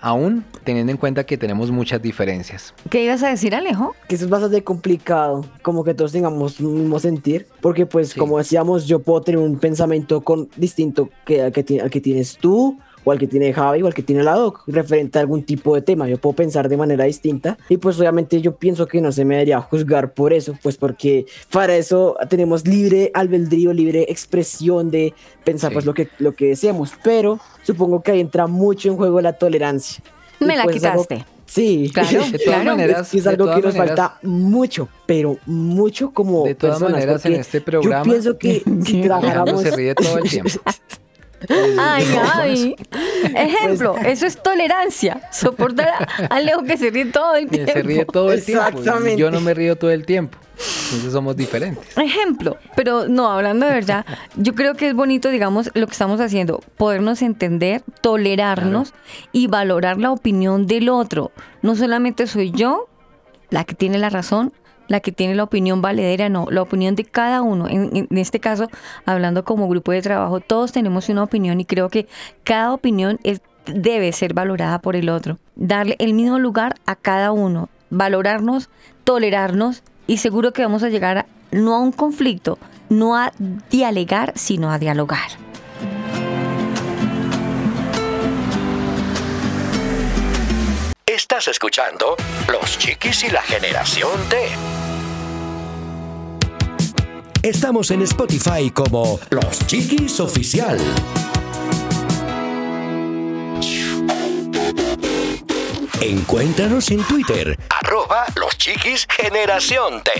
aún 0.00 0.44
teniendo 0.64 0.92
en 0.92 0.98
cuenta 0.98 1.24
que 1.24 1.36
tenemos 1.36 1.70
muchas 1.70 2.00
diferencias. 2.00 2.74
¿Qué 2.88 3.04
ibas 3.04 3.22
a 3.22 3.28
decir, 3.28 3.54
Alejo? 3.54 3.94
que 4.08 4.14
eso 4.14 4.24
es 4.24 4.30
bastante 4.30 4.64
complicado, 4.64 5.44
como 5.62 5.84
que 5.84 5.94
todos 5.94 6.12
tengamos 6.12 6.60
un 6.60 6.74
mismo 6.74 6.98
sentir, 6.98 7.46
porque 7.60 7.86
pues 7.86 8.14
como 8.14 8.38
decíamos, 8.38 8.86
yo 8.86 9.00
puedo 9.00 9.20
tener 9.22 9.38
un 9.38 9.58
pensamiento 9.58 10.22
con, 10.22 10.48
distinto 10.56 11.10
que 11.24 11.42
al 11.42 11.52
que, 11.52 11.80
al 11.80 11.90
que 11.90 12.00
tienes 12.00 12.36
tú, 12.38 12.78
o 13.04 13.12
al 13.12 13.18
que 13.18 13.26
tiene 13.26 13.52
Javi, 13.52 13.82
o 13.82 13.86
al 13.86 13.94
que 13.94 14.02
tiene 14.02 14.22
la 14.22 14.34
doc, 14.34 14.62
referente 14.66 15.18
a 15.18 15.22
algún 15.22 15.42
tipo 15.42 15.74
de 15.74 15.82
tema, 15.82 16.08
yo 16.08 16.18
puedo 16.18 16.34
pensar 16.36 16.68
de 16.68 16.76
manera 16.76 17.04
distinta, 17.04 17.56
y 17.68 17.76
pues 17.78 17.98
obviamente 17.98 18.40
yo 18.40 18.56
pienso 18.56 18.86
que 18.86 19.00
no 19.00 19.10
se 19.12 19.24
me 19.24 19.34
debería 19.34 19.60
juzgar 19.60 20.12
por 20.14 20.32
eso, 20.32 20.54
pues 20.62 20.76
porque 20.76 21.26
para 21.50 21.76
eso 21.76 22.16
tenemos 22.28 22.66
libre 22.66 23.10
albedrío, 23.14 23.72
libre 23.72 24.06
expresión 24.08 24.90
de 24.90 25.14
pensar 25.44 25.72
pues 25.72 25.84
lo 25.86 25.94
que, 25.94 26.08
lo 26.18 26.34
que 26.34 26.46
deseamos, 26.48 26.92
pero 27.02 27.38
supongo 27.62 28.02
que 28.02 28.12
ahí 28.12 28.20
entra 28.20 28.46
mucho 28.46 28.88
en 28.90 28.96
juego 28.96 29.20
la 29.20 29.32
tolerancia. 29.34 30.02
Me 30.40 30.54
Y, 30.54 30.56
la 30.56 30.64
pues, 30.64 30.76
es 30.76 30.84
algo- 30.84 31.04
quitaste. 31.06 31.26
Sí, 31.46 31.90
Claro, 31.92 32.08
De 32.30 32.38
todas 32.38 32.42
claro. 32.42 32.64
maneras- 32.76 33.08
es, 33.12 33.20
es 33.22 33.26
algo 33.26 33.46
que 33.52 33.60
nos 33.60 33.74
maneras- 33.76 33.96
falta 33.98 34.18
mucho, 34.22 34.88
pero 35.04 35.36
mucho 35.46 36.12
como 36.12 36.44
De 36.44 36.54
todas 36.54 36.76
personas, 36.78 37.00
maneras, 37.00 37.26
en 37.26 37.32
este 37.34 37.60
programa, 37.60 38.04
yo 38.04 38.10
pienso 38.12 38.38
que 38.38 38.62
si 38.84 39.02
trabajáramos 39.02 39.60
se 39.62 39.70
ríe 39.72 39.94
todo 39.96 40.18
el 40.18 40.30
tiempo. 40.30 40.50
Ay, 41.78 42.04
ay. 42.34 42.76
Ejemplo, 43.34 43.94
Pues, 43.94 44.06
eso 44.08 44.26
es 44.26 44.42
tolerancia. 44.42 45.22
Soportar 45.32 45.88
a 45.88 46.26
Alejo 46.34 46.62
que 46.64 46.76
se 46.76 46.90
ríe 46.90 47.06
todo 47.06 47.34
el 47.36 47.44
Que 47.48 47.56
tiempo. 47.64 47.72
se 47.72 47.82
ríe 47.82 48.04
todo 48.04 48.32
el 48.32 48.44
tiempo. 48.44 48.64
y 48.64 48.68
Exactamente. 48.78 49.16
Yo 49.20 49.30
no 49.30 49.40
me 49.40 49.54
río 49.54 49.76
todo 49.76 49.90
el 49.90 50.04
tiempo. 50.04 50.38
Entonces 50.86 51.12
somos 51.12 51.36
diferentes. 51.36 51.96
Ejemplo, 51.96 52.58
pero 52.76 53.08
no, 53.08 53.30
hablando 53.30 53.64
de 53.64 53.72
verdad, 53.72 54.04
yo 54.36 54.54
creo 54.54 54.74
que 54.74 54.88
es 54.88 54.94
bonito, 54.94 55.30
digamos, 55.30 55.70
lo 55.74 55.86
que 55.86 55.92
estamos 55.92 56.20
haciendo, 56.20 56.60
podernos 56.76 57.22
entender, 57.22 57.82
tolerarnos 58.02 58.92
y 59.32 59.46
valorar 59.46 59.96
la 59.98 60.10
opinión 60.12 60.66
del 60.66 60.90
otro. 60.90 61.32
No 61.62 61.76
solamente 61.76 62.26
soy 62.26 62.50
yo 62.50 62.88
la 63.48 63.64
que 63.64 63.74
tiene 63.74 63.98
la 63.98 64.10
razón, 64.10 64.52
la 64.90 64.98
que 64.98 65.12
tiene 65.12 65.36
la 65.36 65.44
opinión 65.44 65.80
valedera, 65.80 66.28
no, 66.28 66.46
la 66.50 66.62
opinión 66.62 66.96
de 66.96 67.04
cada 67.04 67.42
uno. 67.42 67.68
En, 67.68 68.08
este 68.10 68.40
caso, 68.40 68.68
hablando 69.06 69.44
como 69.44 69.68
grupo 69.68 69.92
de 69.92 70.02
trabajo, 70.02 70.40
todos 70.40 70.72
tenemos 70.72 71.08
una 71.08 71.22
opinión 71.22 71.60
y 71.60 71.64
creo 71.64 71.88
que 71.88 72.08
cada 72.42 72.72
opinión 72.74 73.20
es, 73.22 73.40
debe 73.66 74.10
ser 74.12 74.34
valorada 74.34 74.80
por 74.80 74.96
el 74.96 75.08
otro. 75.08 75.38
Darle 75.54 75.94
el 76.00 76.12
mismo 76.12 76.40
lugar 76.40 76.74
a 76.86 76.96
cada 76.96 77.30
uno, 77.30 77.68
valorarnos, 77.90 78.68
tolerarnos 79.04 79.84
y 80.08 80.16
seguro 80.16 80.52
que 80.52 80.62
vamos 80.62 80.82
a 80.82 80.88
llegar 80.88 81.18
a- 81.18 81.26
no 81.52 81.76
a 81.76 81.78
un 81.78 81.92
conflicto, 81.92 82.58
no 82.88 83.16
a 83.16 83.32
dialogar, 83.70 84.32
sino 84.34 84.72
a 84.72 84.78
dialogar. 84.80 85.30
Estás 91.06 91.48
escuchando 91.48 92.16
Los 92.50 92.78
Chiquis 92.78 93.24
y 93.24 93.30
la 93.30 93.42
Generación 93.42 94.10
T. 94.28 94.36
Estamos 97.42 97.90
en 97.90 98.02
Spotify 98.02 98.70
como 98.70 99.18
Los 99.30 99.66
Chiquis 99.66 100.20
Oficial. 100.20 100.78
Encuéntranos 106.02 106.90
en 106.90 107.02
Twitter, 107.04 107.58
Arroba 107.70 108.26
Los 108.36 108.58
Chiquis 108.58 109.06
Generación 109.08 110.02
T. 110.02 110.10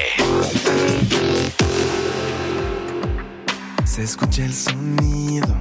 Se 3.85 4.03
escucha 4.03 4.47
el 4.47 4.55
sonido, 4.55 5.61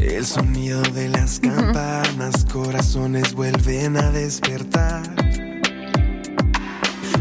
el 0.00 0.24
sonido 0.24 0.80
de 0.80 1.10
las 1.10 1.40
campanas, 1.40 2.46
corazones 2.50 3.34
vuelven 3.34 3.98
a 3.98 4.10
despertar. 4.10 5.02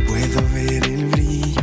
Puedo 0.08 0.42
ver 0.54 0.86
el 0.86 1.06
brillo, 1.08 1.62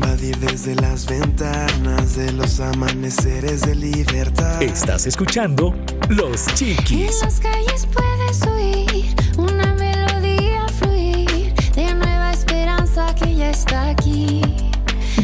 invadir 0.00 0.38
desde 0.38 0.74
las 0.76 1.04
ventanas 1.04 2.16
de 2.16 2.32
los 2.32 2.58
amaneceres 2.58 3.60
de 3.60 3.74
libertad. 3.74 4.62
estás 4.62 5.06
escuchando 5.06 5.74
Los 6.08 6.48
En 6.48 6.54
Chiquis. 6.54 7.20
las 7.22 7.38
calles 7.38 7.86
puedes 7.92 8.42
oír 8.46 9.14
una 9.36 9.74
melodía 9.74 10.66
fluir 10.78 11.52
de 11.74 11.94
nueva 11.94 12.32
esperanza 12.32 13.14
que 13.14 13.34
ya 13.34 13.50
está 13.50 13.90
aquí. 13.90 14.69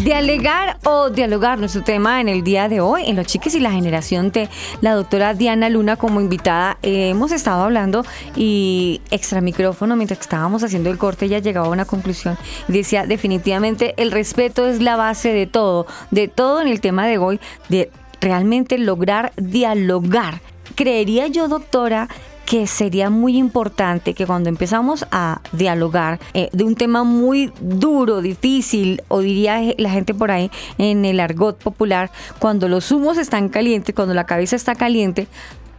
Dialogar 0.04 0.78
o 0.84 1.10
dialogar, 1.10 1.58
nuestro 1.58 1.82
tema 1.82 2.20
en 2.20 2.28
el 2.28 2.42
día 2.42 2.68
de 2.68 2.80
hoy, 2.80 3.04
en 3.06 3.16
Los 3.16 3.26
Chiques 3.26 3.54
y 3.54 3.60
la 3.60 3.72
Generación 3.72 4.30
T, 4.30 4.48
la 4.80 4.94
doctora 4.94 5.34
Diana 5.34 5.68
Luna 5.68 5.96
como 5.96 6.20
invitada. 6.20 6.78
Eh, 6.82 7.10
hemos 7.10 7.32
estado 7.32 7.64
hablando 7.64 8.04
y 8.36 9.00
extra 9.10 9.40
micrófono, 9.40 9.96
mientras 9.96 10.20
estábamos 10.20 10.62
haciendo 10.62 10.90
el 10.90 10.98
corte, 10.98 11.26
ella 11.26 11.38
llegaba 11.38 11.66
a 11.66 11.70
una 11.70 11.84
conclusión 11.84 12.36
decía, 12.68 13.06
definitivamente 13.06 13.94
el 13.96 14.12
respeto 14.12 14.66
es 14.66 14.80
la 14.80 14.96
base 14.96 15.32
de 15.32 15.46
todo, 15.46 15.86
de 16.10 16.28
todo 16.28 16.60
en 16.60 16.68
el 16.68 16.80
tema 16.80 17.06
de 17.06 17.18
hoy, 17.18 17.40
de 17.68 17.90
realmente 18.20 18.78
lograr 18.78 19.32
dialogar. 19.36 20.40
Creería 20.74 21.26
yo, 21.28 21.48
doctora, 21.48 22.08
que 22.46 22.66
sería 22.68 23.10
muy 23.10 23.36
importante 23.36 24.14
que 24.14 24.24
cuando 24.24 24.48
empezamos 24.48 25.04
a 25.10 25.40
dialogar 25.52 26.20
eh, 26.32 26.48
de 26.52 26.64
un 26.64 26.76
tema 26.76 27.02
muy 27.02 27.52
duro, 27.60 28.22
difícil, 28.22 29.02
o 29.08 29.20
diría 29.20 29.60
la 29.76 29.90
gente 29.90 30.14
por 30.14 30.30
ahí 30.30 30.50
en 30.78 31.04
el 31.04 31.18
argot 31.18 31.58
popular, 31.58 32.10
cuando 32.38 32.68
los 32.68 32.92
humos 32.92 33.18
están 33.18 33.48
calientes, 33.48 33.94
cuando 33.94 34.14
la 34.14 34.24
cabeza 34.24 34.54
está 34.54 34.76
caliente, 34.76 35.26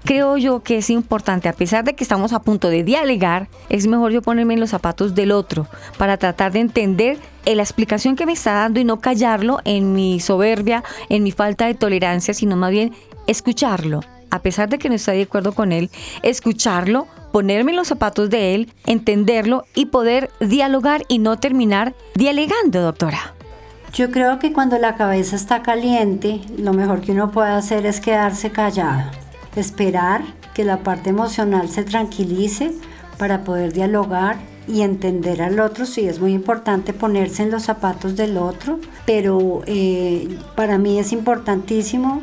creo 0.03 0.36
yo 0.36 0.61
que 0.61 0.78
es 0.78 0.89
importante, 0.89 1.47
a 1.47 1.53
pesar 1.53 1.86
de 1.86 1.95
que 1.95 2.03
estamos 2.03 2.34
a 2.34 2.41
punto 2.41 2.70
de 2.70 2.84
dialogar, 2.84 3.47
es 3.70 3.88
mejor 3.88 4.11
yo 4.11 4.22
ponerme 4.22 4.53
en 4.53 4.59
los 4.59 4.72
zapatos 4.72 5.15
del 5.15 5.32
otro 5.32 5.68
para 5.97 6.18
tratar 6.18 6.51
de 6.51 6.59
entender 6.59 7.18
eh, 7.45 7.55
la 7.55 7.63
explicación 7.63 8.18
que 8.18 8.26
me 8.26 8.34
está 8.34 8.53
dando 8.53 8.82
y 8.82 8.84
no 8.84 8.99
callarlo 8.99 9.59
en 9.63 9.93
mi 9.93 10.20
soberbia, 10.20 10.84
en 11.07 11.24
mi 11.24 11.32
falta 11.32 11.65
de 11.65 11.76
tolerancia, 11.76 12.34
sino 12.34 12.57
más 12.57 12.72
bien 12.72 12.93
escucharlo. 13.26 14.01
A 14.30 14.41
pesar 14.41 14.69
de 14.69 14.78
que 14.78 14.89
no 14.89 14.95
estoy 14.95 15.17
de 15.17 15.23
acuerdo 15.23 15.53
con 15.53 15.71
él, 15.71 15.89
escucharlo, 16.23 17.07
ponerme 17.32 17.71
en 17.71 17.78
los 17.78 17.88
zapatos 17.88 18.30
de 18.30 18.55
él, 18.55 18.73
entenderlo 18.86 19.65
y 19.75 19.88
poder 19.88 20.30
dialogar 20.39 21.03
y 21.07 21.19
no 21.19 21.38
terminar 21.38 21.93
dialogando, 22.15 22.82
doctora. 22.82 23.34
Yo 23.93 24.11
creo 24.11 24.38
que 24.38 24.53
cuando 24.53 24.78
la 24.78 24.95
cabeza 24.95 25.36
está 25.36 25.61
caliente, 25.61 26.41
lo 26.57 26.73
mejor 26.73 27.01
que 27.01 27.13
uno 27.13 27.32
puede 27.32 27.51
hacer 27.51 27.86
es 27.86 28.01
quedarse 28.01 28.51
callado, 28.51 29.09
esperar 29.55 30.21
que 30.53 30.63
la 30.65 30.80
parte 30.84 31.09
emocional 31.09 31.69
se 31.69 31.84
tranquilice 31.84 32.73
para 33.17 33.43
poder 33.43 33.73
dialogar 33.73 34.38
y 34.67 34.82
entender 34.82 35.41
al 35.41 35.59
otro, 35.59 35.86
sí 35.86 36.07
es 36.07 36.19
muy 36.19 36.34
importante 36.34 36.91
ponerse 36.93 37.43
en 37.43 37.51
los 37.51 37.63
zapatos 37.63 38.15
del 38.15 38.38
otro, 38.38 38.80
pero 39.05 39.61
eh, 39.65 40.38
para 40.55 40.78
mí 40.78 40.99
es 40.99 41.13
importantísimo 41.13 42.21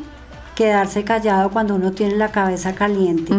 quedarse 0.55 1.03
callado 1.03 1.49
cuando 1.51 1.75
uno 1.75 1.91
tiene 1.91 2.15
la 2.15 2.31
cabeza 2.31 2.73
caliente, 2.73 3.33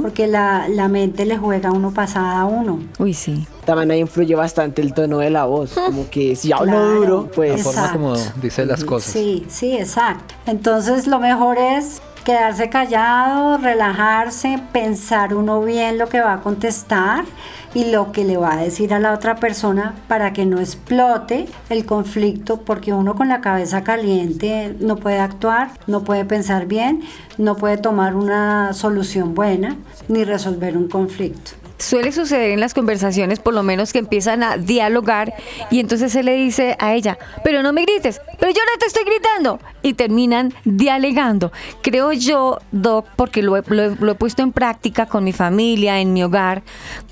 porque 0.00 0.26
la, 0.26 0.68
la, 0.68 0.88
mente 0.88 1.26
le 1.26 1.36
juega 1.36 1.68
a 1.68 1.72
uno 1.72 1.92
pasada 1.92 2.40
a 2.40 2.44
uno. 2.46 2.80
Uy, 2.98 3.14
sí. 3.14 3.46
También 3.64 3.90
ahí 3.90 4.00
influye 4.00 4.34
bastante 4.34 4.82
el 4.82 4.94
tono 4.94 5.18
de 5.18 5.30
la 5.30 5.44
voz, 5.44 5.74
como 5.86 6.08
que 6.08 6.34
si 6.34 6.52
hablo 6.52 6.94
duro, 6.94 7.30
pues... 7.34 7.64
La 7.64 7.72
forma 7.72 7.92
como 7.92 8.14
dice 8.40 8.64
las 8.64 8.84
cosas. 8.84 9.12
Sí, 9.12 9.44
sí, 9.48 9.76
exacto. 9.76 10.34
Entonces 10.46 11.06
lo 11.06 11.18
mejor 11.20 11.58
es 11.58 12.00
quedarse 12.22 12.68
callado, 12.68 13.58
relajarse, 13.58 14.58
pensar 14.72 15.34
uno 15.34 15.60
bien 15.62 15.98
lo 15.98 16.08
que 16.08 16.20
va 16.20 16.34
a 16.34 16.40
contestar 16.40 17.24
y 17.74 17.86
lo 17.86 18.12
que 18.12 18.24
le 18.24 18.36
va 18.36 18.54
a 18.54 18.62
decir 18.62 18.92
a 18.94 18.98
la 18.98 19.12
otra 19.12 19.36
persona 19.36 19.94
para 20.08 20.32
que 20.32 20.46
no 20.46 20.60
explote 20.60 21.46
el 21.70 21.86
conflicto, 21.86 22.58
porque 22.60 22.92
uno 22.92 23.14
con 23.14 23.28
la 23.28 23.40
cabeza 23.40 23.82
caliente 23.82 24.76
no 24.78 24.96
puede 24.96 25.18
actuar, 25.18 25.70
no 25.86 26.04
puede 26.04 26.24
pensar 26.24 26.66
bien, 26.66 27.02
no 27.38 27.56
puede 27.56 27.78
tomar 27.78 28.14
una 28.14 28.72
solución 28.72 29.34
buena 29.34 29.76
ni 30.08 30.24
resolver 30.24 30.76
un 30.76 30.88
conflicto 30.88 31.61
suele 31.82 32.12
suceder 32.12 32.50
en 32.52 32.60
las 32.60 32.74
conversaciones, 32.74 33.40
por 33.40 33.54
lo 33.54 33.62
menos 33.62 33.92
que 33.92 33.98
empiezan 33.98 34.42
a 34.42 34.56
dialogar 34.56 35.34
y 35.70 35.80
entonces 35.80 36.12
se 36.12 36.22
le 36.22 36.34
dice 36.34 36.76
a 36.78 36.94
ella, 36.94 37.18
pero 37.42 37.62
no 37.62 37.72
me 37.72 37.82
grites, 37.82 38.20
pero 38.38 38.52
yo 38.52 38.60
no 38.60 38.78
te 38.78 38.86
estoy 38.86 39.04
gritando. 39.04 39.58
Y 39.84 39.94
terminan 39.94 40.54
dialogando. 40.64 41.50
Creo 41.82 42.12
yo, 42.12 42.60
Doc, 42.70 43.06
porque 43.16 43.42
lo 43.42 43.56
he, 43.56 43.62
lo 43.68 44.12
he 44.12 44.14
puesto 44.14 44.42
en 44.42 44.52
práctica 44.52 45.06
con 45.06 45.24
mi 45.24 45.32
familia, 45.32 45.98
en 45.98 46.12
mi 46.12 46.22
hogar, 46.22 46.62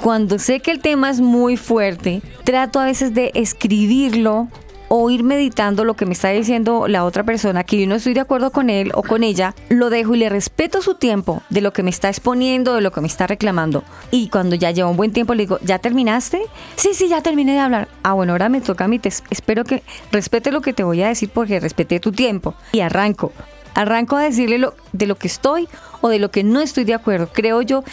cuando 0.00 0.38
sé 0.38 0.60
que 0.60 0.70
el 0.70 0.78
tema 0.78 1.10
es 1.10 1.20
muy 1.20 1.56
fuerte, 1.56 2.22
trato 2.44 2.78
a 2.78 2.84
veces 2.84 3.12
de 3.12 3.32
escribirlo 3.34 4.48
o 4.93 5.09
ir 5.09 5.22
meditando 5.22 5.84
lo 5.84 5.95
que 5.95 6.05
me 6.05 6.14
está 6.14 6.30
diciendo 6.30 6.88
la 6.88 7.05
otra 7.05 7.22
persona, 7.22 7.62
que 7.62 7.78
yo 7.78 7.86
no 7.86 7.95
estoy 7.95 8.12
de 8.12 8.18
acuerdo 8.18 8.51
con 8.51 8.70
él 8.70 8.91
o 8.95 9.05
con 9.05 9.22
ella, 9.22 9.55
lo 9.68 9.88
dejo 9.88 10.16
y 10.16 10.18
le 10.18 10.28
respeto 10.28 10.82
su 10.82 10.97
tiempo 10.97 11.45
de 11.49 11.61
lo 11.61 11.72
que 11.72 11.84
me 11.84 11.91
está 11.91 12.09
exponiendo, 12.09 12.74
de 12.74 12.80
lo 12.80 12.91
que 12.91 13.01
me 13.01 13.07
está 13.07 13.28
reclamando. 13.28 13.84
Y 14.11 14.30
cuando 14.30 14.57
ya 14.57 14.72
lleva 14.72 14.91
un 14.91 14.97
buen 14.97 15.12
tiempo 15.12 15.34
le 15.34 15.45
digo, 15.45 15.61
¿ya 15.62 15.78
terminaste? 15.78 16.43
Sí, 16.74 16.91
sí, 16.95 17.09
ya 17.09 17.22
terminé 17.22 17.53
de 17.53 17.61
hablar. 17.61 17.88
Ah, 18.03 18.14
bueno, 18.14 18.32
ahora 18.32 18.49
me 18.49 18.61
toca 18.61 18.86
a 18.86 18.88
mí, 18.88 18.99
te 18.99 19.11
espero 19.30 19.62
que 19.62 19.84
respete 20.11 20.51
lo 20.51 20.61
que 20.61 20.72
te 20.72 20.82
voy 20.82 21.03
a 21.05 21.09
decir 21.09 21.30
porque 21.32 21.61
respeté 21.61 22.01
tu 22.01 22.11
tiempo. 22.11 22.57
Y 22.72 22.80
arranco. 22.80 23.32
Arranco 23.76 24.16
a 24.16 24.22
decirle 24.22 24.59
lo, 24.59 24.74
de 24.93 25.07
lo 25.07 25.14
que 25.14 25.28
estoy 25.28 25.68
o 26.01 26.09
de 26.09 26.18
lo 26.18 26.32
que 26.32 26.43
no 26.43 26.61
estoy 26.61 26.82
de 26.82 26.95
acuerdo. 26.95 27.28
Creo 27.32 27.62
yo 27.62 27.84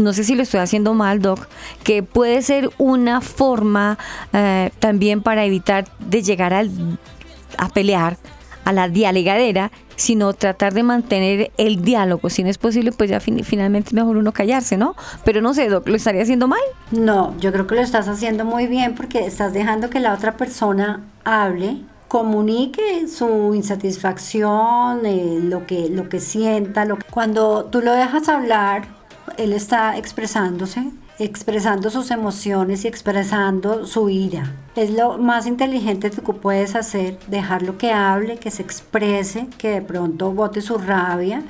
no 0.00 0.12
sé 0.12 0.24
si 0.24 0.34
lo 0.34 0.42
estoy 0.42 0.60
haciendo 0.60 0.94
mal, 0.94 1.20
Doc, 1.20 1.46
que 1.84 2.02
puede 2.02 2.42
ser 2.42 2.70
una 2.78 3.20
forma 3.20 3.98
eh, 4.32 4.70
también 4.78 5.22
para 5.22 5.44
evitar 5.44 5.86
de 5.98 6.22
llegar 6.22 6.54
a 6.54 7.68
pelear, 7.68 8.16
a 8.64 8.72
la 8.72 8.88
dialegadera, 8.88 9.70
sino 9.96 10.32
tratar 10.32 10.72
de 10.72 10.82
mantener 10.82 11.50
el 11.58 11.82
diálogo. 11.82 12.30
Si 12.30 12.42
no 12.42 12.48
es 12.48 12.56
posible, 12.56 12.90
pues 12.92 13.10
ya 13.10 13.20
finalmente 13.20 13.88
es 13.88 13.92
mejor 13.92 14.16
uno 14.16 14.32
callarse, 14.32 14.76
¿no? 14.78 14.96
Pero 15.24 15.42
no 15.42 15.52
sé, 15.52 15.68
Doc, 15.68 15.86
¿lo 15.88 15.96
estaría 15.96 16.22
haciendo 16.22 16.48
mal? 16.48 16.60
No, 16.90 17.36
yo 17.38 17.52
creo 17.52 17.66
que 17.66 17.74
lo 17.74 17.82
estás 17.82 18.08
haciendo 18.08 18.44
muy 18.44 18.66
bien 18.66 18.94
porque 18.94 19.26
estás 19.26 19.52
dejando 19.52 19.90
que 19.90 20.00
la 20.00 20.14
otra 20.14 20.36
persona 20.36 21.02
hable 21.24 21.82
comunique 22.08 23.06
su 23.08 23.54
insatisfacción, 23.54 25.04
eh, 25.04 25.38
lo, 25.42 25.66
que, 25.66 25.88
lo 25.90 26.08
que 26.08 26.18
sienta. 26.18 26.84
Lo 26.84 26.98
Cuando 27.10 27.66
tú 27.66 27.82
lo 27.82 27.92
dejas 27.92 28.28
hablar, 28.28 28.88
él 29.36 29.52
está 29.52 29.96
expresándose, 29.96 30.90
expresando 31.18 31.90
sus 31.90 32.10
emociones 32.10 32.84
y 32.84 32.88
expresando 32.88 33.86
su 33.86 34.08
ira. 34.08 34.54
Es 34.76 34.90
lo 34.90 35.18
más 35.18 35.46
inteligente 35.46 36.10
que 36.10 36.32
puedes 36.32 36.74
hacer, 36.74 37.18
dejarlo 37.28 37.78
que 37.78 37.92
hable, 37.92 38.38
que 38.38 38.50
se 38.50 38.62
exprese, 38.62 39.48
que 39.58 39.70
de 39.70 39.82
pronto 39.82 40.32
bote 40.32 40.62
su 40.62 40.78
rabia 40.78 41.42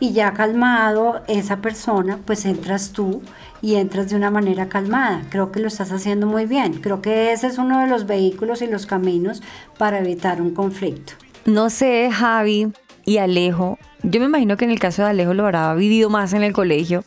y 0.00 0.12
ya 0.12 0.32
calmado 0.32 1.22
esa 1.26 1.56
persona, 1.56 2.20
pues 2.24 2.44
entras 2.44 2.92
tú 2.92 3.22
y 3.60 3.74
entras 3.74 4.10
de 4.10 4.16
una 4.16 4.30
manera 4.30 4.68
calmada. 4.68 5.22
Creo 5.30 5.50
que 5.50 5.60
lo 5.60 5.68
estás 5.68 5.90
haciendo 5.90 6.26
muy 6.26 6.46
bien. 6.46 6.74
Creo 6.74 7.02
que 7.02 7.32
ese 7.32 7.48
es 7.48 7.58
uno 7.58 7.80
de 7.80 7.88
los 7.88 8.06
vehículos 8.06 8.62
y 8.62 8.68
los 8.68 8.86
caminos 8.86 9.42
para 9.76 9.98
evitar 9.98 10.40
un 10.40 10.54
conflicto. 10.54 11.14
No 11.44 11.70
sé, 11.70 12.10
Javi 12.12 12.72
y 13.08 13.16
Alejo, 13.16 13.78
yo 14.02 14.20
me 14.20 14.26
imagino 14.26 14.58
que 14.58 14.66
en 14.66 14.70
el 14.70 14.78
caso 14.78 15.00
de 15.00 15.08
Alejo 15.08 15.32
lo 15.32 15.46
habrá 15.46 15.72
vivido 15.72 16.10
más 16.10 16.34
en 16.34 16.42
el 16.42 16.52
colegio. 16.52 17.02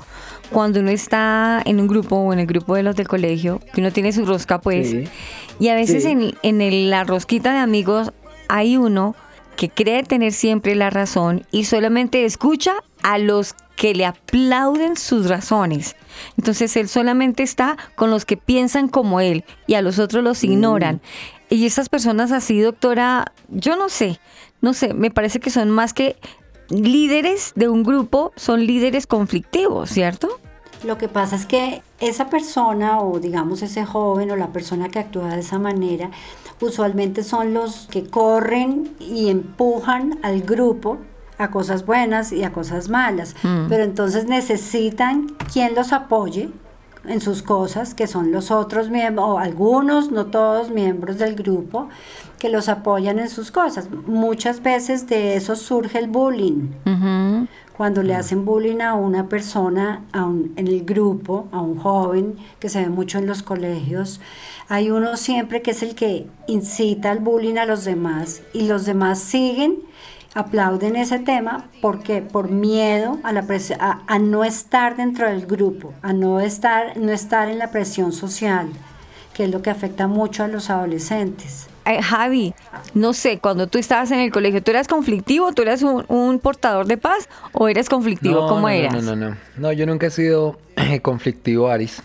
Cuando 0.49 0.80
uno 0.80 0.89
está 0.89 1.62
en 1.64 1.80
un 1.80 1.86
grupo 1.86 2.16
o 2.16 2.34
en 2.34 2.39
el 2.39 2.47
grupo 2.47 2.74
de 2.74 2.82
los 2.82 2.95
del 2.95 3.08
colegio, 3.08 3.62
que 3.72 3.82
uno 3.82 3.91
tiene 3.91 4.12
su 4.12 4.26
rosca, 4.26 4.60
pues. 4.60 4.95
Y 5.60 5.68
a 5.68 5.76
veces 5.76 6.06
en, 6.06 6.34
en 6.41 6.89
la 6.89 7.04
rosquita 7.04 7.54
de 7.54 7.60
amigos 7.60 8.12
hay 8.49 8.78
uno 8.78 9.16
que 9.56 9.70
cree 9.70 10.02
tener 10.02 10.34
siempre 10.34 10.74
la 10.74 10.89
razón 10.89 11.45
y 11.52 11.66
solamente 11.66 12.26
escucha 12.26 12.74
a 13.04 13.20
los 13.20 13.54
que 13.76 13.93
le 13.93 14.08
aplauden 14.08 14.97
sus 14.97 15.30
razones. 15.30 15.95
Entonces 16.36 16.76
él 16.78 16.89
solamente 16.89 17.43
está 17.43 17.78
con 17.93 18.10
los 18.10 18.26
que 18.26 18.38
piensan 18.38 18.88
como 18.88 19.22
él 19.22 19.43
y 19.68 19.76
a 19.76 19.84
los 19.84 19.99
otros 19.99 20.24
los 20.24 20.43
ignoran. 20.43 20.95
Mm. 20.95 21.54
Y 21.54 21.66
esas 21.68 21.89
personas 21.89 22.32
así, 22.32 22.60
doctora, 22.60 23.34
yo 23.49 23.76
no 23.76 23.89
sé, 23.89 24.20
no 24.62 24.74
sé, 24.74 24.93
me 24.93 25.12
parece 25.12 25.39
que 25.39 25.49
son 25.49 25.70
más 25.70 25.93
que 25.93 26.18
líderes 26.70 27.51
de 27.55 27.68
un 27.68 27.84
grupo 27.84 28.32
son 28.36 28.66
líderes 28.66 29.07
conflictivos, 29.07 29.89
¿cierto? 29.89 30.30
Lo 30.84 30.97
que 30.97 31.07
pasa 31.07 31.36
es 31.36 31.45
que 31.45 31.84
esa 31.99 32.30
persona 32.30 32.99
o 33.01 33.20
digamos 33.20 33.62
ese 33.62 33.86
joven 33.86 34.32
o 34.32 34.36
la 34.36 34.47
persona 34.47 34.89
que 34.89 34.99
actúa 34.99 35.36
de 35.36 35.41
esa 35.41 35.59
manera 35.59 36.09
usualmente 36.59 37.24
son 37.24 37.53
los 37.53 37.88
que 37.88 38.05
corren 38.05 38.95
y 38.99 39.30
empujan 39.30 40.20
al 40.24 40.41
grupo 40.41 40.97
a 41.38 41.51
cosas 41.51 41.86
buenas 41.86 42.32
y 42.32 42.43
a 42.43 42.51
cosas 42.51 42.89
malas. 42.89 43.36
Mm. 43.43 43.68
Pero 43.68 43.84
entonces 43.84 44.26
necesitan 44.26 45.28
quien 45.51 45.76
los 45.76 45.91
apoye 45.91 46.49
en 47.06 47.22
sus 47.22 47.41
cosas, 47.41 47.93
que 47.95 48.08
son 48.08 48.32
los 48.32 48.52
otros 48.52 48.89
miembros, 48.89 49.28
o 49.28 49.39
algunos, 49.39 50.12
no 50.12 50.28
todos 50.28 50.70
miembros 50.70 51.18
del 51.18 51.36
grupo, 51.36 51.89
que 52.39 52.49
los 52.49 52.70
apoyan 52.70 53.20
en 53.20 53.30
sus 53.30 53.52
cosas. 53.52 53.89
Muchas 54.08 54.62
veces 54.62 55.08
de 55.08 55.36
eso 55.36 55.56
surge 55.56 55.99
el 55.99 56.08
bullying. 56.08 56.70
Cuando 57.76 58.04
le 58.04 58.14
hacen 58.14 58.45
bullying 58.45 58.82
a 58.82 58.93
una 58.93 59.28
persona 59.28 60.04
en 60.14 60.68
el 60.68 60.86
grupo, 60.86 61.47
a 61.52 61.62
un 61.62 61.78
joven, 61.78 62.36
que 62.60 62.70
se 62.70 62.82
ve 62.82 62.89
mucho 62.89 63.18
en 63.18 63.26
los 63.26 63.41
colegios, 63.41 64.22
hay 64.70 64.91
uno 64.91 65.18
siempre 65.18 65.62
que 65.62 65.72
es 65.72 65.82
el 65.82 65.95
que 65.95 66.28
incita 66.47 67.12
al 67.12 67.20
bullying 67.20 67.58
a 67.58 67.66
los 67.66 67.84
demás 67.84 68.41
y 68.54 68.68
los 68.68 68.86
demás 68.86 69.20
siguen 69.20 69.80
aplauden 70.34 70.96
ese 70.96 71.20
tema 71.20 71.66
porque 71.82 72.22
por 72.22 72.50
miedo 72.50 73.20
a 73.24 73.34
la 73.34 73.46
a, 73.80 74.20
no 74.20 74.44
estar 74.44 74.96
dentro 74.96 75.28
del 75.28 75.46
grupo, 75.46 75.94
a 76.02 76.14
no 76.14 76.40
estar, 76.40 76.98
no 76.98 77.12
estar 77.12 77.50
en 77.50 77.60
la 77.60 77.72
presión 77.72 78.14
social, 78.14 78.70
que 79.34 79.46
es 79.46 79.52
lo 79.52 79.62
que 79.62 79.70
afecta 79.70 80.08
mucho 80.08 80.44
a 80.44 80.48
los 80.48 80.70
adolescentes. 80.70 81.68
Javi, 82.02 82.54
no 82.94 83.12
sé, 83.14 83.40
cuando 83.40 83.68
tú 83.68 83.78
estabas 83.78 84.12
en 84.12 84.20
el 84.20 84.32
colegio, 84.32 84.62
¿tú 84.62 84.72
eras 84.72 84.88
conflictivo? 84.88 85.52
¿Tú 85.52 85.64
eras 85.64 85.82
un, 85.84 86.40
portador 86.40 86.86
de 86.86 86.98
paz 86.98 87.28
o 87.52 87.68
eres 87.68 87.90
conflictivo? 87.90 88.48
¿Cómo 88.48 88.70
eras? 88.70 88.94
No, 88.94 89.02
no, 89.02 89.16
no, 89.16 89.36
no. 89.58 89.72
yo 89.74 89.86
nunca 89.86 90.08
he 90.08 90.12
sido 90.12 90.60
conflictivo, 91.02 91.70
Aris. 91.70 92.02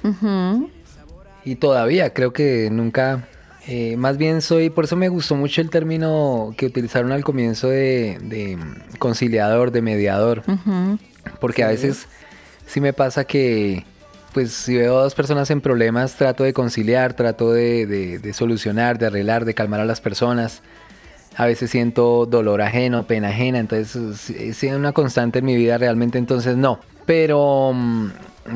Y 1.44 1.56
todavía 1.56 2.12
creo 2.12 2.32
que 2.32 2.70
nunca 2.72 3.28
eh, 3.68 3.96
más 3.96 4.16
bien 4.16 4.42
soy, 4.42 4.70
por 4.70 4.84
eso 4.84 4.94
me 4.94 5.08
gustó 5.08 5.34
mucho 5.34 5.60
el 5.60 5.70
término 5.70 6.54
que 6.56 6.66
utilizaron 6.66 7.10
al 7.10 7.24
comienzo 7.24 7.68
de, 7.68 8.58
conciliador, 8.98 9.72
de 9.72 9.82
mediador. 9.82 10.42
Porque 11.40 11.64
a 11.64 11.68
veces 11.68 12.06
sí 12.66 12.80
me 12.80 12.92
pasa 12.92 13.24
que, 13.24 13.84
pues 14.32 14.52
si 14.52 14.76
veo 14.76 14.98
a 14.98 15.02
dos 15.02 15.16
personas 15.16 15.50
en 15.50 15.60
problemas, 15.60 16.14
trato 16.14 16.44
de 16.44 16.52
conciliar, 16.52 17.14
trato 17.14 17.52
de, 17.52 18.32
solucionar, 18.34 18.98
de 18.98 19.06
arreglar, 19.06 19.44
de 19.44 19.54
calmar 19.54 19.80
a 19.80 19.84
las 19.84 20.00
personas. 20.00 20.62
A 21.36 21.46
veces 21.46 21.70
siento 21.70 22.24
dolor 22.24 22.62
ajeno, 22.62 23.06
pena 23.06 23.28
ajena, 23.28 23.58
entonces 23.58 24.30
es 24.30 24.62
una 24.62 24.92
constante 24.92 25.40
en 25.40 25.44
mi 25.44 25.56
vida 25.56 25.76
realmente, 25.76 26.18
entonces 26.18 26.56
no. 26.56 26.80
Pero, 27.04 27.72
mm, 27.74 28.10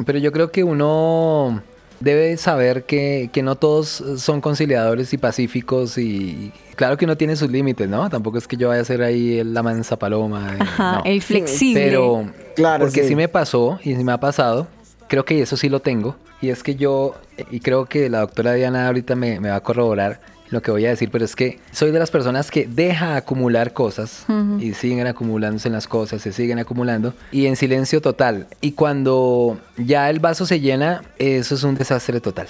pero 0.06 0.18
yo 0.18 0.32
creo 0.32 0.50
que 0.50 0.64
uno 0.64 1.62
debe 2.00 2.36
saber 2.38 2.84
que, 2.84 3.30
no 3.42 3.54
todos 3.54 4.02
son 4.16 4.40
conciliadores 4.40 5.12
y 5.12 5.18
pacíficos 5.18 5.96
y 5.98 6.52
claro 6.74 6.96
que 6.96 7.04
uno 7.04 7.16
tiene 7.16 7.36
sus 7.36 7.50
límites, 7.50 7.88
¿no? 7.88 8.10
Tampoco 8.10 8.38
es 8.38 8.48
que 8.48 8.56
yo 8.56 8.68
vaya 8.68 8.82
a 8.82 8.84
ser 8.84 9.02
ahí 9.02 9.42
la 9.44 9.62
mansa 9.62 9.98
paloma. 9.98 10.56
Ajá, 10.58 11.02
el 11.04 11.22
flexible. 11.22 11.82
Pero, 11.82 12.30
claro, 12.56 12.84
porque 12.84 13.06
sí. 13.06 13.14
me 13.14 13.28
pasó 13.28 13.78
y 13.82 13.94
sí 13.94 14.02
me 14.02 14.12
ha 14.12 14.20
pasado, 14.20 14.66
creo 15.08 15.24
que 15.24 15.40
eso 15.40 15.56
sí 15.56 15.68
lo 15.68 15.80
tengo, 15.80 16.16
y 16.40 16.48
es 16.48 16.62
que 16.62 16.74
yo, 16.74 17.14
y 17.50 17.60
creo 17.60 17.86
que 17.86 18.08
la 18.08 18.20
doctora 18.20 18.54
Diana 18.54 18.86
ahorita 18.86 19.14
me, 19.14 19.40
me 19.40 19.50
va 19.50 19.56
a 19.56 19.60
corroborar, 19.60 20.20
lo 20.50 20.62
que 20.62 20.70
voy 20.70 20.86
a 20.86 20.90
decir, 20.90 21.10
pero 21.10 21.24
es 21.24 21.36
que 21.36 21.60
soy 21.70 21.90
de 21.90 21.98
las 21.98 22.10
personas 22.10 22.50
que 22.50 22.66
deja 22.66 23.16
acumular 23.16 23.72
cosas 23.72 24.26
y 24.58 24.74
siguen 24.74 25.06
acumulándose 25.06 25.68
en 25.68 25.74
las 25.74 25.86
cosas, 25.86 26.22
se 26.22 26.32
siguen 26.32 26.58
acumulando 26.58 27.14
y 27.32 27.46
en 27.46 27.56
silencio 27.56 28.00
total. 28.00 28.48
Y 28.60 28.72
cuando 28.72 29.58
ya 29.76 30.10
el 30.10 30.18
vaso 30.18 30.46
se 30.46 30.60
llena, 30.60 31.02
eso 31.18 31.54
es 31.54 31.62
un 31.62 31.74
desastre 31.74 32.20
total. 32.20 32.48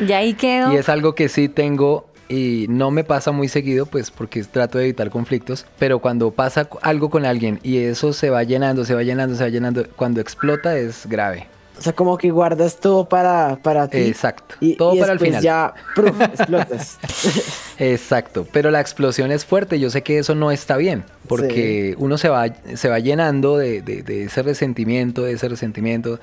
Y 0.00 0.12
ahí 0.12 0.34
quedó. 0.34 0.72
Y 0.72 0.76
es 0.76 0.88
algo 0.88 1.14
que 1.14 1.28
sí 1.28 1.48
tengo 1.48 2.06
y 2.28 2.66
no 2.70 2.90
me 2.90 3.04
pasa 3.04 3.30
muy 3.30 3.48
seguido, 3.48 3.84
pues 3.84 4.10
porque 4.10 4.42
trato 4.44 4.78
de 4.78 4.84
evitar 4.84 5.10
conflictos, 5.10 5.66
pero 5.78 5.98
cuando 5.98 6.30
pasa 6.30 6.68
algo 6.80 7.10
con 7.10 7.26
alguien 7.26 7.60
y 7.62 7.78
eso 7.78 8.12
se 8.14 8.30
va 8.30 8.42
llenando, 8.42 8.84
se 8.86 8.94
va 8.94 9.02
llenando, 9.02 9.36
se 9.36 9.42
va 9.42 9.50
llenando, 9.50 9.86
cuando 9.96 10.20
explota 10.20 10.78
es 10.78 11.06
grave. 11.06 11.46
O 11.78 11.80
sea, 11.82 11.92
como 11.94 12.16
que 12.18 12.30
guardas 12.30 12.78
todo 12.78 13.08
para, 13.08 13.56
para 13.62 13.88
ti. 13.88 13.98
Exacto. 13.98 14.54
Y, 14.60 14.76
Todo 14.76 14.94
y 14.94 15.00
para 15.00 15.12
el 15.12 15.18
después 15.18 15.40
final. 15.40 15.42
ya, 15.42 15.74
pruf, 15.96 16.20
explotas. 16.20 16.98
Exacto, 17.78 18.46
pero 18.52 18.70
la 18.70 18.80
explosión 18.80 19.32
es 19.32 19.44
fuerte, 19.44 19.80
yo 19.80 19.90
sé 19.90 20.02
que 20.02 20.18
eso 20.18 20.34
no 20.34 20.50
está 20.50 20.76
bien, 20.76 21.02
porque 21.28 21.94
uno 21.98 22.18
se 22.18 22.28
va, 22.28 22.46
se 22.74 22.88
va 22.88 22.98
llenando 22.98 23.56
de, 23.56 23.82
de- 23.82 24.02
de 24.02 24.24
ese 24.24 24.42
resentimiento, 24.42 25.22
de 25.22 25.32
ese 25.32 25.48
resentimiento, 25.48 26.20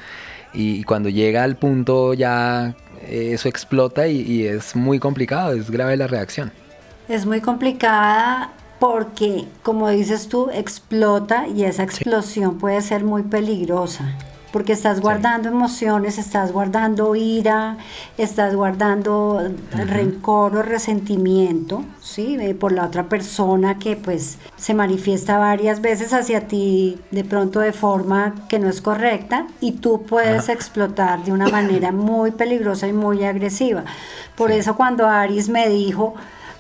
y, 0.54 0.84
cuando 0.84 1.10
llega 1.10 1.44
al 1.44 1.58
punto 1.58 2.14
ya 2.16 2.76
eh, 3.08 3.32
eso 3.34 3.50
explota 3.50 4.08
y, 4.08 4.22
y 4.22 4.48
es 4.48 4.76
muy 4.76 4.98
complicado, 5.00 5.54
es 5.54 5.70
grave 5.70 5.98
la 5.98 6.08
reacción. 6.08 6.52
Es 7.08 7.26
muy 7.26 7.42
complicada 7.42 8.52
porque, 8.80 9.46
como 9.64 9.90
dices 9.90 10.28
tú, 10.30 10.50
explota 10.52 11.48
y 11.48 11.64
esa 11.66 11.84
explosión 11.84 12.58
puede 12.58 12.82
ser 12.82 13.04
muy 13.04 13.24
peligrosa. 13.24 14.16
Porque 14.52 14.74
estás 14.74 15.00
guardando 15.00 15.48
emociones, 15.48 16.18
estás 16.18 16.52
guardando 16.52 17.16
ira, 17.16 17.78
estás 18.18 18.56
guardando 18.56 19.52
rencor 19.72 20.56
o 20.56 20.64
resentimiento, 20.64 21.84
¿sí? 22.02 22.36
Eh, 22.40 22.56
por 22.56 22.72
la 22.72 22.86
otra 22.86 23.04
persona 23.04 23.78
que 23.78 23.96
pues 23.96 24.40
se 24.58 24.74
manifiesta 24.74 25.38
varias 25.38 25.82
veces 25.82 26.14
hacia 26.14 26.48
ti 26.48 27.00
de 27.12 27.24
pronto 27.24 27.60
de 27.60 27.74
forma 27.74 28.48
que 28.50 28.58
no 28.58 28.70
es 28.70 28.82
correcta 28.82 29.46
y 29.62 29.74
tú 29.74 30.04
puedes 30.04 30.46
Ajá. 30.46 30.54
explotar 30.54 31.24
de 31.24 31.32
una 31.32 31.48
manera 31.48 31.92
muy 31.94 32.32
peligrosa 32.32 32.88
y 32.88 32.94
muy 32.94 33.24
agresiva. 33.24 33.84
Por 34.36 34.52
eso 34.52 34.76
cuando 34.76 35.08
Aris 35.08 35.48
me 35.50 35.70
dijo 35.70 36.16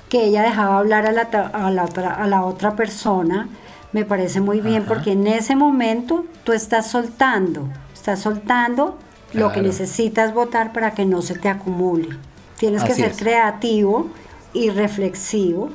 que 0.09 0.25
ella 0.25 0.43
dejaba 0.43 0.77
hablar 0.79 1.05
a 1.05 1.11
la, 1.11 1.21
a 1.21 1.71
la, 1.71 1.85
otra, 1.85 2.13
a 2.15 2.27
la 2.27 2.43
otra 2.43 2.75
persona, 2.75 3.47
me 3.91 4.05
parece 4.05 4.39
muy 4.41 4.61
bien 4.61 4.83
Ajá. 4.83 4.87
porque 4.93 5.11
en 5.13 5.25
ese 5.27 5.55
momento 5.55 6.25
tú 6.43 6.53
estás 6.53 6.89
soltando, 6.91 7.67
estás 7.93 8.19
soltando 8.19 8.97
lo 9.33 9.51
que 9.51 9.61
necesitas 9.61 10.33
votar 10.33 10.73
para 10.73 10.91
que 10.95 11.05
no 11.05 11.21
se 11.21 11.35
te 11.37 11.49
acumule. 11.49 12.09
Tienes 12.57 12.83
que 12.83 12.93
ser 12.93 13.11
es. 13.11 13.17
creativo 13.17 14.07
y 14.53 14.69
reflexivo 14.69 15.69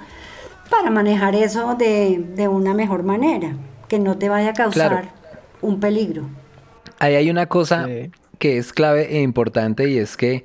para 0.70 0.90
manejar 0.90 1.34
eso 1.34 1.74
de, 1.76 2.24
de 2.34 2.48
una 2.48 2.74
mejor 2.74 3.02
manera, 3.04 3.52
que 3.88 3.98
no 3.98 4.16
te 4.18 4.28
vaya 4.28 4.50
a 4.50 4.54
causar 4.54 4.90
Claro. 4.90 5.08
un 5.60 5.78
peligro. 5.80 6.28
Ahí 6.98 7.14
hay 7.14 7.30
una 7.30 7.46
cosa 7.46 7.86
que 8.38 8.58
es 8.58 8.72
clave 8.72 9.16
e 9.16 9.22
importante 9.22 9.88
y 9.88 9.98
es 9.98 10.16
que 10.16 10.44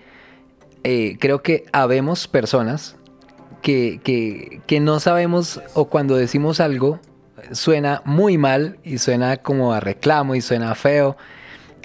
eh, 0.84 1.18
creo 1.20 1.42
que 1.42 1.66
habemos 1.72 2.28
personas 2.28 2.96
que, 3.62 4.00
que- 4.04 4.62
que 4.68 4.80
no 4.80 5.00
sabemos 5.00 5.62
o 5.74 5.86
cuando 5.90 6.16
decimos 6.16 6.60
algo 6.60 7.00
suena 7.52 8.02
muy 8.06 8.38
mal 8.38 8.78
y 8.84 8.98
suena 8.98 9.38
como 9.38 9.74
a 9.74 9.80
reclamo 9.80 10.36
y 10.36 10.42
suena 10.42 10.74
feo. 10.76 11.18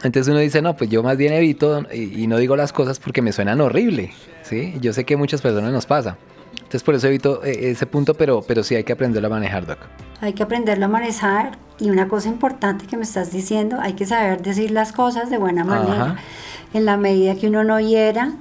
Entonces 0.03 0.31
uno 0.31 0.41
dice, 0.41 0.61
no, 0.61 0.77
pues 0.77 0.91
yo 0.91 1.03
más 1.03 1.17
bien 1.17 1.33
evito 1.33 1.85
y, 1.93 2.23
y 2.23 2.27
no 2.27 2.37
digo 2.37 2.57
las 2.57 2.73
cosas 2.73 2.99
porque 2.99 3.23
me 3.23 3.33
suenan 3.33 3.61
horrible, 3.61 4.13
¿sí? 4.43 4.75
Yo 4.81 4.93
sé 4.93 5.05
que 5.05 5.15
a 5.15 5.17
muchas 5.17 5.41
personas 5.41 5.73
nos 5.73 5.87
pasa. 5.87 6.17
Entonces 6.57 6.83
por 6.83 6.95
eso 6.95 7.07
evito 7.07 7.45
eh, 7.45 7.71
ese 7.71 7.87
punto, 7.87 8.15
pero, 8.15 8.43
pero 8.43 8.63
sí 8.63 8.75
hay 8.75 8.85
que 8.85 8.93
aprenderlo 8.93 9.29
a 9.29 9.31
manejar, 9.31 9.67
Doc. 9.67 9.79
Hay 10.21 10.33
que 10.33 10.43
aprenderlo 10.43 10.87
a 10.87 10.89
manejar 10.89 11.59
y 11.79 11.91
una 11.91 12.09
cosa 12.09 12.29
importante 12.29 12.87
que 12.87 12.97
me 12.97 13.05
estás 13.05 13.33
diciendo, 13.33 13.79
hay 13.81 13.95
que 13.95 14.07
saber 14.07 14.43
decir 14.43 14.71
las 14.71 14.93
cosas 14.93 15.31
de 15.31 15.39
buena 15.39 15.65
manera. 15.65 16.05
Ajá. 16.05 16.17
En 16.73 16.85
la 16.85 16.97
medida 16.97 17.37
que 17.37 17.49
uno 17.49 17.65
no 17.65 17.79
hiera 17.81 18.33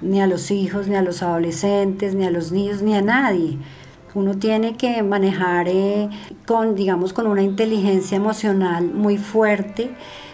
ni 0.00 0.20
a 0.20 0.26
los 0.26 0.50
hijos, 0.50 0.88
ni 0.88 0.96
a 0.96 1.02
los 1.02 1.22
adolescentes, 1.22 2.14
ni 2.14 2.24
a 2.24 2.30
los 2.30 2.52
niños, 2.52 2.82
ni 2.82 2.94
a 2.94 3.02
nadie. 3.02 3.58
Uno 4.14 4.36
tiene 4.36 4.76
que 4.76 5.02
manejar 5.02 5.68
eh, 5.68 6.08
con, 6.46 6.74
digamos, 6.74 7.12
con 7.12 7.26
una 7.26 7.42
inteligencia 7.42 8.16
emocional 8.16 8.84
muy 8.84 9.18
fuerte 9.18 9.90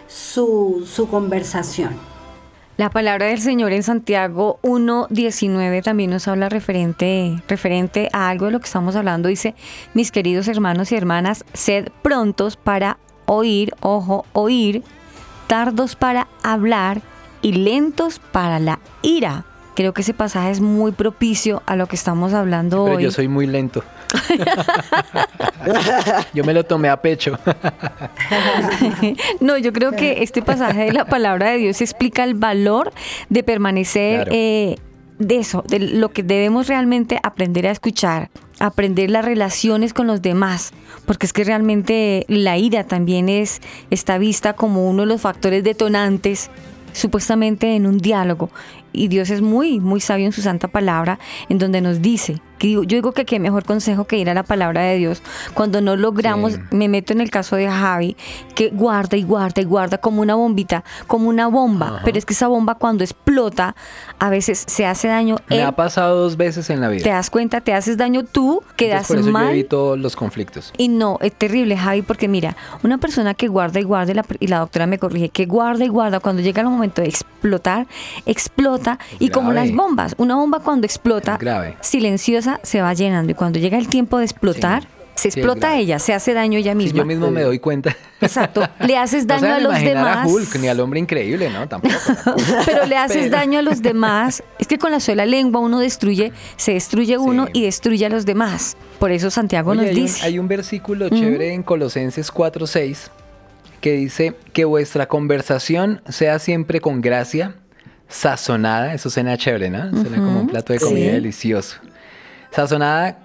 su, 0.06 0.86
su 0.86 1.08
conversación. 1.08 2.10
La 2.80 2.88
palabra 2.88 3.26
del 3.26 3.40
Señor 3.40 3.72
en 3.72 3.82
Santiago 3.82 4.58
1.19 4.62 5.82
también 5.82 6.08
nos 6.08 6.26
habla 6.28 6.48
referente, 6.48 7.42
referente 7.46 8.08
a 8.14 8.30
algo 8.30 8.46
de 8.46 8.52
lo 8.52 8.60
que 8.60 8.64
estamos 8.64 8.96
hablando. 8.96 9.28
Dice, 9.28 9.54
mis 9.92 10.10
queridos 10.10 10.48
hermanos 10.48 10.90
y 10.90 10.96
hermanas, 10.96 11.44
sed 11.52 11.88
prontos 12.00 12.56
para 12.56 12.96
oír, 13.26 13.74
ojo, 13.80 14.24
oír, 14.32 14.82
tardos 15.46 15.94
para 15.94 16.28
hablar 16.42 17.02
y 17.42 17.52
lentos 17.52 18.18
para 18.18 18.58
la 18.58 18.80
ira. 19.02 19.44
Creo 19.80 19.94
que 19.94 20.02
ese 20.02 20.12
pasaje 20.12 20.50
es 20.50 20.60
muy 20.60 20.92
propicio 20.92 21.62
a 21.64 21.74
lo 21.74 21.86
que 21.86 21.96
estamos 21.96 22.34
hablando 22.34 22.84
Pero 22.84 22.96
hoy. 22.98 23.04
yo 23.04 23.10
soy 23.10 23.28
muy 23.28 23.46
lento. 23.46 23.82
yo 26.34 26.44
me 26.44 26.52
lo 26.52 26.64
tomé 26.64 26.90
a 26.90 27.00
pecho. 27.00 27.38
no, 29.40 29.56
yo 29.56 29.72
creo 29.72 29.92
que 29.92 30.22
este 30.22 30.42
pasaje 30.42 30.84
de 30.84 30.92
la 30.92 31.06
palabra 31.06 31.52
de 31.52 31.56
Dios 31.56 31.80
explica 31.80 32.24
el 32.24 32.34
valor 32.34 32.92
de 33.30 33.42
permanecer 33.42 34.24
Claro. 34.24 34.30
eh, 34.34 34.76
de 35.18 35.38
eso, 35.38 35.64
de 35.66 35.78
lo 35.78 36.10
que 36.10 36.24
debemos 36.24 36.68
realmente 36.68 37.18
aprender 37.22 37.66
a 37.66 37.70
escuchar, 37.70 38.28
aprender 38.58 39.10
las 39.10 39.24
relaciones 39.24 39.94
con 39.94 40.06
los 40.06 40.20
demás, 40.20 40.72
porque 41.06 41.24
es 41.24 41.32
que 41.32 41.42
realmente 41.42 42.26
la 42.28 42.58
ira 42.58 42.84
también 42.84 43.30
es 43.30 43.62
está 43.88 44.18
vista 44.18 44.52
como 44.52 44.90
uno 44.90 45.04
de 45.04 45.08
los 45.08 45.22
factores 45.22 45.64
detonantes 45.64 46.50
supuestamente 46.92 47.76
en 47.76 47.86
un 47.86 47.98
diálogo 47.98 48.50
y 48.92 49.08
Dios 49.08 49.30
es 49.30 49.40
muy 49.40 49.80
muy 49.80 50.00
sabio 50.00 50.26
en 50.26 50.32
su 50.32 50.42
santa 50.42 50.68
palabra 50.68 51.18
en 51.48 51.58
donde 51.58 51.80
nos 51.80 52.02
dice 52.02 52.40
yo 52.60 52.82
digo 52.82 53.12
que 53.12 53.24
qué 53.24 53.38
mejor 53.38 53.64
consejo 53.64 54.04
que 54.04 54.18
ir 54.18 54.28
a 54.30 54.34
la 54.34 54.42
palabra 54.42 54.82
de 54.82 54.96
Dios 54.96 55.22
cuando 55.54 55.80
no 55.80 55.96
logramos 55.96 56.58
me 56.70 56.88
meto 56.88 57.12
en 57.12 57.20
el 57.20 57.30
caso 57.30 57.56
de 57.56 57.68
Javi 57.68 58.16
que 58.54 58.68
guarda 58.70 59.16
y 59.16 59.22
guarda 59.22 59.62
y 59.62 59.64
guarda 59.64 59.98
como 59.98 60.20
una 60.22 60.34
bombita 60.34 60.84
como 61.06 61.28
una 61.28 61.46
bomba 61.48 61.86
Ajá. 61.88 62.02
pero 62.04 62.18
es 62.18 62.24
que 62.26 62.34
esa 62.34 62.48
bomba 62.48 62.74
cuando 62.74 63.04
explota 63.04 63.74
a 64.18 64.30
veces 64.30 64.64
se 64.66 64.86
hace 64.86 65.08
daño 65.08 65.36
Me 65.48 65.56
él, 65.58 65.62
ha 65.64 65.72
pasado 65.76 66.20
dos 66.22 66.36
veces 66.36 66.68
en 66.70 66.80
la 66.80 66.88
vida. 66.88 67.02
te 67.04 67.10
das 67.10 67.30
cuenta 67.30 67.60
te 67.60 67.72
haces 67.72 67.96
daño 67.96 68.24
tú 68.24 68.62
quedas 68.76 69.06
por 69.08 69.16
eso 69.18 69.26
yo 69.26 69.32
mal 69.32 69.50
evito 69.50 69.96
los 69.96 70.16
conflictos. 70.16 70.72
y 70.76 70.88
no, 70.88 71.18
es 71.20 71.32
terrible, 71.32 71.76
Javi, 71.76 72.02
porque 72.02 72.28
mira, 72.28 72.56
una 72.82 72.98
persona 72.98 73.34
que 73.34 73.48
guarda 73.48 73.80
y 73.80 73.82
guarda, 73.82 74.12
y 74.12 74.14
la, 74.14 74.24
y 74.40 74.46
la 74.48 74.58
doctora 74.58 74.86
me 74.86 74.98
corrige, 74.98 75.28
que 75.28 75.46
guarda 75.46 75.84
y 75.84 75.88
guarda, 75.88 76.20
cuando 76.20 76.42
llega 76.42 76.62
el 76.62 76.68
momento 76.68 77.02
de 77.02 77.08
explotar, 77.08 77.86
explota, 78.26 78.98
y 79.18 79.28
como 79.30 79.52
las 79.52 79.72
bombas, 79.72 80.14
una 80.18 80.36
bomba 80.36 80.60
cuando 80.60 80.86
explota, 80.86 81.36
grave. 81.38 81.76
silenciosa, 81.80 82.49
se 82.62 82.80
va 82.80 82.92
llenando, 82.94 83.30
y 83.30 83.34
cuando 83.34 83.58
llega 83.60 83.78
el 83.78 83.86
tiempo 83.88 84.18
de 84.18 84.24
explotar, 84.24 84.88
se 85.14 85.30
Sí, 85.30 85.38
explota 85.40 85.76
ella, 85.76 85.98
se 85.98 86.14
hace 86.14 86.32
daño 86.32 86.56
ella 86.58 86.72
Sí, 86.72 86.78
misma. 86.78 86.98
yo 86.98 87.04
mismo 87.04 87.30
me 87.30 87.42
doy 87.42 87.58
cuenta. 87.58 87.94
Exacto, 88.22 88.66
le 88.86 88.96
haces 88.96 89.26
daño 89.26 89.52
a 89.54 89.60
los 89.60 89.78
demás. 89.78 90.24
a 90.24 90.26
Hulk 90.26 90.56
ni 90.60 90.68
al 90.68 90.80
hombre 90.80 90.98
increíble, 90.98 91.50
¿no? 91.50 91.68
Tampoco. 91.68 91.94
pero 92.64 92.86
le 92.86 92.96
haces 92.96 93.24
Pero- 93.24 93.36
daño 93.36 93.58
a 93.58 93.62
los 93.62 93.82
demás. 93.82 94.42
Es 94.58 94.66
que 94.66 94.78
con 94.78 94.90
la 94.92 95.00
sola 95.00 95.26
lengua 95.26 95.60
uno 95.60 95.78
destruye, 95.78 96.32
se 96.56 96.72
destruye 96.72 97.18
uno 97.18 97.48
y 97.52 97.62
destruye 97.64 98.06
a 98.06 98.08
los 98.08 98.24
demás. 98.24 98.78
Por 98.98 99.10
eso 99.12 99.30
Santiago 99.30 99.72
Oye, 99.72 99.80
nos 99.82 99.90
hay, 99.90 99.96
un, 99.98 100.02
dice. 100.06 100.24
hay 100.26 100.38
un 100.38 100.48
versículo 100.48 101.08
chévere 101.10 101.52
en 101.52 101.62
Colosenses 101.64 102.32
4:6 102.32 103.10
que 103.82 103.92
dice 103.92 104.34
que 104.54 104.64
vuestra 104.64 105.06
conversación 105.06 106.00
sea 106.08 106.38
siempre 106.38 106.80
con 106.80 107.02
gracia, 107.02 107.56
sazonada, 108.08 108.94
eso 108.94 109.10
suena 109.10 109.36
chévere, 109.36 109.70
¿no? 109.70 109.90
Suena 109.90 110.16
como 110.16 110.40
un 110.40 110.46
plato 110.48 110.72
de 110.72 110.80
comida 110.80 111.06
sí. 111.06 111.12
delicioso. 111.12 111.76
Sazonada 112.50 113.18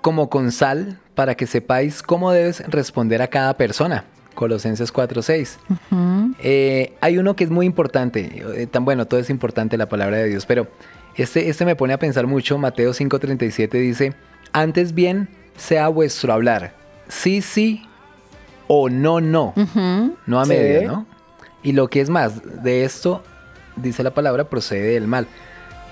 como 0.00 0.28
con 0.30 0.52
sal 0.52 0.98
para 1.14 1.34
que 1.34 1.46
sepáis 1.46 2.02
cómo 2.02 2.30
debes 2.32 2.60
responder 2.68 3.22
a 3.22 3.28
cada 3.28 3.56
persona. 3.56 4.04
Colosenses 4.34 4.92
4:6. 4.92 5.58
Ujú. 5.70 6.34
Eh, 6.40 6.94
hay 7.00 7.18
uno 7.18 7.34
que 7.36 7.44
es 7.44 7.50
muy 7.50 7.66
importante, 7.66 8.42
eh, 8.56 8.66
tan 8.66 8.84
bueno, 8.84 9.06
todo 9.06 9.18
es 9.20 9.30
importante 9.30 9.76
la 9.76 9.88
palabra 9.88 10.18
de 10.18 10.28
Dios, 10.28 10.44
pero 10.46 10.68
este, 11.16 11.48
este 11.48 11.64
me 11.64 11.74
pone 11.74 11.94
a 11.94 11.98
pensar 11.98 12.26
mucho. 12.26 12.58
Mateo 12.58 12.92
5:37 12.92 13.78
dice, 13.80 14.12
antes 14.52 14.94
bien 14.94 15.28
sea 15.56 15.88
vuestro 15.88 16.32
hablar, 16.34 16.74
sí, 17.08 17.40
sí 17.40 17.82
o 18.68 18.90
no, 18.90 19.20
no, 19.22 19.54
no 20.26 20.40
a 20.40 20.44
Sí. 20.44 20.50
medio, 20.50 20.86
¿no? 20.86 21.06
Y 21.62 21.72
lo 21.72 21.88
que 21.88 22.00
es 22.02 22.10
más, 22.10 22.42
de 22.62 22.84
esto, 22.84 23.22
dice 23.76 24.02
la 24.02 24.12
palabra, 24.12 24.44
procede 24.44 24.92
del 24.94 25.06
mal. 25.08 25.26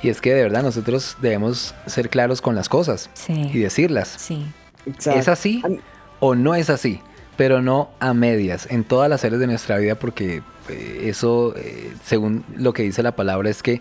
Y 0.05 0.11
es 0.11 0.21
que 0.21 0.35
de 0.35 0.43
verdad 0.43 0.63
nosotros 0.63 1.17
debemos 1.23 1.75
ser 1.87 2.11
claros 2.11 2.43
con 2.43 2.55
las 2.55 2.69
cosas 2.69 3.09
Sí. 3.15 3.51
y 3.55 3.59
decirlas. 3.59 4.15
Sí. 4.19 4.45
¿Es 5.07 5.29
así 5.29 5.63
o 6.21 6.35
no 6.35 6.55
es 6.55 6.69
así? 6.69 7.01
Pero 7.39 7.63
no 7.63 7.89
a 8.01 8.13
medias, 8.13 8.67
en 8.71 8.85
todas 8.85 9.09
las 9.09 9.25
áreas 9.25 9.41
de 9.41 9.47
nuestra 9.47 9.79
vida, 9.79 9.95
porque 9.95 10.43
eh, 10.69 11.01
eso, 11.05 11.55
eh, 11.57 11.95
según 12.05 12.45
lo 12.55 12.75
que 12.75 12.83
dice 12.83 13.03
la 13.03 13.17
palabra, 13.17 13.49
es 13.49 13.63
que 13.63 13.81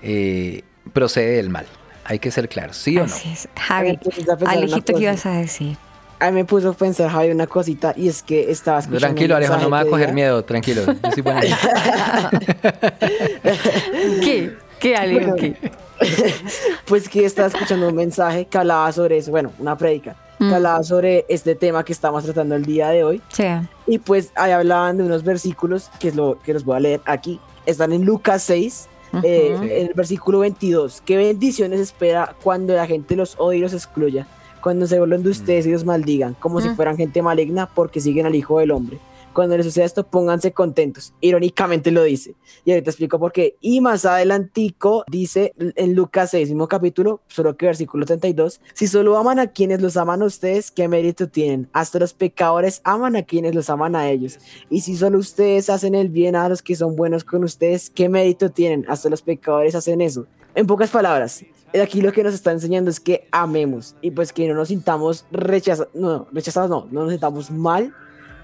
eh, 0.00 0.62
procede 0.92 1.38
del 1.38 1.50
mal. 1.50 1.66
Hay 2.04 2.20
que 2.20 2.30
ser 2.30 2.48
claros, 2.48 2.76
¿sí 2.76 2.96
o 2.96 3.00
no? 3.00 3.06
Así 3.12 3.32
es. 3.32 3.48
Javi, 3.56 3.98
Alejito, 4.46 4.94
¿qué 4.94 5.02
ibas 5.02 5.26
a 5.26 5.32
decir? 5.32 5.76
A 6.20 6.30
mí 6.30 6.36
me 6.36 6.44
puso 6.44 6.70
a 6.70 6.72
pensar, 6.72 7.10
Javi, 7.10 7.32
una 7.32 7.48
cosita, 7.48 7.94
y 7.96 8.06
es 8.06 8.22
que 8.22 8.48
estaba 8.48 8.78
escuchando. 8.78 9.06
Tranquilo, 9.06 9.34
Alejo, 9.34 9.56
no 9.56 9.64
me 9.64 9.70
va 9.70 9.80
a 9.80 9.86
coger 9.86 10.12
miedo, 10.12 10.44
tranquilo. 10.44 10.82
Yo 11.16 11.24
soy. 11.24 11.24
¿Qué? 14.22 14.67
¿Qué, 14.80 14.96
Alejo? 14.96 15.30
Bueno. 15.36 15.54
Pues 16.86 17.08
que 17.08 17.24
estaba 17.24 17.48
escuchando 17.48 17.88
un 17.88 17.94
mensaje 17.96 18.44
que 18.46 18.56
hablaba 18.58 18.90
sobre 18.92 19.18
eso, 19.18 19.30
bueno, 19.30 19.52
una 19.58 19.76
prédica, 19.76 20.16
Mm. 20.38 20.48
que 20.50 20.54
hablaba 20.54 20.82
sobre 20.84 21.24
este 21.28 21.56
tema 21.56 21.84
que 21.84 21.92
estamos 21.92 22.22
tratando 22.22 22.54
el 22.54 22.64
día 22.64 22.90
de 22.90 23.02
hoy. 23.02 23.20
Sí. 23.32 23.42
Y 23.88 23.98
pues 23.98 24.30
ahí 24.36 24.52
hablaban 24.52 24.96
de 24.96 25.02
unos 25.02 25.24
versículos 25.24 25.90
que 25.98 26.08
es 26.08 26.14
lo 26.14 26.38
que 26.44 26.52
los 26.54 26.64
voy 26.64 26.76
a 26.76 26.80
leer 26.80 27.00
aquí. 27.06 27.40
Están 27.66 27.92
en 27.92 28.04
Lucas 28.04 28.44
6, 28.44 28.88
eh, 29.24 29.56
en 29.56 29.64
el 29.88 29.94
versículo 29.94 30.38
22. 30.38 31.02
¿Qué 31.04 31.16
bendiciones 31.16 31.80
espera 31.80 32.36
cuando 32.40 32.72
la 32.74 32.86
gente 32.86 33.16
los 33.16 33.34
odie 33.38 33.58
y 33.58 33.62
los 33.62 33.72
excluya? 33.72 34.28
Cuando 34.62 34.86
se 34.86 35.00
burlen 35.00 35.24
de 35.24 35.30
ustedes 35.30 35.66
y 35.66 35.72
los 35.72 35.84
maldigan, 35.84 36.34
como 36.38 36.60
si 36.60 36.68
Mm. 36.68 36.76
fueran 36.76 36.96
gente 36.96 37.20
maligna 37.20 37.66
porque 37.66 38.00
siguen 38.00 38.24
al 38.26 38.36
Hijo 38.36 38.60
del 38.60 38.70
Hombre. 38.70 38.98
Cuando 39.32 39.56
les 39.56 39.66
suceda 39.66 39.84
esto, 39.84 40.06
pónganse 40.06 40.52
contentos. 40.52 41.12
Irónicamente 41.20 41.90
lo 41.90 42.02
dice. 42.02 42.34
Y 42.64 42.72
ahorita 42.72 42.90
explico 42.90 43.18
por 43.18 43.32
qué. 43.32 43.56
Y 43.60 43.80
más 43.80 44.04
adelantico 44.04 45.04
dice 45.08 45.54
en 45.58 45.94
Lucas 45.94 46.30
6, 46.30 46.48
mismo 46.48 46.68
capítulo, 46.68 47.20
solo 47.28 47.56
que 47.56 47.66
versículo 47.66 48.04
32, 48.04 48.60
si 48.74 48.86
solo 48.88 49.16
aman 49.16 49.38
a 49.38 49.48
quienes 49.48 49.80
los 49.80 49.96
aman 49.96 50.22
a 50.22 50.26
ustedes, 50.26 50.70
¿qué 50.70 50.88
mérito 50.88 51.28
tienen? 51.28 51.68
Hasta 51.72 51.98
los 51.98 52.14
pecadores 52.14 52.80
aman 52.84 53.16
a 53.16 53.22
quienes 53.22 53.54
los 53.54 53.70
aman 53.70 53.94
a 53.94 54.10
ellos. 54.10 54.38
Y 54.70 54.80
si 54.80 54.96
solo 54.96 55.18
ustedes 55.18 55.70
hacen 55.70 55.94
el 55.94 56.08
bien 56.08 56.34
a 56.34 56.48
los 56.48 56.62
que 56.62 56.74
son 56.74 56.96
buenos 56.96 57.24
con 57.24 57.44
ustedes, 57.44 57.90
¿qué 57.90 58.08
mérito 58.08 58.50
tienen? 58.50 58.84
Hasta 58.88 59.08
los 59.08 59.22
pecadores 59.22 59.74
hacen 59.74 60.00
eso. 60.00 60.26
En 60.54 60.66
pocas 60.66 60.90
palabras, 60.90 61.44
aquí 61.80 62.00
lo 62.00 62.12
que 62.12 62.24
nos 62.24 62.34
está 62.34 62.50
enseñando 62.50 62.90
es 62.90 62.98
que 62.98 63.28
amemos 63.30 63.94
y 64.00 64.10
pues 64.10 64.32
que 64.32 64.48
no 64.48 64.54
nos 64.54 64.68
sintamos 64.68 65.24
rechazados, 65.30 65.94
no, 65.94 66.26
rechazados 66.32 66.70
no, 66.70 66.88
no 66.90 67.02
nos 67.02 67.10
sintamos 67.10 67.50
mal 67.50 67.94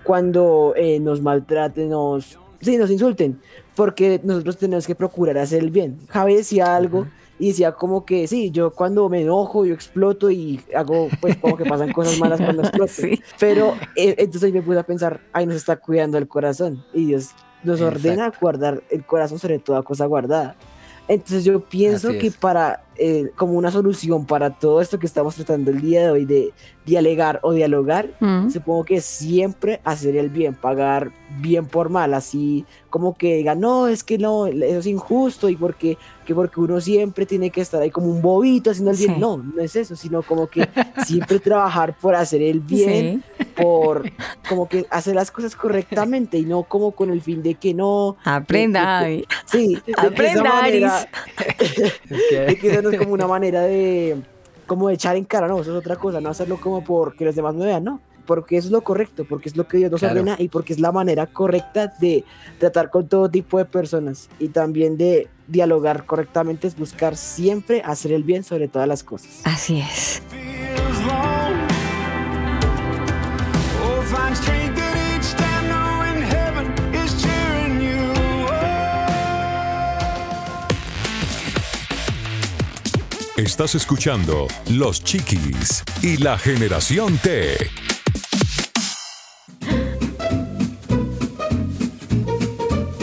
cuando 0.04 0.74
eh, 0.76 1.00
nos 1.00 1.20
maltraten, 1.20 1.88
nos, 1.88 2.38
sí, 2.60 2.76
nos 2.76 2.90
insulten, 2.90 3.40
porque 3.74 4.20
nosotros 4.22 4.58
tenemos 4.58 4.86
que 4.86 4.94
procurar 4.94 5.38
hacer 5.38 5.62
el 5.62 5.70
bien. 5.70 5.98
Javi 6.08 6.34
decía 6.34 6.76
algo 6.76 7.06
y 7.38 7.48
decía 7.48 7.72
como 7.72 8.04
que 8.04 8.28
sí, 8.28 8.50
yo 8.50 8.70
cuando 8.70 9.08
me 9.08 9.22
enojo, 9.22 9.64
yo 9.64 9.74
exploto 9.74 10.30
y 10.30 10.60
hago, 10.74 11.08
pues 11.20 11.36
como 11.38 11.56
que 11.56 11.64
pasan 11.64 11.92
cosas 11.92 12.18
malas 12.20 12.40
cuando 12.40 12.62
exploto. 12.64 12.92
Sí. 12.92 13.20
Pero 13.40 13.74
eh, 13.96 14.14
entonces 14.18 14.52
me 14.52 14.62
puse 14.62 14.78
a 14.78 14.84
pensar, 14.84 15.20
ahí 15.32 15.46
nos 15.46 15.56
está 15.56 15.76
cuidando 15.76 16.18
el 16.18 16.28
corazón 16.28 16.84
y 16.92 17.06
Dios 17.06 17.30
nos 17.64 17.80
ordena 17.80 18.30
guardar 18.40 18.82
el 18.90 19.04
corazón 19.04 19.38
sobre 19.38 19.58
toda 19.58 19.82
cosa 19.82 20.06
guardada. 20.06 20.54
Entonces 21.08 21.44
yo 21.44 21.60
pienso 21.60 22.10
Así 22.10 22.18
que 22.18 22.26
es. 22.28 22.36
para, 22.36 22.83
eh, 22.96 23.30
como 23.36 23.54
una 23.54 23.70
solución 23.70 24.26
para 24.26 24.50
todo 24.50 24.80
esto 24.80 24.98
que 24.98 25.06
estamos 25.06 25.34
tratando 25.34 25.70
el 25.70 25.80
día 25.80 26.02
de 26.04 26.10
hoy 26.10 26.24
de 26.24 26.52
dialogar 26.84 27.40
o 27.42 27.52
dialogar, 27.52 28.10
Mm. 28.20 28.50
supongo 28.50 28.84
que 28.84 29.00
siempre 29.00 29.80
hacer 29.84 30.16
el 30.16 30.28
bien, 30.28 30.54
pagar 30.54 31.12
bien 31.40 31.66
por 31.66 31.88
mal, 31.88 32.12
así 32.14 32.64
como 32.90 33.16
que 33.16 33.36
digan, 33.36 33.58
no, 33.58 33.88
es 33.88 34.04
que 34.04 34.18
no, 34.18 34.46
eso 34.46 34.78
es 34.78 34.86
injusto 34.86 35.48
y 35.48 35.56
porque, 35.56 35.96
que 36.26 36.34
porque 36.34 36.60
uno 36.60 36.80
siempre 36.80 37.24
tiene 37.26 37.50
que 37.50 37.62
estar 37.62 37.80
ahí 37.82 37.90
como 37.90 38.06
un 38.08 38.20
bobito 38.22 38.70
haciendo 38.70 38.90
el 38.92 38.96
bien. 38.98 39.14
Sí. 39.14 39.20
No, 39.20 39.38
no 39.38 39.62
es 39.62 39.74
eso, 39.76 39.96
sino 39.96 40.22
como 40.22 40.46
que 40.46 40.68
siempre 41.06 41.40
trabajar 41.40 41.96
por 41.96 42.14
hacer 42.14 42.42
el 42.42 42.60
bien, 42.60 43.24
por 43.56 44.04
como 44.48 44.68
que 44.68 44.86
hacer 44.90 45.14
las 45.14 45.30
cosas 45.30 45.56
correctamente 45.56 46.38
y 46.38 46.44
no 46.44 46.62
como 46.64 46.92
con 46.92 47.10
el 47.10 47.22
fin 47.22 47.42
de 47.42 47.54
que 47.54 47.72
no. 47.74 48.16
Aprenda, 48.24 49.00
de- 49.02 49.08
de-. 49.08 49.26
Sí, 49.46 49.78
de 49.86 49.92
esa 49.92 50.02
Aprenda, 50.02 50.58
Aris. 50.62 50.92
de 52.46 52.58
que 52.58 52.70
no 52.84 52.90
es 52.90 52.98
como 52.98 53.12
una 53.14 53.26
manera 53.28 53.62
de 53.62 54.16
como 54.66 54.88
de 54.88 54.94
echar 54.94 55.16
en 55.16 55.24
cara, 55.24 55.46
no, 55.48 55.60
eso 55.60 55.72
es 55.72 55.76
otra 55.78 55.96
cosa, 55.96 56.20
no 56.20 56.30
hacerlo 56.30 56.58
como 56.60 56.82
porque 56.84 57.24
los 57.26 57.34
demás 57.34 57.54
me 57.54 57.66
vean, 57.66 57.84
no, 57.84 58.00
porque 58.24 58.56
eso 58.56 58.68
es 58.68 58.72
lo 58.72 58.82
correcto, 58.82 59.26
porque 59.28 59.50
es 59.50 59.56
lo 59.56 59.68
que 59.68 59.76
Dios 59.76 59.90
nos 59.90 60.00
Claro. 60.00 60.14
ordena 60.20 60.36
y 60.38 60.48
porque 60.48 60.72
es 60.72 60.80
la 60.80 60.90
manera 60.92 61.26
correcta 61.26 61.92
de 62.00 62.24
tratar 62.58 62.88
con 62.88 63.06
todo 63.06 63.28
tipo 63.28 63.58
de 63.58 63.66
personas 63.66 64.30
y 64.38 64.48
también 64.48 64.96
de 64.96 65.28
dialogar 65.48 66.06
correctamente 66.06 66.66
es 66.66 66.76
buscar 66.78 67.16
siempre 67.18 67.82
hacer 67.84 68.12
el 68.12 68.22
bien 68.24 68.42
sobre 68.42 68.68
todas 68.68 68.88
las 68.88 69.04
cosas. 69.04 69.42
Así 69.44 69.80
es. 69.80 70.22
Estás 83.54 83.76
escuchando 83.76 84.48
Los 84.68 85.04
Chiquis 85.04 85.84
y 86.02 86.16
la 86.16 86.36
Generación 86.36 87.16
T. 87.18 87.56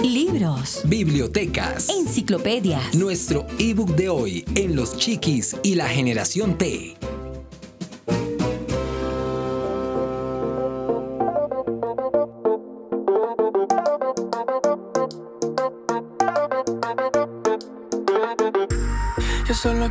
Libros, 0.04 0.82
Bibliotecas. 0.84 1.88
enciclopedias, 1.88 2.93
Nuestro 2.95 3.47
ebook 3.60 3.95
de 3.95 4.10
hoy 4.10 4.43
en 4.56 4.76
Los 4.76 4.97
Chiquis 4.97 5.56
y 5.64 5.76
la 5.76 5.88
Generación 5.88 6.58
T. 6.58 6.97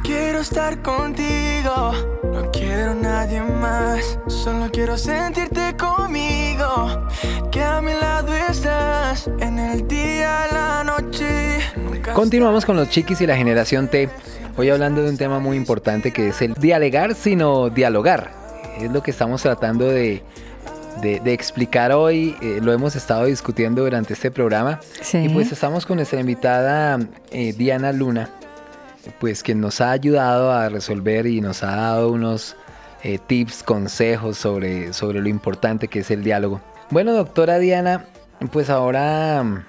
solo 0.00 0.16
quiero 0.16 0.40
estar 0.40 0.82
contigo, 0.82 1.92
no 2.32 2.50
quiero 2.52 2.94
nadie 2.94 3.40
más. 3.42 4.18
Solo 4.28 4.70
quiero 4.72 4.96
sentirte 4.96 5.76
conmigo, 5.76 7.06
que 7.50 7.62
a 7.62 7.80
mi 7.80 7.92
lado 7.92 8.34
estás 8.34 9.28
en 9.40 9.58
el 9.58 9.86
día, 9.86 10.46
la 10.52 10.84
noche. 10.84 11.58
Nunca 11.76 12.12
Continuamos 12.14 12.64
con 12.64 12.76
los 12.76 12.88
chiquis 12.90 13.20
y 13.20 13.26
la 13.26 13.36
generación 13.36 13.88
T. 13.88 14.08
Hoy 14.56 14.70
hablando 14.70 15.02
de 15.02 15.10
un 15.10 15.16
tema 15.16 15.38
muy 15.38 15.56
importante 15.56 16.12
que 16.12 16.28
es 16.28 16.42
el 16.42 16.54
dialogar, 16.54 17.14
sino 17.14 17.70
dialogar. 17.70 18.32
Es 18.78 18.90
lo 18.90 19.02
que 19.02 19.10
estamos 19.10 19.42
tratando 19.42 19.86
de, 19.86 20.22
de- 21.02 21.20
de 21.20 21.32
explicar 21.32 21.92
hoy. 21.92 22.34
eh, 22.40 22.58
lo 22.62 22.72
hemos 22.72 22.96
estado 22.96 23.24
discutiendo 23.26 23.82
durante 23.82 24.14
este 24.14 24.30
programa. 24.30 24.80
Sí. 25.02 25.18
Y 25.18 25.28
pues 25.28 25.52
estamos 25.52 25.86
con 25.86 25.96
nuestra 25.96 26.20
invitada 26.20 26.98
eh, 27.30 27.52
Diana 27.56 27.92
Luna, 27.92 28.30
pues 29.18 29.42
quien 29.42 29.60
nos 29.60 29.80
ha 29.80 29.90
ayudado 29.90 30.52
a 30.52 30.68
resolver 30.68 31.26
y 31.26 31.40
nos 31.40 31.62
ha 31.62 31.76
dado 31.76 32.10
unos 32.10 32.56
eh, 33.02 33.18
tips, 33.18 33.62
consejos 33.62 34.36
sobre, 34.36 34.92
sobre 34.92 35.20
lo 35.20 35.28
importante 35.28 35.88
que 35.88 36.00
es 36.00 36.10
el 36.10 36.22
diálogo. 36.22 36.60
Bueno, 36.90 37.12
doctora 37.12 37.58
Diana, 37.58 38.06
pues 38.52 38.70
ahora 38.70 39.42
mm, 39.42 39.64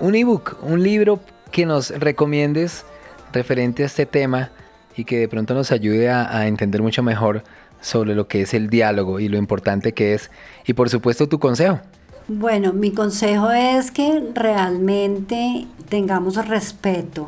un 0.00 0.14
ebook, 0.14 0.56
un 0.62 0.82
libro 0.82 1.20
que 1.50 1.66
nos 1.66 1.90
recomiendes 1.90 2.84
referente 3.32 3.82
a 3.82 3.86
este 3.86 4.06
tema 4.06 4.50
y 4.96 5.04
que 5.04 5.18
de 5.18 5.28
pronto 5.28 5.54
nos 5.54 5.72
ayude 5.72 6.10
a, 6.10 6.36
a 6.36 6.46
entender 6.46 6.82
mucho 6.82 7.02
mejor 7.02 7.42
sobre 7.80 8.14
lo 8.14 8.28
que 8.28 8.42
es 8.42 8.54
el 8.54 8.70
diálogo 8.70 9.20
y 9.20 9.28
lo 9.28 9.36
importante 9.36 9.92
que 9.92 10.14
es. 10.14 10.30
Y 10.66 10.74
por 10.74 10.90
supuesto 10.90 11.28
tu 11.28 11.38
consejo. 11.38 11.80
Bueno, 12.28 12.72
mi 12.72 12.92
consejo 12.92 13.50
es 13.50 13.90
que 13.90 14.22
realmente 14.34 15.66
tengamos 15.88 16.36
respeto, 16.46 17.26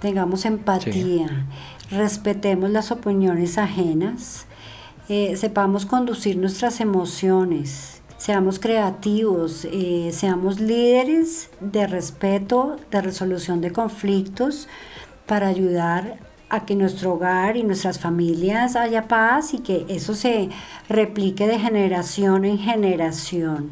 tengamos 0.00 0.44
empatía, 0.44 1.46
respetemos 1.90 2.70
las 2.70 2.90
opiniones 2.90 3.58
ajenas, 3.58 4.46
eh, 5.08 5.36
sepamos 5.36 5.86
conducir 5.86 6.36
nuestras 6.36 6.80
emociones, 6.80 8.02
seamos 8.16 8.58
creativos, 8.58 9.66
eh, 9.70 10.10
seamos 10.12 10.60
líderes 10.60 11.50
de 11.60 11.86
respeto, 11.86 12.76
de 12.90 13.02
resolución 13.02 13.60
de 13.60 13.72
conflictos 13.72 14.68
para 15.26 15.48
ayudar 15.48 16.18
a 16.48 16.64
que 16.64 16.76
nuestro 16.76 17.14
hogar 17.14 17.56
y 17.56 17.64
nuestras 17.64 17.98
familias 17.98 18.76
haya 18.76 19.08
paz 19.08 19.52
y 19.54 19.58
que 19.58 19.84
eso 19.88 20.14
se 20.14 20.48
replique 20.88 21.46
de 21.46 21.58
generación 21.58 22.44
en 22.44 22.58
generación. 22.58 23.70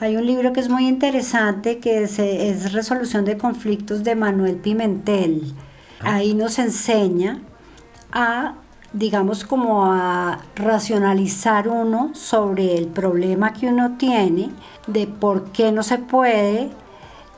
Hay 0.00 0.16
un 0.16 0.26
libro 0.26 0.52
que 0.52 0.60
es 0.60 0.68
muy 0.68 0.86
interesante 0.86 1.78
que 1.78 2.04
es, 2.04 2.18
eh, 2.20 2.50
es 2.50 2.72
Resolución 2.72 3.24
de 3.24 3.36
Conflictos 3.36 4.04
de 4.04 4.14
Manuel 4.14 4.56
Pimentel. 4.56 5.54
Ahí 6.00 6.34
nos 6.34 6.60
enseña 6.60 7.40
a, 8.12 8.54
digamos, 8.92 9.42
como 9.42 9.86
a 9.92 10.40
racionalizar 10.54 11.68
uno 11.68 12.12
sobre 12.14 12.78
el 12.78 12.86
problema 12.86 13.52
que 13.52 13.66
uno 13.66 13.96
tiene, 13.98 14.50
de 14.86 15.08
por 15.08 15.50
qué 15.50 15.72
no 15.72 15.82
se 15.82 15.98
puede 15.98 16.70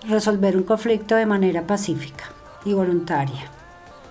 resolver 0.06 0.56
un 0.56 0.64
conflicto 0.64 1.14
de 1.14 1.24
manera 1.24 1.66
pacífica 1.66 2.24
y 2.66 2.74
voluntaria. 2.74 3.46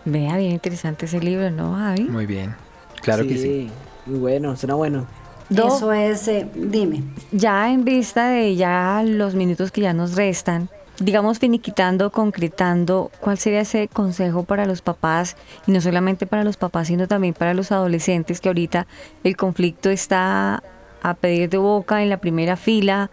Vea, 0.06 0.38
bien 0.38 0.54
interesante 0.54 1.06
ese 1.06 1.20
libro, 1.20 1.52
¿no, 1.52 1.76
Javi? 1.76 2.06
Muy 2.06 2.26
bien. 2.26 2.56
Claro 3.04 3.24
que 3.28 3.38
sí. 3.38 3.70
Muy 4.08 4.18
bueno, 4.18 4.56
suena 4.56 4.74
bueno. 4.74 5.06
Do- 5.50 5.68
Eso 5.68 5.92
es, 5.94 6.28
eh, 6.28 6.48
dime. 6.56 7.04
Ya 7.32 7.72
en 7.72 7.84
vista 7.84 8.30
de 8.30 8.56
ya 8.56 9.02
los 9.06 9.36
minutos 9.36 9.72
que 9.72 9.82
ya 9.82 9.94
nos 9.94 10.16
restan, 10.16 10.70
digamos, 11.00 11.40
finiquitando, 11.40 12.12
concretando, 12.12 13.10
¿cuál 13.20 13.38
sería 13.38 13.62
ese 13.62 13.88
consejo 13.88 14.44
para 14.44 14.66
los 14.66 14.82
papás? 14.82 15.36
Y 15.66 15.72
no 15.72 15.82
solamente 15.82 16.28
para 16.28 16.44
los 16.44 16.58
papás, 16.58 16.88
sino 16.88 17.08
también 17.08 17.34
para 17.34 17.54
los 17.54 17.72
adolescentes, 17.72 18.42
que 18.42 18.50
ahorita 18.50 18.86
el 19.24 19.36
conflicto 19.38 19.90
está 19.90 20.62
a 21.02 21.14
pedir 21.14 21.50
de 21.50 21.58
boca 21.58 22.04
en 22.04 22.10
la 22.10 22.18
primera 22.18 22.56
fila 22.58 23.10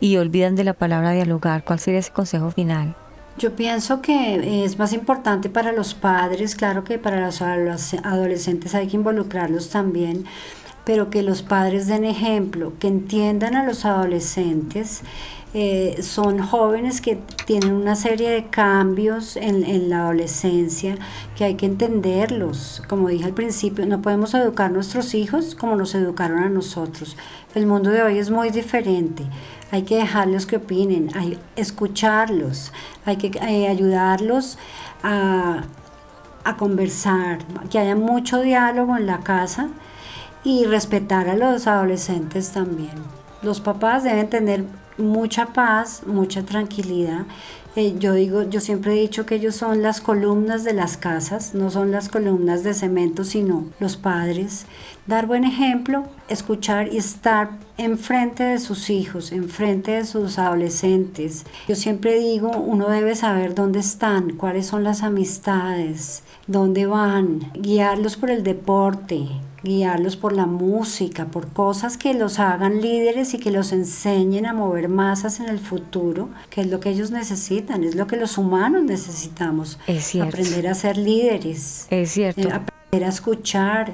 y 0.00 0.16
olvidan 0.16 0.56
de 0.56 0.64
la 0.64 0.74
palabra 0.74 1.12
dialogar. 1.12 1.64
¿Cuál 1.64 1.78
sería 1.78 2.00
ese 2.00 2.10
consejo 2.12 2.50
final? 2.50 2.94
Yo 3.38 3.54
pienso 3.54 4.02
que 4.02 4.64
es 4.64 4.76
más 4.80 4.92
importante 4.92 5.48
para 5.48 5.70
los 5.70 5.94
padres, 5.94 6.56
claro 6.56 6.82
que 6.82 6.98
para 6.98 7.20
los 7.20 7.40
adolescentes 7.40 8.74
hay 8.74 8.88
que 8.88 8.96
involucrarlos 8.96 9.70
también, 9.70 10.24
pero 10.88 11.10
que 11.10 11.22
los 11.22 11.42
padres 11.42 11.86
den 11.86 12.06
ejemplo, 12.06 12.72
que 12.78 12.88
entiendan 12.88 13.54
a 13.56 13.62
los 13.62 13.84
adolescentes. 13.84 15.02
Eh, 15.52 15.98
son 16.00 16.38
jóvenes 16.38 17.02
que 17.02 17.18
tienen 17.44 17.72
una 17.72 17.94
serie 17.94 18.30
de 18.30 18.46
cambios 18.46 19.36
en, 19.36 19.64
en, 19.64 19.90
la 19.90 20.04
adolescencia 20.04 20.96
que 21.36 21.44
hay 21.44 21.56
que 21.56 21.66
entenderlos. 21.66 22.82
Como 22.88 23.08
dije 23.08 23.26
al 23.26 23.34
principio, 23.34 23.84
no 23.84 24.00
podemos 24.00 24.32
educar 24.32 24.70
a 24.70 24.72
nuestros 24.72 25.12
hijos 25.14 25.54
como 25.54 25.76
nos 25.76 25.94
educaron 25.94 26.38
a 26.38 26.48
nosotros. 26.48 27.18
El 27.54 27.66
mundo 27.66 27.90
de 27.90 28.02
hoy 28.02 28.16
es 28.16 28.30
muy 28.30 28.48
diferente 28.48 29.24
hay 29.70 29.82
que 29.82 29.96
dejarlos 29.96 30.46
que 30.46 30.56
opinen, 30.56 31.10
hay 31.14 31.38
escucharlos, 31.54 32.72
hay 33.04 33.16
que 33.18 33.38
eh, 33.46 33.68
ayudarlos 33.68 34.56
a, 35.02 35.64
a 36.44 36.56
conversar, 36.56 37.40
que 37.70 37.78
haya 37.78 37.94
mucho 37.94 38.40
diálogo 38.40 38.96
en 38.96 39.04
la 39.04 39.18
casa 39.18 39.68
y 40.44 40.64
respetar 40.64 41.28
a 41.28 41.36
los 41.36 41.66
adolescentes 41.66 42.50
también. 42.50 42.94
Los 43.42 43.60
papás 43.60 44.04
deben 44.04 44.28
tener 44.28 44.64
mucha 44.96 45.46
paz, 45.46 46.02
mucha 46.06 46.42
tranquilidad 46.42 47.26
eh, 47.78 47.94
yo 47.96 48.14
digo, 48.14 48.42
yo 48.42 48.58
siempre 48.58 48.94
he 48.94 49.00
dicho 49.00 49.24
que 49.24 49.36
ellos 49.36 49.54
son 49.54 49.82
las 49.82 50.00
columnas 50.00 50.64
de 50.64 50.72
las 50.72 50.96
casas, 50.96 51.54
no 51.54 51.70
son 51.70 51.92
las 51.92 52.08
columnas 52.08 52.64
de 52.64 52.74
cemento, 52.74 53.22
sino 53.22 53.66
los 53.78 53.96
padres. 53.96 54.66
Dar 55.06 55.26
buen 55.26 55.44
ejemplo, 55.44 56.02
escuchar 56.28 56.92
y 56.92 56.96
estar 56.96 57.50
enfrente 57.76 58.42
de 58.42 58.58
sus 58.58 58.90
hijos, 58.90 59.30
enfrente 59.30 59.92
de 59.92 60.06
sus 60.06 60.40
adolescentes. 60.40 61.44
Yo 61.68 61.76
siempre 61.76 62.18
digo, 62.18 62.50
uno 62.50 62.88
debe 62.88 63.14
saber 63.14 63.54
dónde 63.54 63.78
están, 63.78 64.32
cuáles 64.32 64.66
son 64.66 64.82
las 64.82 65.04
amistades, 65.04 66.24
dónde 66.48 66.86
van, 66.86 67.52
guiarlos 67.54 68.16
por 68.16 68.30
el 68.30 68.42
deporte, 68.42 69.28
guiarlos 69.62 70.16
por 70.16 70.32
la 70.32 70.46
música, 70.46 71.26
por 71.26 71.48
cosas 71.48 71.96
que 71.96 72.14
los 72.14 72.38
hagan 72.38 72.80
líderes 72.80 73.34
y 73.34 73.38
que 73.38 73.50
los 73.50 73.72
enseñen 73.72 74.46
a 74.46 74.52
mover 74.52 74.88
masas 74.88 75.40
en 75.40 75.48
el 75.48 75.58
futuro, 75.58 76.28
que 76.50 76.60
es 76.60 76.68
lo 76.68 76.80
que 76.80 76.90
ellos 76.90 77.10
necesitan, 77.10 77.84
es 77.84 77.94
lo 77.94 78.06
que 78.06 78.16
los 78.16 78.38
humanos 78.38 78.84
necesitamos. 78.84 79.78
Es 79.86 80.04
cierto. 80.04 80.30
Aprender 80.30 80.68
a 80.68 80.74
ser 80.74 80.96
líderes. 80.96 81.86
Es 81.90 82.10
cierto. 82.12 82.48
Eh, 82.48 82.52
aprender 82.52 83.04
a 83.04 83.08
escuchar 83.08 83.92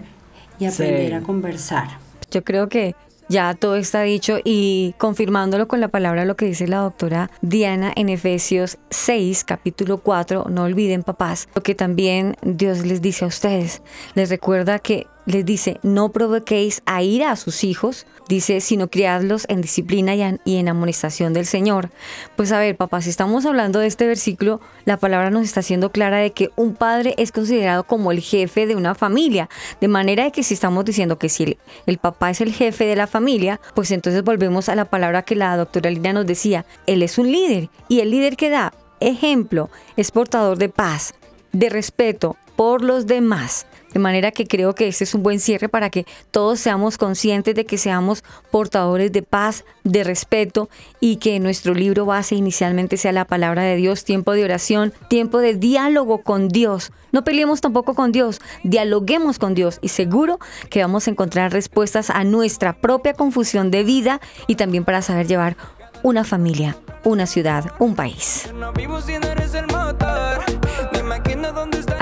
y 0.58 0.66
aprender 0.66 1.14
a 1.14 1.20
conversar. 1.22 1.88
Yo 2.30 2.44
creo 2.44 2.68
que 2.68 2.94
ya 3.28 3.54
todo 3.54 3.76
está 3.76 4.02
dicho 4.02 4.38
y 4.44 4.94
confirmándolo 4.98 5.66
con 5.66 5.80
la 5.80 5.88
palabra 5.88 6.26
lo 6.26 6.36
que 6.36 6.44
dice 6.46 6.68
la 6.68 6.78
doctora 6.78 7.30
Diana 7.40 7.92
en 7.96 8.10
Efesios 8.10 8.76
6, 8.90 9.44
capítulo 9.44 9.98
4, 9.98 10.46
no 10.50 10.64
olviden 10.64 11.02
papás, 11.02 11.48
lo 11.54 11.62
que 11.62 11.74
también 11.74 12.36
Dios 12.42 12.84
les 12.84 13.00
dice 13.00 13.24
a 13.24 13.28
ustedes. 13.28 13.82
Les 14.14 14.28
recuerda 14.28 14.78
que 14.78 15.06
les 15.26 15.44
dice, 15.44 15.78
no 15.82 16.10
provoquéis 16.10 16.82
a 16.86 17.02
ira 17.02 17.30
a 17.30 17.36
sus 17.36 17.64
hijos, 17.64 18.06
dice, 18.28 18.60
sino 18.60 18.88
criadlos 18.88 19.46
en 19.48 19.60
disciplina 19.60 20.14
y 20.44 20.56
en 20.56 20.68
amonestación 20.68 21.32
del 21.32 21.46
Señor. 21.46 21.90
Pues 22.36 22.52
a 22.52 22.58
ver, 22.58 22.76
papá, 22.76 23.02
si 23.02 23.10
estamos 23.10 23.46
hablando 23.46 23.78
de 23.78 23.86
este 23.86 24.06
versículo, 24.06 24.60
la 24.84 24.96
palabra 24.96 25.30
nos 25.30 25.44
está 25.44 25.60
haciendo 25.60 25.90
clara 25.90 26.18
de 26.18 26.32
que 26.32 26.50
un 26.56 26.74
padre 26.74 27.14
es 27.18 27.32
considerado 27.32 27.84
como 27.84 28.12
el 28.12 28.20
jefe 28.20 28.66
de 28.66 28.76
una 28.76 28.94
familia, 28.94 29.48
de 29.80 29.88
manera 29.88 30.30
que 30.30 30.42
si 30.42 30.54
estamos 30.54 30.84
diciendo 30.84 31.18
que 31.18 31.28
si 31.28 31.58
el 31.86 31.98
papá 31.98 32.30
es 32.30 32.40
el 32.40 32.52
jefe 32.52 32.84
de 32.84 32.96
la 32.96 33.06
familia, 33.06 33.60
pues 33.74 33.90
entonces 33.90 34.22
volvemos 34.22 34.68
a 34.68 34.74
la 34.74 34.84
palabra 34.84 35.22
que 35.22 35.36
la 35.36 35.56
doctora 35.56 35.90
Lina 35.90 36.12
nos 36.12 36.26
decía, 36.26 36.64
él 36.86 37.02
es 37.02 37.18
un 37.18 37.30
líder 37.30 37.70
y 37.88 38.00
el 38.00 38.10
líder 38.10 38.36
que 38.36 38.50
da 38.50 38.72
ejemplo 39.00 39.70
es 39.96 40.10
portador 40.10 40.58
de 40.58 40.68
paz, 40.68 41.14
de 41.52 41.68
respeto 41.68 42.36
por 42.56 42.82
los 42.82 43.06
demás. 43.06 43.66
De 43.94 44.00
manera 44.00 44.32
que 44.32 44.46
creo 44.46 44.74
que 44.74 44.88
este 44.88 45.04
es 45.04 45.14
un 45.14 45.22
buen 45.22 45.38
cierre 45.38 45.68
para 45.68 45.88
que 45.88 46.04
todos 46.32 46.58
seamos 46.58 46.98
conscientes 46.98 47.54
de 47.54 47.64
que 47.64 47.78
seamos 47.78 48.24
portadores 48.50 49.12
de 49.12 49.22
paz, 49.22 49.64
de 49.84 50.02
respeto 50.02 50.68
y 51.00 51.16
que 51.16 51.38
nuestro 51.38 51.74
libro 51.74 52.04
base 52.04 52.34
inicialmente 52.34 52.96
sea 52.96 53.12
la 53.12 53.24
palabra 53.24 53.62
de 53.62 53.76
Dios, 53.76 54.04
tiempo 54.04 54.32
de 54.32 54.44
oración, 54.44 54.92
tiempo 55.08 55.38
de 55.38 55.54
diálogo 55.54 56.18
con 56.22 56.48
Dios. 56.48 56.90
No 57.12 57.22
peleemos 57.22 57.60
tampoco 57.60 57.94
con 57.94 58.10
Dios, 58.10 58.40
dialoguemos 58.64 59.38
con 59.38 59.54
Dios 59.54 59.78
y 59.80 59.88
seguro 59.88 60.40
que 60.70 60.82
vamos 60.82 61.06
a 61.06 61.12
encontrar 61.12 61.52
respuestas 61.52 62.10
a 62.10 62.24
nuestra 62.24 62.72
propia 62.72 63.14
confusión 63.14 63.70
de 63.70 63.84
vida 63.84 64.20
y 64.48 64.56
también 64.56 64.84
para 64.84 65.02
saber 65.02 65.28
llevar 65.28 65.56
una 66.02 66.24
familia, 66.24 66.76
una 67.04 67.26
ciudad, 67.26 67.72
un 67.78 67.94
país. 67.94 68.52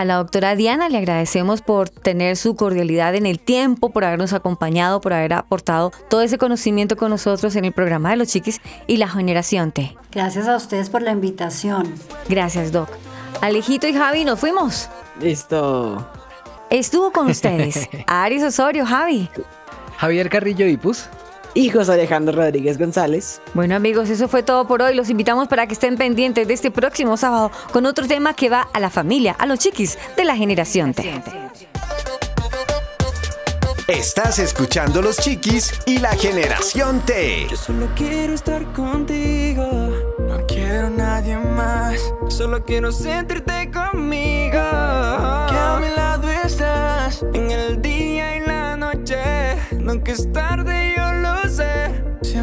A 0.03 0.05
la 0.05 0.16
doctora 0.16 0.57
Diana 0.57 0.88
le 0.88 0.98
agradecemos 0.98 1.62
por 1.62 1.88
tener 1.88 2.36
su 2.36 2.57
cordialidad 2.57 3.14
en 3.14 3.24
el 3.24 3.38
tiempo, 3.38 3.90
por 3.90 4.05
habernos 4.05 4.32
acompañado, 4.32 5.00
por 5.00 5.12
haber 5.12 5.32
aportado 5.32 5.92
todo 6.11 6.22
ese 6.22 6.38
conocimiento 6.38 6.96
con 6.96 7.11
nosotros 7.11 7.55
en 7.55 7.66
el 7.66 7.72
programa 7.72 8.11
de 8.11 8.16
los 8.16 8.26
chiquis 8.26 8.61
y 8.88 8.96
la 8.96 9.07
generación 9.07 9.70
T. 9.70 9.96
Gracias 10.11 10.48
a 10.48 10.57
ustedes 10.57 10.90
por 10.90 11.03
la 11.03 11.12
invitación. 11.12 11.94
Gracias, 12.28 12.72
Doc. 12.72 12.88
Alejito 13.42 13.86
y 13.86 13.92
Javi, 13.92 14.24
nos 14.24 14.40
fuimos. 14.40 14.88
Listo. 15.20 16.05
Estuvo 16.68 17.12
con 17.12 17.30
ustedes 17.30 17.88
Aris 18.09 18.42
Osorio, 18.42 18.84
Javi. 18.84 19.30
Javier 19.98 20.28
Carrillo 20.28 20.66
y 20.66 20.76
Pus 20.78 21.07
hijos 21.55 21.88
Alejandro 21.88 22.34
Rodríguez 22.34 22.78
González. 22.78 23.40
Bueno 23.55 23.76
amigos, 23.76 24.11
eso 24.11 24.28
fue 24.28 24.42
todo 24.42 24.66
por 24.66 24.82
hoy. 24.82 24.94
Los 24.94 25.11
invitamos 25.11 25.48
para 25.48 25.66
que 25.66 25.74
estén 25.74 25.96
pendientes 25.96 26.48
de 26.48 26.55
este 26.55 26.70
próximo 26.70 27.16
sábado 27.16 27.50
con 27.72 27.86
otro 27.86 28.07
tema 28.07 28.34
que 28.34 28.48
va 28.48 28.68
a 28.72 28.80
la 28.80 28.90
familia, 28.90 29.36
a 29.38 29.46
los 29.46 29.59
chiquis 29.59 29.98
de 30.16 30.24
la 30.24 30.36
generación 30.36 30.94
T. 30.94 31.22
Estás 33.88 34.38
escuchando 34.38 35.03
los 35.03 35.18
chiquis 35.18 35.72
y 35.86 35.98
la 35.98 36.12
generación 36.12 37.00
T. 37.00 37.48
Yo 37.50 37.57
solo 37.57 37.88
quiero 37.96 38.32
estar 38.32 38.64
contigo, 38.72 39.66
no 40.18 40.46
quiero 40.46 40.88
nadie 40.88 41.36
más, 41.36 42.00
solo 42.28 42.64
quiero 42.64 42.92
sentirte 42.92 43.70
conmigo. 43.70 44.53
Que 44.53 45.59
a 45.59 45.78
mi 45.80 45.94
lado 45.94 46.30
estás 46.30 47.22
en 47.34 47.50
el 47.50 47.82
día 47.82 48.36
y 48.36 48.46
la 48.46 48.76
noche, 48.76 49.18
nunca 49.72 50.12
es 50.12 50.30
tarde 50.32 50.94
yo 50.96 51.11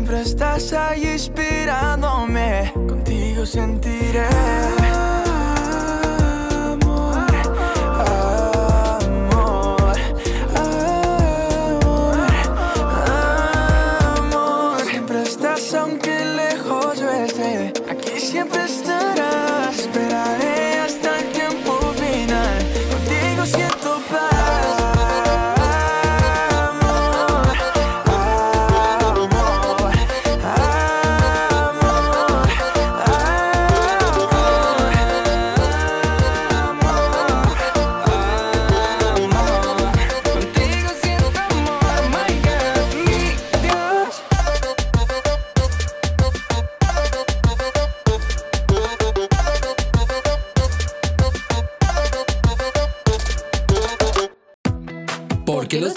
Siempre 0.09 0.27
estás 0.27 0.73
ahí 0.73 1.03
inspirándome. 1.07 2.73
Contigo 2.87 3.45
sentiré. 3.45 4.25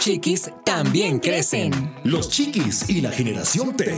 Chiquis 0.03 0.51
también 0.65 1.21
crecen. 1.21 1.73
Los 2.03 2.29
chiquis 2.29 2.91
y 2.91 3.03
la 3.03 3.13
generación 3.13 3.77
T. 3.77 3.95